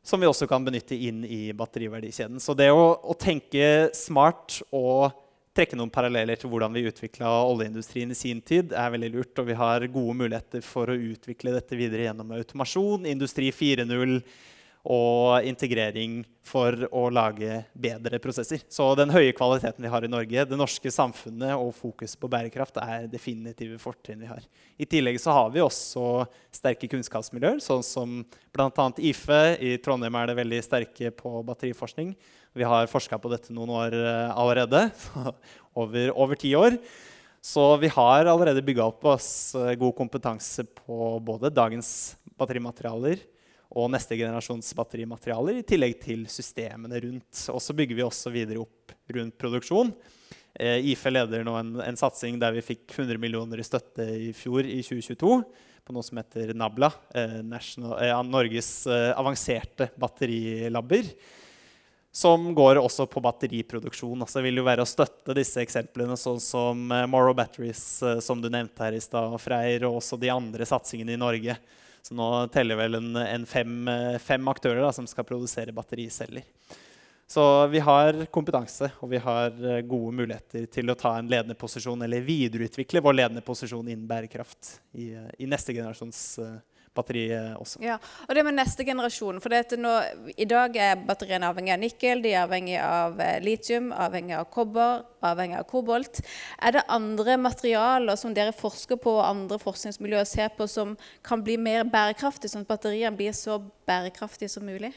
som 0.05 0.21
vi 0.21 0.29
også 0.29 0.45
kan 0.49 0.65
benytte 0.65 0.97
inn 0.97 1.23
i 1.25 1.49
batteriverdikjeden. 1.57 2.37
Så 2.41 2.53
det 2.57 2.69
å, 2.69 2.91
å 3.01 3.15
tenke 3.17 3.89
smart 3.97 4.59
og 4.69 5.24
trekke 5.55 5.77
noen 5.79 5.93
paralleller 5.93 6.39
til 6.39 6.51
hvordan 6.51 6.73
vi 6.75 6.85
utvikla 6.89 7.29
oljeindustrien 7.47 8.11
i 8.11 8.17
sin 8.17 8.41
tid, 8.43 8.73
er 8.75 8.91
veldig 8.93 9.11
lurt. 9.13 9.39
Og 9.39 9.47
vi 9.49 9.59
har 9.59 9.87
gode 9.87 10.17
muligheter 10.23 10.65
for 10.65 10.91
å 10.91 10.97
utvikle 11.13 11.55
dette 11.55 11.79
videre 11.79 12.09
gjennom 12.09 12.35
automasjon, 12.35 13.07
Industri 13.09 13.51
4.0 13.55 14.19
og 14.85 15.41
integrering 15.49 16.19
for 16.45 16.77
å 16.93 17.07
lage 17.09 17.63
bedre 17.73 18.19
prosesser. 18.21 18.61
Så 18.69 18.91
den 18.97 19.09
høye 19.09 19.33
kvaliteten 19.33 19.81
vi 19.81 19.89
har 19.89 20.05
i 20.05 20.11
Norge, 20.11 20.45
det 20.45 20.59
norske 20.59 20.91
samfunnet 20.93 21.55
og 21.57 21.73
fokus 21.73 22.13
på 22.19 22.29
bærekraft 22.29 22.77
er 22.83 23.07
definitive 23.09 23.79
fortrinn 23.81 24.21
vi 24.21 24.29
har. 24.29 24.45
I 24.77 24.85
tillegg 24.85 25.17
så 25.21 25.33
har 25.33 25.49
vi 25.55 25.63
også 25.65 26.27
sterke 26.53 26.89
kunnskapsmiljøer, 26.91 27.63
sånn 27.65 27.81
som 27.85 28.19
bl.a. 28.53 28.87
IFE. 29.09 29.43
I 29.57 29.77
Trondheim 29.81 30.21
er 30.21 30.29
det 30.29 30.39
veldig 30.43 30.61
sterke 30.67 31.13
på 31.17 31.39
batteriforskning. 31.49 32.13
Vi 32.55 32.63
har 32.63 32.87
forska 32.87 33.17
på 33.19 33.27
dette 33.33 33.51
noen 33.51 33.73
år 33.75 33.95
eh, 33.99 34.29
allerede. 34.31 34.85
over, 35.81 36.11
over 36.15 36.39
ti 36.39 36.53
år. 36.55 36.77
Så 37.43 37.63
vi 37.77 37.89
har 37.91 38.25
allerede 38.31 38.63
bygga 38.63 38.85
opp 38.87 39.03
oss 39.11 39.27
eh, 39.59 39.73
god 39.75 39.91
kompetanse 39.97 40.63
på 40.63 41.09
både 41.19 41.51
dagens 41.51 41.89
batterimaterialer, 42.39 43.19
og 43.75 43.91
neste 43.91 44.15
generasjons 44.15 44.71
batterimaterialer, 44.77 45.59
i 45.59 45.67
tillegg 45.67 45.99
til 45.99 46.23
systemene 46.31 47.03
rundt. 47.03 47.43
Og 47.51 47.59
så 47.59 47.75
bygger 47.75 47.99
vi 47.99 48.07
også 48.07 48.31
videre 48.31 48.63
opp 48.63 48.95
rundt 49.11 49.35
produksjon. 49.41 49.91
Eh, 50.55 50.93
IFE 50.95 51.11
leder 51.11 51.43
nå 51.43 51.59
en, 51.59 51.77
en, 51.83 51.99
satsing 51.99 52.39
der 52.39 52.55
vi 52.55 52.63
fikk 52.63 52.87
100 52.95 53.19
millioner 53.19 53.59
i 53.59 53.67
støtte 53.67 54.07
i 54.15 54.31
fjor, 54.31 54.63
i 54.63 54.79
2022, 54.79 55.41
på 55.85 55.93
noe 55.93 56.07
som 56.07 56.23
heter 56.23 56.55
NABLA, 56.55 56.95
eh, 57.19 57.41
National, 57.43 57.99
eh, 57.99 58.19
Norges 58.31 58.77
eh, 58.87 59.11
avanserte 59.11 59.91
batterilabber. 59.99 61.11
Som 62.15 62.53
går 62.55 62.79
også 62.79 63.09
på 63.11 63.19
batteriproduksjon. 63.19 64.21
Altså 64.23 64.39
det 64.39 64.45
vil 64.47 64.61
jo 64.61 64.67
være 64.67 64.85
å 64.85 64.87
støtte 64.87 65.35
disse 65.35 65.59
eksemplene, 65.59 66.15
sånn 66.15 66.39
som 66.39 66.85
eh, 66.95 67.07
Morrow 67.11 67.35
Batteries, 67.35 67.81
eh, 68.07 68.21
som 68.23 68.39
du 68.39 68.47
nevnte 68.47 68.85
her 68.85 68.95
i 68.95 69.03
stad, 69.03 69.35
Freyr, 69.43 69.83
og 69.89 69.99
også 69.99 70.19
de 70.21 70.31
andre 70.31 70.67
satsingene 70.69 71.17
i 71.17 71.19
Norge 71.19 71.57
så 72.05 72.13
nå 72.13 72.25
teller 72.53 72.77
vel 72.77 72.99
en, 72.99 73.15
en 73.17 73.45
fem, 73.49 73.87
fem, 74.21 74.47
aktører 74.51 74.83
da, 74.83 74.91
som 74.93 75.07
skal 75.09 75.25
produsere 75.25 75.73
battericeller. 75.73 76.45
Så 77.27 77.41
vi 77.67 77.79
har 77.81 78.19
kompetanse 78.29 78.91
og 79.01 79.09
vi 79.09 79.17
har 79.17 79.49
eh, 79.49 79.81
gode 79.81 80.13
muligheter 80.13 80.67
til 80.69 80.93
å 80.93 80.97
ta 80.99 81.15
en 81.17 81.29
ledende 81.31 81.57
posisjon 81.57 82.05
eller 82.05 82.21
videreutvikle 82.21 83.01
vår 83.01 83.17
ledende 83.17 83.41
posisjon 83.45 83.87
innen 83.89 84.05
bærekraft 84.05 84.75
i, 84.93 85.09
i 85.41 85.49
neste 85.49 85.73
generasjons 85.73 86.19
uh, 86.43 86.59
batteriet 86.95 87.55
også. 87.59 87.81
Ja, 87.83 87.97
og 88.27 88.35
det 88.35 88.43
med 88.47 88.57
neste 88.57 88.85
generasjon. 88.87 89.41
For 89.43 89.77
nå, 89.79 89.93
I 90.35 90.47
dag 90.49 90.77
er 90.79 91.03
batteriene 91.07 91.49
avhengig 91.51 91.75
av 91.75 91.81
nikkel, 91.81 92.23
de 92.23 92.33
er 92.33 92.45
avhengig 92.45 92.77
av 92.81 93.19
eh, 93.21 93.37
litium, 93.43 93.91
avhengig 93.91 94.37
av 94.39 94.47
kobber, 94.53 95.05
avhengig 95.25 95.59
av 95.59 95.67
kobolt. 95.69 96.21
Er 96.61 96.77
det 96.77 96.85
andre 96.91 97.37
materialer 97.41 98.19
som 98.19 98.33
dere 98.35 98.55
forsker 98.55 98.99
på 99.01 99.17
og 99.17 99.25
andre 99.27 99.59
forskningsmiljøer 99.61 100.27
ser 100.29 100.51
på 100.55 100.67
som 100.71 100.95
kan 101.25 101.43
bli 101.45 101.57
mer 101.61 101.85
bærekraftig, 101.89 102.51
sånn 102.51 102.65
at 102.65 102.71
batteriene 102.71 103.15
blir 103.17 103.35
så 103.35 103.59
bærekraftige 103.87 104.51
som 104.51 104.65
mulig? 104.67 104.93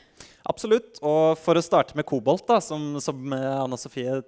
Absolutt. 0.48 0.98
Og 1.04 1.36
for 1.40 1.58
å 1.58 1.64
starte 1.64 1.98
med 1.98 2.06
kobolt, 2.08 2.46
da, 2.48 2.60
som, 2.64 2.96
som 3.02 3.32
Anna 3.34 3.78
Sofie 3.80 4.20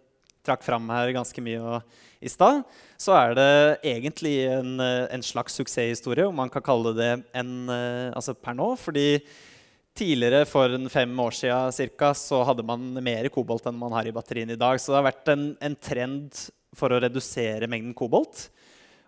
trakk 0.47 0.65
fram 0.65 0.89
her 0.93 1.13
ganske 1.15 1.45
mye 1.45 1.81
i 2.21 2.29
stad, 2.29 2.63
så 3.01 3.15
er 3.17 3.37
det 3.39 3.53
egentlig 3.93 4.35
en, 4.51 4.75
en, 4.81 5.23
slags 5.25 5.57
suksesshistorie, 5.57 6.27
om 6.29 6.37
man 6.37 6.53
kan 6.53 6.65
kalle 6.65 6.93
det 6.97 7.13
en 7.37 7.55
eh, 7.73 8.11
altså 8.13 8.35
per 8.37 8.57
nå. 8.57 8.75
fordi 8.81 9.23
tidligere, 9.97 10.45
for 10.49 10.77
fem 10.93 11.21
år 11.21 11.35
siden 11.37 11.75
cirka, 11.77 12.13
så 12.15 12.43
hadde 12.47 12.65
man 12.65 12.93
mer 13.03 13.29
kobolt 13.33 13.67
enn 13.69 13.79
man 13.81 13.93
har 13.97 14.07
i 14.07 14.15
batteriene 14.15 14.55
i 14.55 14.61
dag. 14.61 14.79
Så 14.81 14.93
det 14.93 15.01
har 15.01 15.09
vært 15.11 15.33
en, 15.33 15.45
en 15.61 15.77
trend 15.77 16.47
for 16.77 16.93
å 16.93 17.01
redusere 17.03 17.69
mengden 17.69 17.97
kobolt. 17.97 18.47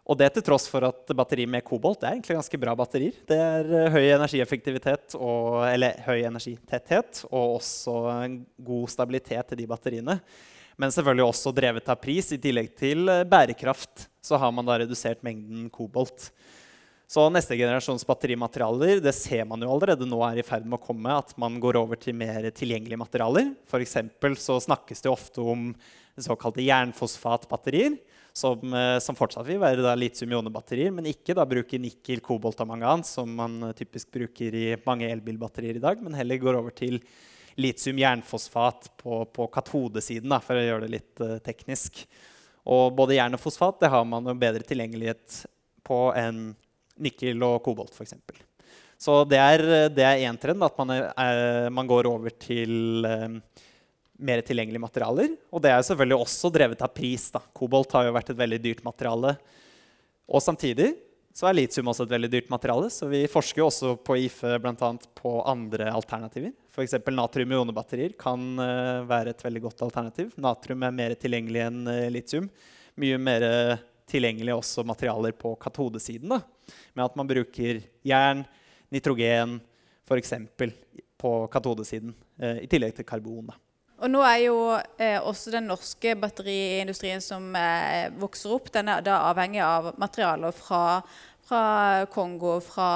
Og 0.03 0.18
det 0.18 0.33
til 0.35 0.42
tross 0.42 0.64
for 0.66 0.83
at 0.88 1.12
batteri 1.14 1.45
med 1.47 1.62
kobolt 1.64 2.03
er 2.03 2.16
egentlig 2.16 2.35
ganske 2.35 2.59
bra 2.59 2.75
batterier. 2.77 3.21
Det 3.29 3.38
er 3.38 3.68
eh, 3.79 3.92
høy 3.95 4.07
energieffektivitet, 4.16 5.14
og, 5.21 5.62
eller 5.68 6.01
høy 6.09 6.25
energitetthet, 6.27 7.23
og 7.31 7.61
også 7.61 8.01
god 8.66 8.90
stabilitet 8.90 9.55
i 9.55 9.61
de 9.62 9.68
batteriene 9.71 10.18
men 10.80 10.92
selvfølgelig 10.94 11.26
også 11.28 11.52
drevet 11.56 11.90
av 11.92 12.00
pris. 12.00 12.32
I 12.35 12.40
tillegg 12.42 12.72
til 12.78 13.08
eh, 13.11 13.24
bærekraft 13.28 14.08
så 14.22 14.38
har 14.40 14.52
man 14.54 14.68
da 14.68 14.78
redusert 14.82 15.22
mengden 15.26 15.68
kobolt. 15.72 16.30
Så 17.12 17.26
neste 17.28 17.58
generasjons 17.58 18.06
batterimaterialer 18.08 19.02
det 19.04 19.12
ser 19.12 19.44
man 19.44 19.61
jo 19.61 19.68
allerede 19.74 20.06
nå 20.08 20.22
er 20.24 20.38
i 20.40 20.46
ferd 20.46 20.64
med 20.64 20.78
å 20.78 20.85
komme, 20.87 21.12
at 21.12 21.35
man 21.37 21.58
går 21.61 21.76
over 21.82 21.98
til 22.00 22.16
mer 22.16 22.46
tilgjengelige 22.56 23.02
materialer. 23.02 23.50
For 23.68 23.85
så 23.85 24.56
snakkes 24.64 25.04
det 25.04 25.12
ofte 25.12 25.44
om 25.44 25.74
såkalte 26.16 26.64
jernfosfatbatterier, 26.64 27.98
som, 28.32 28.64
eh, 28.72 28.96
som 29.04 29.18
fortsatt 29.18 29.44
vil 29.44 29.61
være 29.61 29.92
litium-ionebatterier, 30.00 30.92
men 30.94 31.11
ikke 31.11 31.37
da 31.37 31.44
bruker 31.44 31.82
nikkel, 31.82 32.24
kobolt 32.24 32.64
og 32.64 32.70
mangan, 32.70 33.04
som 33.04 33.28
man 33.28 33.74
typisk 33.76 34.08
bruker 34.12 34.56
i 34.56 34.64
mange 34.87 35.11
elbilbatterier 35.12 35.76
i 35.76 35.85
dag, 35.85 36.00
men 36.00 36.16
heller 36.16 36.40
går 36.40 36.56
over 36.62 36.72
til 36.72 37.02
litium-jernfosfat 37.61 38.91
på, 39.01 39.25
på 39.33 39.49
katodesiden, 39.53 40.31
da, 40.33 40.38
for 40.43 40.59
å 40.59 40.65
gjøre 40.65 40.87
det 40.87 40.95
litt 40.97 41.25
uh, 41.25 41.37
teknisk. 41.45 42.05
Og 42.73 42.93
både 42.95 43.19
jern 43.19 43.35
og 43.35 43.43
fosfat 43.43 43.81
det 43.83 43.91
har 43.91 44.07
man 44.07 44.29
jo 44.31 44.38
bedre 44.38 44.65
tilgjengelighet 44.67 45.43
på 45.83 45.99
enn 46.19 46.53
nikkel 47.03 47.43
og 47.43 47.59
kobolt 47.65 47.95
f.eks. 47.97 48.15
Så 49.03 49.23
det 49.27 49.40
er 49.42 49.65
én 50.23 50.38
trend, 50.38 50.63
at 50.63 50.77
man, 50.79 50.92
er, 50.94 51.71
man, 51.75 51.88
går 51.90 52.07
over 52.07 52.31
til 52.38 53.03
um, 53.03 53.40
mer 54.23 54.44
tilgjengelige 54.46 54.83
materialer. 54.85 55.33
Og 55.50 55.65
det 55.65 55.73
er 55.73 55.83
selvfølgelig 55.88 56.21
også 56.23 56.53
drevet 56.55 56.85
av 56.87 56.92
pris. 56.94 57.25
Da. 57.35 57.42
Kobolt 57.50 57.96
har 57.96 58.07
jo 58.07 58.15
vært 58.15 58.31
et 58.31 58.38
veldig 58.38 58.61
dyrt 58.63 58.85
materiale. 58.87 59.35
Og 60.31 60.44
samtidig 60.44 60.92
så 61.33 61.48
er 61.48 61.56
litium 61.56 61.88
også 61.88 62.04
et 62.04 62.12
veldig 62.12 62.28
dyrt 62.33 62.50
materiale. 62.52 62.90
Så 62.92 63.08
vi 63.08 63.22
forsker 63.30 63.64
også 63.64 63.94
på 64.04 64.18
IFE 64.26 64.58
bl.a. 64.60 64.90
på 65.16 65.33
andre 65.48 65.88
alternativer. 65.92 66.52
F.eks. 66.72 66.98
natrium-ionebatterier 67.08 68.16
kan 68.20 68.44
uh, 68.60 69.04
være 69.08 69.33
et 69.33 69.44
veldig 69.44 69.64
godt 69.64 69.85
alternativ. 69.88 70.35
Natrium 70.37 70.85
er 70.85 70.94
mer 70.98 71.16
tilgjengelig 71.20 71.64
enn 71.64 71.83
uh, 71.88 72.06
litium. 72.12 72.50
Mye 73.00 73.16
mer 73.16 73.46
tilgjengelig 74.12 74.52
også 74.58 74.85
materialer 74.85 75.33
på 75.33 75.54
katodesiden. 75.60 76.35
Da. 76.35 76.42
Med 76.92 77.06
at 77.06 77.16
man 77.16 77.30
bruker 77.30 77.80
jern, 78.04 78.44
nitrogen 78.92 79.56
f.eks. 80.04 80.35
på 81.16 81.35
katodesiden. 81.52 82.12
Uh, 82.37 82.58
I 82.60 82.68
tillegg 82.68 82.98
til 82.98 83.08
karbon. 83.08 83.48
Da. 83.48 83.56
Og 84.03 84.11
nå 84.11 84.23
er 84.27 84.38
jo 84.48 84.57
eh, 84.98 85.19
også 85.23 85.53
den 85.55 85.69
norske 85.71 86.17
batteriindustrien 86.19 87.23
som 87.23 87.53
eh, 87.55 88.09
vokser 88.19 88.55
opp, 88.57 88.73
den 88.75 88.90
er 88.90 89.05
da 89.07 89.21
avhengig 89.29 89.61
av 89.63 89.92
materialer 90.03 90.55
fra, 90.57 90.98
fra, 91.46 91.63
Kongo, 92.11 92.57
fra 92.67 92.88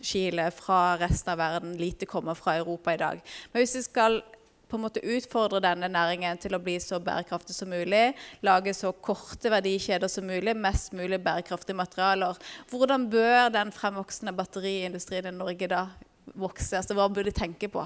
Chile, 0.00 0.48
fra 0.56 0.94
resten 1.02 1.34
av 1.34 1.42
verden. 1.42 1.74
Lite 1.76 2.08
kommer 2.08 2.38
fra 2.38 2.56
Europa 2.56 2.94
i 2.94 3.02
dag. 3.02 3.20
Men 3.52 3.60
hvis 3.60 3.76
vi 3.76 3.82
skal 3.84 4.22
på 4.70 4.78
en 4.78 4.86
måte 4.86 5.04
utfordre 5.04 5.60
denne 5.62 5.90
næringen 5.92 6.40
til 6.40 6.56
å 6.56 6.62
bli 6.64 6.78
så 6.80 6.96
bærekraftig 6.96 7.54
som 7.54 7.68
mulig, 7.68 8.14
lage 8.42 8.72
så 8.74 8.94
korte 9.04 9.52
verdikjeder 9.52 10.08
som 10.08 10.24
mulig, 10.26 10.56
mest 10.56 10.96
mulig 10.96 11.20
bærekraftige 11.22 11.76
materialer, 11.76 12.40
hvordan 12.72 13.04
bør 13.12 13.52
den 13.52 13.74
fremvoksende 13.76 14.32
batteriindustrien 14.32 15.28
i 15.28 15.36
Norge 15.36 15.68
da 15.70 15.84
vokse? 16.32 16.80
Altså, 16.80 16.96
hva 16.96 17.10
bør 17.12 17.28
de 17.28 17.36
tenke 17.36 17.68
på? 17.68 17.84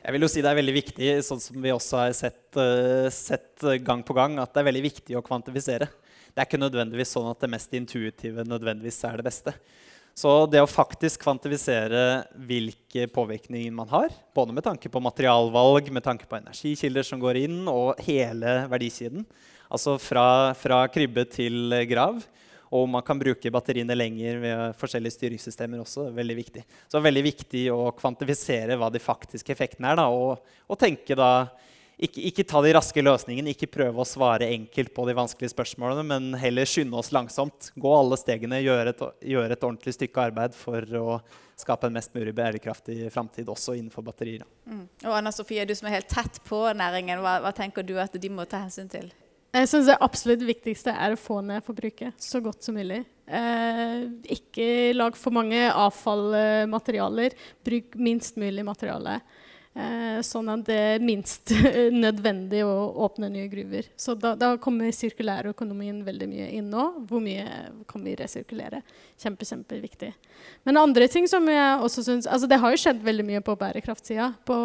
Jeg 0.00 0.16
vil 0.16 0.24
jo 0.24 0.30
si 0.32 0.40
Det 0.40 0.48
er 0.48 0.56
veldig 0.56 0.76
viktig, 0.78 1.08
sånn 1.26 1.42
som 1.42 1.60
vi 1.60 1.72
også 1.74 1.98
har 2.00 2.14
sett, 2.16 2.42
uh, 2.56 3.08
sett, 3.12 3.66
gang 3.84 4.00
på 4.06 4.16
gang, 4.16 4.38
at 4.40 4.54
det 4.54 4.62
er 4.62 4.70
veldig 4.70 4.86
viktig 4.86 5.18
å 5.18 5.24
kvantifisere. 5.24 5.90
Det 6.30 6.40
er 6.40 6.48
ikke 6.48 6.60
nødvendigvis 6.62 7.12
sånn 7.16 7.28
at 7.28 7.40
det 7.42 7.50
mest 7.52 7.74
intuitive 7.76 8.46
nødvendigvis 8.48 9.02
er 9.04 9.20
det 9.20 9.26
beste. 9.26 9.54
Så 10.16 10.32
det 10.50 10.62
å 10.62 10.68
faktisk 10.68 11.22
kvantifisere 11.22 12.24
hvilke 12.48 13.06
påvirkninger 13.12 13.72
man 13.74 13.90
har, 13.92 14.10
både 14.36 14.56
med 14.56 14.64
tanke 14.66 14.90
på 14.92 15.02
materialvalg, 15.04 15.92
med 15.92 16.04
tanke 16.04 16.26
på 16.28 16.38
energikilder 16.38 17.06
som 17.06 17.20
går 17.22 17.42
inn, 17.44 17.60
og 17.70 18.00
hele 18.04 18.56
verdikjeden, 18.72 19.26
altså 19.70 19.98
fra, 20.02 20.52
fra 20.58 20.82
krybbe 20.92 21.26
til 21.30 21.76
grav, 21.90 22.24
og 22.70 22.86
man 22.88 23.02
kan 23.02 23.18
bruke 23.18 23.50
batteriene 23.50 23.96
lenger 23.96 24.38
ved 24.44 24.76
forskjellige 24.78 25.16
styringssystemer 25.16 25.82
også. 25.82 26.06
er 26.06 26.18
veldig 26.20 26.36
viktig. 26.38 26.62
Så 26.86 26.94
det 26.94 27.00
er 27.00 27.08
veldig 27.08 27.24
viktig 27.26 27.64
å 27.74 27.80
kvantifisere 27.98 28.76
hva 28.78 28.90
de 28.94 29.02
faktiske 29.02 29.50
effektene 29.54 29.90
er. 29.90 29.98
Da, 29.98 30.06
og, 30.14 30.52
og, 30.68 30.78
tenke 30.78 31.16
da 31.18 31.48
ikke, 31.98 32.22
ikke, 32.30 32.44
ta 32.48 32.62
de 32.62 32.72
raske 32.72 33.02
løsningene, 33.02 33.52
ikke 33.52 33.68
prøve 33.74 34.00
å 34.00 34.08
svare 34.08 34.46
enkelt 34.54 34.94
på 34.94 35.04
de 35.08 35.16
vanskelige 35.18 35.52
spørsmålene, 35.52 36.04
men 36.06 36.38
heller 36.40 36.68
skynde 36.68 36.96
oss 36.96 37.10
langsomt. 37.12 37.72
Gå 37.74 37.94
alle 37.96 38.16
stegene, 38.16 38.62
gjøre 38.62 38.94
et, 38.94 39.02
gjøre 39.34 39.56
et 39.56 39.66
ordentlig 39.66 39.96
stykke 39.98 40.28
arbeid 40.30 40.54
for 40.56 40.86
å 41.00 41.18
skape 41.60 41.90
en 41.90 41.98
mest 41.98 42.14
mulig 42.14 42.32
bærekraftig 42.38 43.10
framtid 43.12 43.50
også 43.52 43.74
innenfor 43.76 44.06
batterier. 44.06 44.46
Mm. 44.70 44.86
Og 45.08 45.16
Anna 45.18 45.34
Sofie, 45.34 45.66
du 45.68 45.74
som 45.76 45.90
er 45.90 45.98
helt 45.98 46.08
tett 46.08 46.38
på 46.46 46.62
næringen, 46.78 47.20
hva, 47.20 47.40
hva 47.44 47.52
tenker 47.56 47.84
du 47.84 47.98
at 48.00 48.14
de 48.14 48.32
må 48.32 48.46
ta 48.48 48.62
hensyn 48.62 48.88
til? 48.88 49.10
Jeg 49.50 49.66
syns 49.66 49.88
det 49.90 49.96
absolutt 49.98 50.42
viktigste 50.46 50.92
er 50.94 51.14
å 51.14 51.18
få 51.18 51.40
ned 51.42 51.64
forbruket 51.66 52.22
så 52.22 52.38
godt 52.44 52.62
som 52.62 52.76
mulig. 52.78 53.00
Eh, 53.26 54.04
ikke 54.36 54.66
lag 54.94 55.16
for 55.18 55.34
mange 55.34 55.64
avfallmaterialer. 55.74 57.34
Bruk 57.66 57.98
minst 57.98 58.38
mulig 58.38 58.62
materiale. 58.66 59.18
Eh, 59.70 60.18
sånn 60.26 60.48
at 60.50 60.64
det 60.66 60.76
er 60.96 61.02
minst 61.04 61.52
nødvendig 62.04 62.64
å 62.66 62.90
åpne 63.06 63.28
nye 63.30 63.46
gruver. 63.50 63.86
Så 63.94 64.16
da, 64.18 64.32
da 64.34 64.56
kommer 64.58 64.90
sirkulærøkonomien 64.94 66.00
veldig 66.06 66.26
mye 66.26 66.48
inn 66.56 66.72
nå. 66.72 66.86
Hvor 67.06 67.22
mye 67.22 67.46
kan 67.90 68.02
vi 68.02 68.16
resirkulere? 68.18 68.82
Kjempe, 69.20 69.46
kjempeviktig. 69.46 70.10
Men 70.66 70.80
andre 70.80 71.06
ting 71.12 71.28
som 71.30 71.46
jeg 71.48 71.84
også 71.84 72.02
synes, 72.02 72.26
altså 72.26 72.48
Det 72.50 72.58
har 72.60 72.72
jo 72.72 72.80
skjedd 72.80 73.04
veldig 73.04 73.26
mye 73.28 73.42
på 73.46 73.54
bærekraftsida. 73.60 74.32
På 74.48 74.56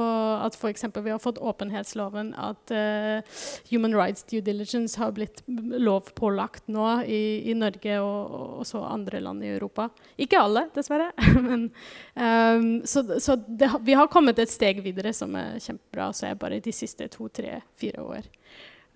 at 0.42 0.58
f.eks. 0.58 0.88
vi 0.96 1.14
har 1.14 1.22
fått 1.22 1.38
åpenhetsloven. 1.38 2.34
At 2.34 2.74
uh, 2.74 3.46
human 3.70 3.94
rights 3.94 4.26
due 4.26 4.42
diligence 4.42 4.98
har 4.98 5.14
blitt 5.14 5.44
lovpålagt 5.46 6.66
nå 6.72 6.88
i, 7.06 7.22
i 7.52 7.58
Norge 7.58 8.00
og, 8.02 8.36
og 8.40 8.66
også 8.66 8.82
andre 8.90 9.22
land 9.22 9.46
i 9.46 9.54
Europa. 9.54 9.92
Ikke 10.18 10.42
alle, 10.42 10.66
dessverre. 10.74 11.12
Men, 11.48 11.70
um, 12.18 12.68
så, 12.90 13.06
så 13.22 13.38
det, 13.46 13.70
vi 13.86 13.94
har 13.94 14.10
kommet 14.10 14.42
et 14.42 14.50
steg 14.50 14.82
videre, 14.82 14.95
som 15.16 15.36
er 15.36 15.60
kjempebra. 15.60 16.12
Så 16.16 16.30
er 16.30 16.40
bare 16.40 16.62
de 16.64 16.74
siste 16.76 17.08
to, 17.12 17.28
tre, 17.34 17.60
fire 17.80 18.04
år. 18.04 18.30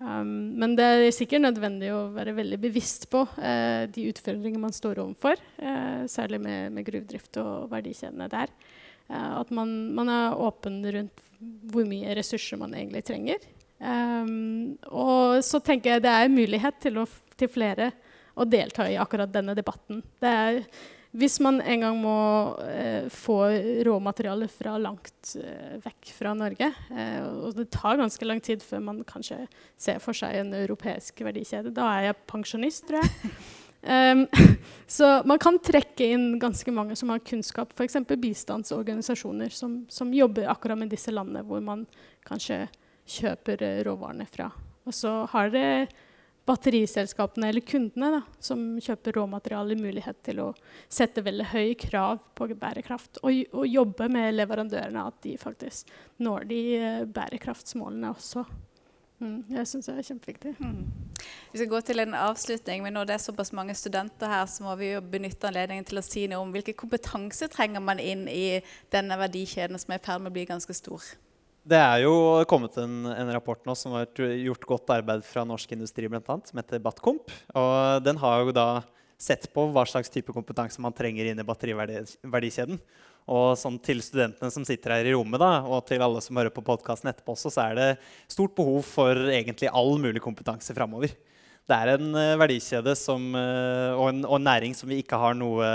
Um, 0.00 0.56
men 0.56 0.74
det 0.78 0.84
er 0.88 1.10
sikkert 1.12 1.44
nødvendig 1.44 1.90
å 1.92 2.06
være 2.14 2.32
veldig 2.38 2.58
bevisst 2.62 3.04
på 3.12 3.20
uh, 3.28 3.84
de 3.92 4.06
utfordringene 4.08 4.62
man 4.62 4.72
står 4.72 5.02
overfor, 5.02 5.40
uh, 5.60 6.06
særlig 6.08 6.40
med, 6.40 6.70
med 6.72 6.86
gruvedrift 6.86 7.36
og 7.42 7.66
verdikjedene 7.72 8.30
der. 8.32 8.52
Uh, 9.10 9.42
at 9.42 9.52
man, 9.52 9.74
man, 9.96 10.08
er 10.08 10.40
åpen 10.40 10.80
rundt 10.94 11.20
hvor 11.68 11.84
mye 11.88 12.14
ressurser 12.16 12.60
man 12.60 12.72
egentlig 12.76 13.04
trenger. 13.10 13.44
Um, 13.80 14.78
og 14.88 15.44
så 15.44 15.60
tenker 15.64 15.96
jeg 15.96 16.04
det 16.04 16.16
er 16.16 16.32
mulighet 16.32 16.80
til, 16.80 17.00
å, 17.00 17.06
til 17.36 17.52
flere 17.52 17.90
å 18.40 18.46
delta 18.48 18.88
i 18.88 18.96
akkurat 19.00 19.32
denne 19.32 19.56
debatten. 19.56 20.00
Det 20.20 20.32
er 20.32 20.62
hvis 21.10 21.40
man 21.42 21.58
en 21.58 21.82
gang 21.82 21.96
må 21.98 22.16
eh, 22.62 23.08
få 23.10 23.40
råmateriale 23.86 24.46
fra 24.52 24.76
langt 24.78 25.32
eh, 25.40 25.78
vekk 25.82 26.12
fra 26.14 26.34
Norge, 26.38 26.68
eh, 26.94 27.24
og 27.26 27.56
det 27.58 27.66
tar 27.74 27.98
ganske 27.98 28.28
lang 28.28 28.42
tid 28.44 28.62
før 28.62 28.84
man 28.86 29.00
kanskje 29.08 29.40
ser 29.74 29.98
for 30.02 30.14
seg 30.14 30.38
en 30.38 30.54
europeisk 30.60 31.24
verdikjede, 31.26 31.74
da 31.74 31.88
er 31.96 32.10
jeg 32.10 32.20
pensjonist, 32.30 32.86
tror 32.86 33.02
jeg. 33.02 33.34
Um, 33.80 34.26
så 34.86 35.22
man 35.24 35.40
kan 35.40 35.56
trekke 35.58 36.10
inn 36.12 36.34
ganske 36.38 36.72
mange 36.74 36.96
som 36.96 37.10
har 37.10 37.22
kunnskap, 37.24 37.72
f.eks. 37.74 37.96
bistandsorganisasjoner 38.20 39.54
som, 39.56 39.80
som, 39.88 40.12
jobber 40.14 40.50
akkurat 40.52 40.78
med 40.78 40.92
disse 40.92 41.14
landene 41.14 41.42
hvor 41.48 41.64
man 41.64 41.86
kanskje 42.28 42.66
kjøper 43.08 43.64
eh, 43.64 43.80
råvarene 43.88 44.28
fra. 44.28 44.50
Og 44.86 44.94
så 44.94 45.22
har 45.32 45.50
det 45.50 45.66
batteriselskapene 46.50 47.50
eller 47.50 47.64
kundene 47.66 48.10
da, 48.16 48.20
som 48.42 48.62
kjøper 48.82 49.16
råmaterialer, 49.20 49.78
mulighet 49.80 50.18
til 50.26 50.42
å 50.42 50.48
sette 50.90 51.22
veldig 51.24 51.50
høye 51.52 51.76
krav 51.78 52.24
på 52.34 52.50
bærekraft. 52.50 53.22
Og, 53.22 53.44
og, 53.54 53.68
jobbe 53.70 54.10
med 54.12 54.34
leverandørene 54.34 55.06
at 55.12 55.20
de 55.26 55.36
faktisk 55.40 55.92
når 56.20 56.50
de 56.50 56.60
uh, 56.80 57.06
bærekraftsmålene 57.06 58.10
også. 58.10 58.44
Mm, 59.20 59.40
jeg 59.52 59.68
syns 59.68 59.88
det 59.90 59.94
er 60.00 60.06
kjempeviktig. 60.08 60.54
Mm. 60.64 60.84
Vi 61.52 61.60
skal 61.60 61.70
gå 61.70 61.80
til 61.84 62.00
en 62.00 62.14
avslutning, 62.16 62.82
men 62.84 62.96
når 62.96 63.10
det 63.10 63.16
er 63.18 63.24
såpass 63.26 63.52
mange 63.56 63.76
studenter 63.76 64.32
her, 64.32 64.46
så 64.48 64.64
må 64.64 64.74
vi 64.80 64.94
jo 64.94 65.02
benytte 65.04 65.50
anledningen 65.50 65.84
til 65.86 66.00
å 66.00 66.04
si 66.04 66.24
noe 66.30 66.40
om 66.40 66.54
hvilken 66.54 66.78
kompetanse 66.80 67.50
trenger 67.52 67.84
man 67.84 68.00
inn 68.00 68.24
i 68.32 68.62
denne 68.92 69.18
verdikjeden 69.20 69.78
som 69.78 69.92
er 69.92 70.00
i 70.00 70.06
ferd 70.06 70.24
med 70.24 70.32
å 70.32 70.38
bli 70.38 70.48
ganske 70.48 70.76
stor. 70.76 71.04
Det 71.60 71.76
er 71.76 72.06
jo 72.06 72.14
kommet 72.48 72.76
en, 72.80 73.04
en, 73.12 73.32
rapport 73.34 73.60
nå 73.68 73.74
som 73.76 73.92
har 73.98 74.08
gjort 74.16 74.64
godt 74.68 74.92
arbeid 74.94 75.24
fra 75.28 75.44
norsk 75.44 75.74
industri, 75.76 76.08
blant 76.08 76.28
annet, 76.32 76.48
som 76.48 76.60
heter 76.60 76.80
Batkomp. 76.82 77.32
Og 77.52 78.00
den 78.04 78.20
har 78.22 78.46
jo 78.46 78.54
da 78.56 78.66
sett 79.20 79.44
på 79.52 79.66
hva 79.68 79.84
slags 79.84 80.08
type 80.12 80.32
kompetanse 80.32 80.80
man 80.80 80.96
trenger 80.96 81.28
inn 81.28 81.42
i 81.42 81.46
batteriverdikjeden. 81.46 82.80
Og 83.30 83.52
sånn 83.60 83.76
til 83.84 84.00
studentene 84.02 84.48
som 84.50 84.64
sitter 84.66 84.96
her 84.96 85.10
i 85.10 85.12
rommet, 85.12 85.42
da, 85.42 85.60
og 85.68 85.84
til 85.86 86.02
alle 86.02 86.22
som 86.24 86.40
hører 86.40 86.54
på 86.54 86.64
podkasten 86.64 87.12
etterpå, 87.12 87.36
også, 87.36 87.52
så 87.52 87.68
er 87.68 87.76
det 87.76 87.88
stort 88.32 88.56
behov 88.56 88.80
for 88.88 89.28
egentlig 89.28 89.68
all 89.68 90.00
mulig 90.00 90.24
kompetanse 90.24 90.74
framover 90.74 91.12
det 91.70 91.76
er 91.78 91.92
en 91.94 92.08
uh, 92.16 92.38
verdikjede 92.40 92.94
som, 92.98 93.28
uh, 93.36 93.94
og, 93.94 94.06
en, 94.10 94.24
og, 94.26 94.36
en, 94.36 94.46
næring 94.48 94.74
som 94.76 94.90
vi 94.90 95.00
ikke 95.02 95.18
har 95.20 95.36
noe 95.38 95.68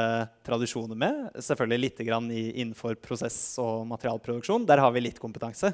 tradisjoner 0.46 0.98
med. 1.00 1.22
Selvfølgelig 1.40 1.82
litt 1.86 2.02
innenfor 2.04 2.98
prosess- 3.00 3.56
og 3.64 3.86
materialproduksjon. 3.94 4.68
Der 4.68 4.84
har 4.84 4.92
vi 4.92 5.06
litt 5.06 5.22
kompetanse. 5.22 5.72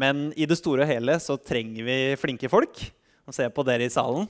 Men 0.00 0.30
i 0.38 0.48
det 0.48 0.56
store 0.56 0.86
og 0.86 0.90
hele 0.90 1.18
så 1.20 1.36
trenger 1.36 1.84
vi 1.84 1.98
flinke 2.20 2.48
folk. 2.48 2.80
Nå 3.26 3.36
ser 3.36 3.48
jeg 3.48 3.56
på 3.56 3.66
dere 3.68 3.84
i 3.84 3.92
salen, 3.92 4.28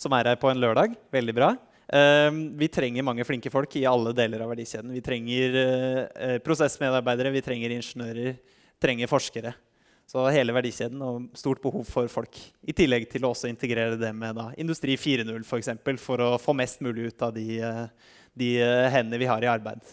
som 0.00 0.14
er 0.16 0.32
her 0.32 0.40
på 0.40 0.50
en 0.50 0.60
lørdag. 0.62 0.98
Veldig 1.14 1.36
bra. 1.36 1.54
Uh, 1.90 2.30
vi 2.58 2.70
trenger 2.72 3.06
mange 3.06 3.26
flinke 3.28 3.52
folk 3.54 3.78
i 3.78 3.86
alle 3.86 4.16
deler 4.16 4.42
av 4.42 4.50
verdikjeden. 4.50 4.90
Vi 4.96 5.04
trenger 5.04 5.58
prosessmedarbeidere, 6.42 7.34
vi 7.38 7.46
trenger 7.46 7.78
ingeniører, 7.78 8.38
trenger 8.82 9.10
forskere. 9.10 9.54
Så 10.10 10.24
hele 10.34 10.54
verdikjeden 10.56 11.02
og 11.06 11.28
stort 11.38 11.60
behov 11.62 11.84
for 11.86 12.10
folk. 12.10 12.34
I 12.66 12.74
tillegg 12.74 13.06
til 13.12 13.22
å 13.22 13.30
også 13.30 13.46
integrere 13.46 13.98
det 14.00 14.10
med 14.16 14.34
da, 14.40 14.48
Industri 14.58 14.96
4.0 14.98 15.28
f.eks. 15.36 15.46
For, 15.46 15.62
eksempel, 15.62 16.00
for 16.02 16.24
å 16.24 16.30
få 16.42 16.54
mest 16.58 16.82
mulig 16.82 17.12
ut 17.12 17.22
av 17.22 17.36
de, 17.36 17.60
eh, 17.62 18.16
de 18.42 18.48
eh, 18.58 18.88
hendene 18.90 19.20
vi 19.22 19.28
har 19.30 19.46
i 19.46 19.50
arbeid. 19.52 19.84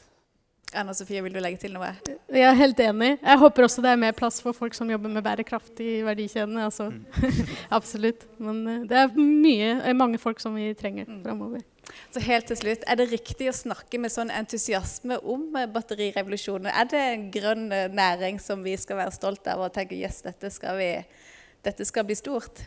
Anna 0.73 0.95
Sofie, 0.97 1.21
vil 1.23 1.35
du 1.35 1.39
legge 1.39 1.61
til 1.61 1.71
noe? 1.75 1.91
Jeg 2.33 2.43
er 2.43 2.57
helt 2.57 2.81
enig. 2.83 3.11
Jeg 3.21 3.41
håper 3.43 3.67
også 3.67 3.83
det 3.85 3.93
er 3.93 4.01
mer 4.01 4.17
plass 4.17 4.41
for 4.43 4.57
folk 4.57 4.73
som 4.75 4.89
jobber 4.91 5.13
med 5.13 5.23
bærekraft 5.23 5.79
i 5.85 6.01
verdikjedene. 6.03 6.65
Altså. 6.65 6.89
Mm. 6.91 7.37
Absolutt. 7.77 8.25
Men 8.41 8.65
eh, 8.73 8.83
det 8.89 8.99
er 9.03 9.13
mye, 9.21 9.71
mange 10.01 10.19
folk 10.21 10.41
som 10.41 10.57
vi 10.57 10.71
trenger 10.79 11.05
mm. 11.05 11.21
framover. 11.27 11.61
Så 12.13 12.23
helt 12.23 12.47
til 12.49 12.57
slutt, 12.59 12.83
Er 12.87 12.99
det 12.99 13.09
riktig 13.11 13.49
å 13.51 13.55
snakke 13.55 13.99
med 13.99 14.13
sånn 14.13 14.31
entusiasme 14.33 15.19
om 15.23 15.55
eh, 15.55 15.67
batterirevolusjonen? 15.71 16.71
Er 16.71 16.89
det 16.89 17.03
en 17.03 17.27
grønn 17.33 17.67
eh, 17.71 17.91
næring 17.91 18.41
som 18.43 18.63
vi 18.65 18.75
skal 18.79 19.01
være 19.01 19.15
stolt 19.15 19.47
av 19.51 19.65
og 19.65 19.73
tenke 19.75 19.97
yes, 19.99 20.21
dette 20.25 20.51
skal, 20.53 20.79
vi, 20.79 20.91
dette 21.67 21.87
skal 21.87 22.07
bli 22.07 22.17
stort? 22.17 22.63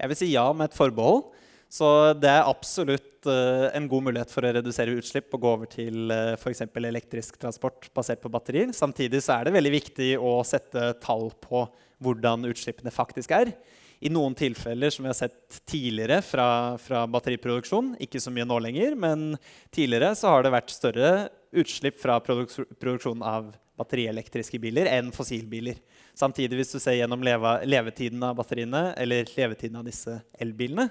Jeg 0.00 0.12
vil 0.12 0.18
si 0.18 0.32
ja 0.32 0.46
med 0.52 0.70
et 0.70 0.76
forbehold. 0.76 1.28
Så 1.70 1.86
det 2.18 2.26
er 2.26 2.48
absolutt 2.50 3.28
uh, 3.30 3.68
en 3.78 3.84
god 3.86 4.02
mulighet 4.08 4.32
for 4.34 4.42
å 4.42 4.50
redusere 4.56 4.96
utslipp 4.98 5.30
og 5.36 5.44
gå 5.44 5.50
over 5.54 5.68
til 5.70 6.10
uh, 6.10 6.32
f.eks. 6.34 6.64
elektrisk 6.66 7.38
transport 7.38 7.86
basert 7.94 8.18
på 8.24 8.32
batterier. 8.32 8.72
Samtidig 8.74 9.20
så 9.22 9.36
er 9.36 9.46
det 9.46 9.54
veldig 9.54 9.72
viktig 9.76 10.08
å 10.18 10.40
sette 10.42 10.88
tall 11.04 11.28
på 11.38 11.62
hvordan 12.02 12.48
utslippene 12.50 12.90
faktisk 12.90 13.36
er. 13.36 13.52
I 14.00 14.08
noen 14.08 14.32
tilfeller 14.36 14.92
som 14.92 15.04
vi 15.04 15.10
har 15.10 15.18
sett 15.18 15.58
tidligere 15.68 16.22
fra, 16.24 16.78
fra 16.80 17.02
batteriproduksjon, 17.10 17.94
ikke 18.00 18.20
så 18.22 18.32
mye 18.32 18.46
nå 18.48 18.56
lenger, 18.64 18.96
men 18.96 19.34
tidligere 19.74 20.14
så 20.16 20.32
har 20.32 20.46
det 20.46 20.54
vært 20.54 20.72
større 20.72 21.10
utslipp 21.52 21.98
fra 22.00 22.16
produksjonen 22.24 23.24
av 23.26 23.50
batterielektriske 23.80 24.60
biler 24.60 24.88
enn 24.88 25.12
fossilbiler. 25.12 25.78
Samtidig, 26.16 26.58
hvis 26.58 26.72
du 26.74 26.80
ser 26.80 26.96
gjennom 26.98 27.22
leve, 27.24 27.58
levetiden 27.68 28.24
av 28.24 28.36
batteriene, 28.40 28.90
eller 29.00 29.28
levetiden 29.36 29.80
av 29.80 29.88
disse 29.88 30.16
elbilene, 30.40 30.88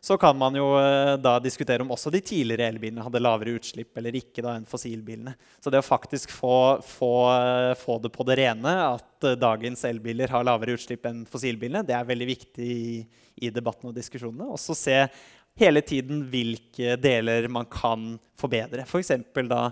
så 0.00 0.16
kan 0.20 0.36
man 0.38 0.54
jo 0.54 0.66
eh, 0.78 1.16
da 1.20 1.36
diskutere 1.42 1.82
om 1.82 1.90
også 1.94 2.10
de 2.14 2.20
tidligere 2.22 2.68
elbilene 2.70 3.02
hadde 3.02 3.22
lavere 3.22 3.56
utslipp 3.58 3.98
eller 3.98 4.14
ikke 4.18 4.44
da 4.44 4.54
enn 4.56 4.66
fossilbilene. 4.68 5.34
Så 5.60 5.72
det 5.74 5.80
å 5.82 5.86
faktisk 5.86 6.32
få, 6.34 6.78
få, 6.86 7.12
eh, 7.34 7.72
få 7.80 7.98
det 8.04 8.12
på 8.14 8.26
det 8.28 8.38
rene 8.38 8.74
at 8.84 9.26
uh, 9.26 9.34
dagens 9.38 9.82
elbiler 9.88 10.30
har 10.32 10.46
lavere 10.46 10.76
utslipp 10.78 11.08
enn 11.10 11.24
fossilbilene, 11.28 11.82
det 11.86 11.96
er 11.98 12.08
veldig 12.08 12.30
viktig 12.30 12.68
i, 12.68 13.02
i 13.42 13.52
debatten 13.54 13.90
og 13.90 13.96
diskusjonene. 13.98 14.50
Også 14.54 14.76
se 14.78 15.00
hele 15.58 15.82
tiden 15.82 16.22
hvilke 16.30 16.94
deler 17.02 17.50
man 17.50 17.66
kan 17.70 18.12
forbedre. 18.38 18.86
F.eks. 18.86 19.16
For 19.34 19.50
da 19.50 19.62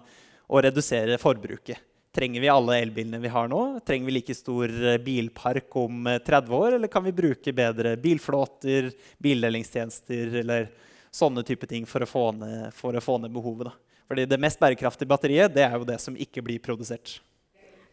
å 0.46 0.62
redusere 0.62 1.18
forbruket. 1.22 1.78
Trenger 2.16 2.40
vi 2.40 2.48
alle 2.48 2.78
elbilene 2.80 3.18
vi 3.20 3.28
har 3.28 3.48
nå? 3.48 3.80
Trenger 3.84 4.08
vi 4.08 4.12
like 4.14 4.34
stor 4.34 4.72
eh, 4.72 4.96
bilpark 5.04 5.76
om 5.76 6.06
30 6.24 6.46
eh, 6.48 6.54
år? 6.58 6.72
Eller 6.72 6.88
kan 6.88 7.04
vi 7.04 7.12
bruke 7.12 7.52
bedre 7.52 7.92
bilflåter, 8.00 8.88
bildelingstjenester 9.20 10.38
eller 10.40 10.70
sånne 11.12 11.44
type 11.44 11.68
ting 11.68 11.84
for 11.84 12.00
å 12.00 12.08
få 12.08 12.22
ned, 12.38 12.70
for 12.72 12.96
å 12.96 13.02
få 13.04 13.18
ned 13.20 13.34
behovet? 13.36 13.68
Da. 13.68 14.00
Fordi 14.08 14.24
det 14.32 14.40
mest 14.40 14.62
bærekraftige 14.62 15.12
batteriet 15.12 15.52
det 15.52 15.66
er 15.66 15.76
jo 15.76 15.84
det 15.84 15.98
som 16.00 16.16
ikke 16.16 16.46
blir 16.46 16.62
produsert. 16.64 17.18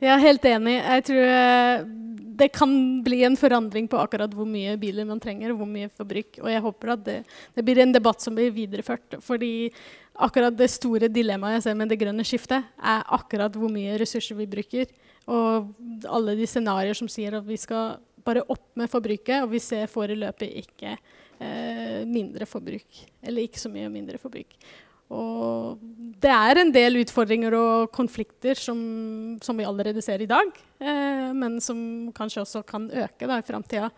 Jeg 0.04 0.12
er 0.12 0.24
helt 0.26 0.45
enig. 0.49 0.74
Jeg 0.82 1.04
tror 1.08 1.30
eh, 1.32 1.84
det 2.43 2.49
kan 2.51 2.72
bli 3.06 3.22
en 3.24 3.38
forandring 3.39 3.86
på 3.88 3.99
akkurat 4.01 4.34
hvor 4.36 4.47
mye 4.49 4.76
biler 4.82 5.08
man 5.08 5.22
trenger, 5.24 5.54
og 5.54 5.62
hvor 5.62 5.70
mye 5.70 5.91
forbruk. 5.95 6.41
Og 6.41 6.49
jeg 6.51 6.64
håper 6.66 6.91
at 6.95 7.06
det, 7.06 7.18
det 7.56 7.64
blir 7.64 7.80
en 7.84 7.93
debatt 7.95 8.24
som 8.24 8.36
blir 8.36 8.51
videreført. 8.51 9.16
Fordi 9.24 9.70
akkurat 10.28 10.56
det 10.58 10.68
store 10.74 11.08
dilemmaet 11.14 11.60
jeg 11.60 11.68
ser 11.68 11.80
med 11.80 11.93
det 11.93 12.01
grønne 12.01 12.26
skiftet, 12.28 12.68
er 12.84 13.06
akkurat 13.16 13.56
hvor 13.56 13.72
mye 13.72 13.95
ressurser 14.01 14.39
vi 14.39 14.49
bruker. 14.49 14.91
Og 15.32 15.72
alle 16.10 16.36
de 16.36 16.49
scenarioer 16.49 16.99
som 16.99 17.12
sier 17.12 17.39
at 17.39 17.47
vi 17.47 17.60
skal 17.62 17.95
bare 18.28 18.43
opp 18.51 18.74
med 18.80 18.91
forbruket, 18.91 19.39
og 19.43 19.54
vi 19.54 19.64
ser 19.64 19.91
foreløpig 19.91 20.51
ikke 20.66 20.97
eh, 20.97 22.01
mindre 22.10 22.47
forbruk. 22.49 23.06
Eller 23.24 23.47
ikke 23.47 23.62
så 23.62 23.72
mye 23.72 23.91
mindre 23.93 24.20
forbruk. 24.20 24.58
Og 25.14 25.80
det 26.24 26.32
er 26.32 26.59
en 26.61 26.72
del 26.74 27.01
utfordringer 27.01 27.55
og 27.57 27.91
konflikter 27.95 28.57
som, 28.59 28.80
som 29.43 29.57
vi 29.59 29.68
allerede 29.68 30.01
ser 30.03 30.24
i 30.24 30.30
dag, 30.30 30.51
eh, 30.80 31.30
men 31.36 31.59
som 31.61 31.78
kanskje 32.16 32.43
også 32.43 32.64
kan 32.68 32.88
øke 32.89 33.28
da, 33.28 33.39
i 33.39 33.45
framtida. 33.45 33.89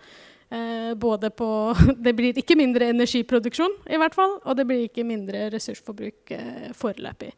Eh, 0.50 0.94
både 0.98 1.30
på 1.30 1.48
Det 2.06 2.16
blir 2.18 2.38
ikke 2.38 2.58
mindre 2.58 2.90
energiproduksjon, 2.94 3.80
i 3.90 4.00
hvert 4.02 4.18
fall, 4.18 4.38
og 4.44 4.58
det 4.58 4.68
blir 4.68 4.86
ikke 4.88 5.08
mindre 5.08 5.48
ressursforbruk 5.54 6.36
eh, 6.36 6.70
foreløpig. 6.74 7.32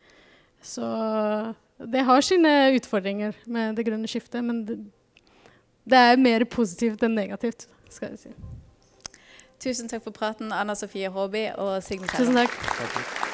Så 0.63 0.87
det 1.77 2.03
har 2.07 2.21
sine 2.25 2.53
utfordringer 2.75 3.35
med 3.45 3.77
det 3.77 3.85
grønne 3.87 4.09
skiftet, 4.09 4.43
men 4.43 4.63
det, 4.65 4.79
det 5.85 6.03
er 6.11 6.21
mer 6.21 6.47
positivt 6.49 7.03
enn 7.05 7.15
negativt, 7.15 7.67
skal 7.93 8.15
jeg 8.15 8.27
si. 8.27 8.35
Tusen 9.61 9.89
takk 9.89 10.03
for 10.05 10.13
praten, 10.13 10.51
Anna 10.53 10.75
Sofie 10.77 11.09
Håby 11.09 11.47
og 11.57 11.79
Signe 11.85 12.09
Tusen 12.13 12.37
takk. 12.37 13.25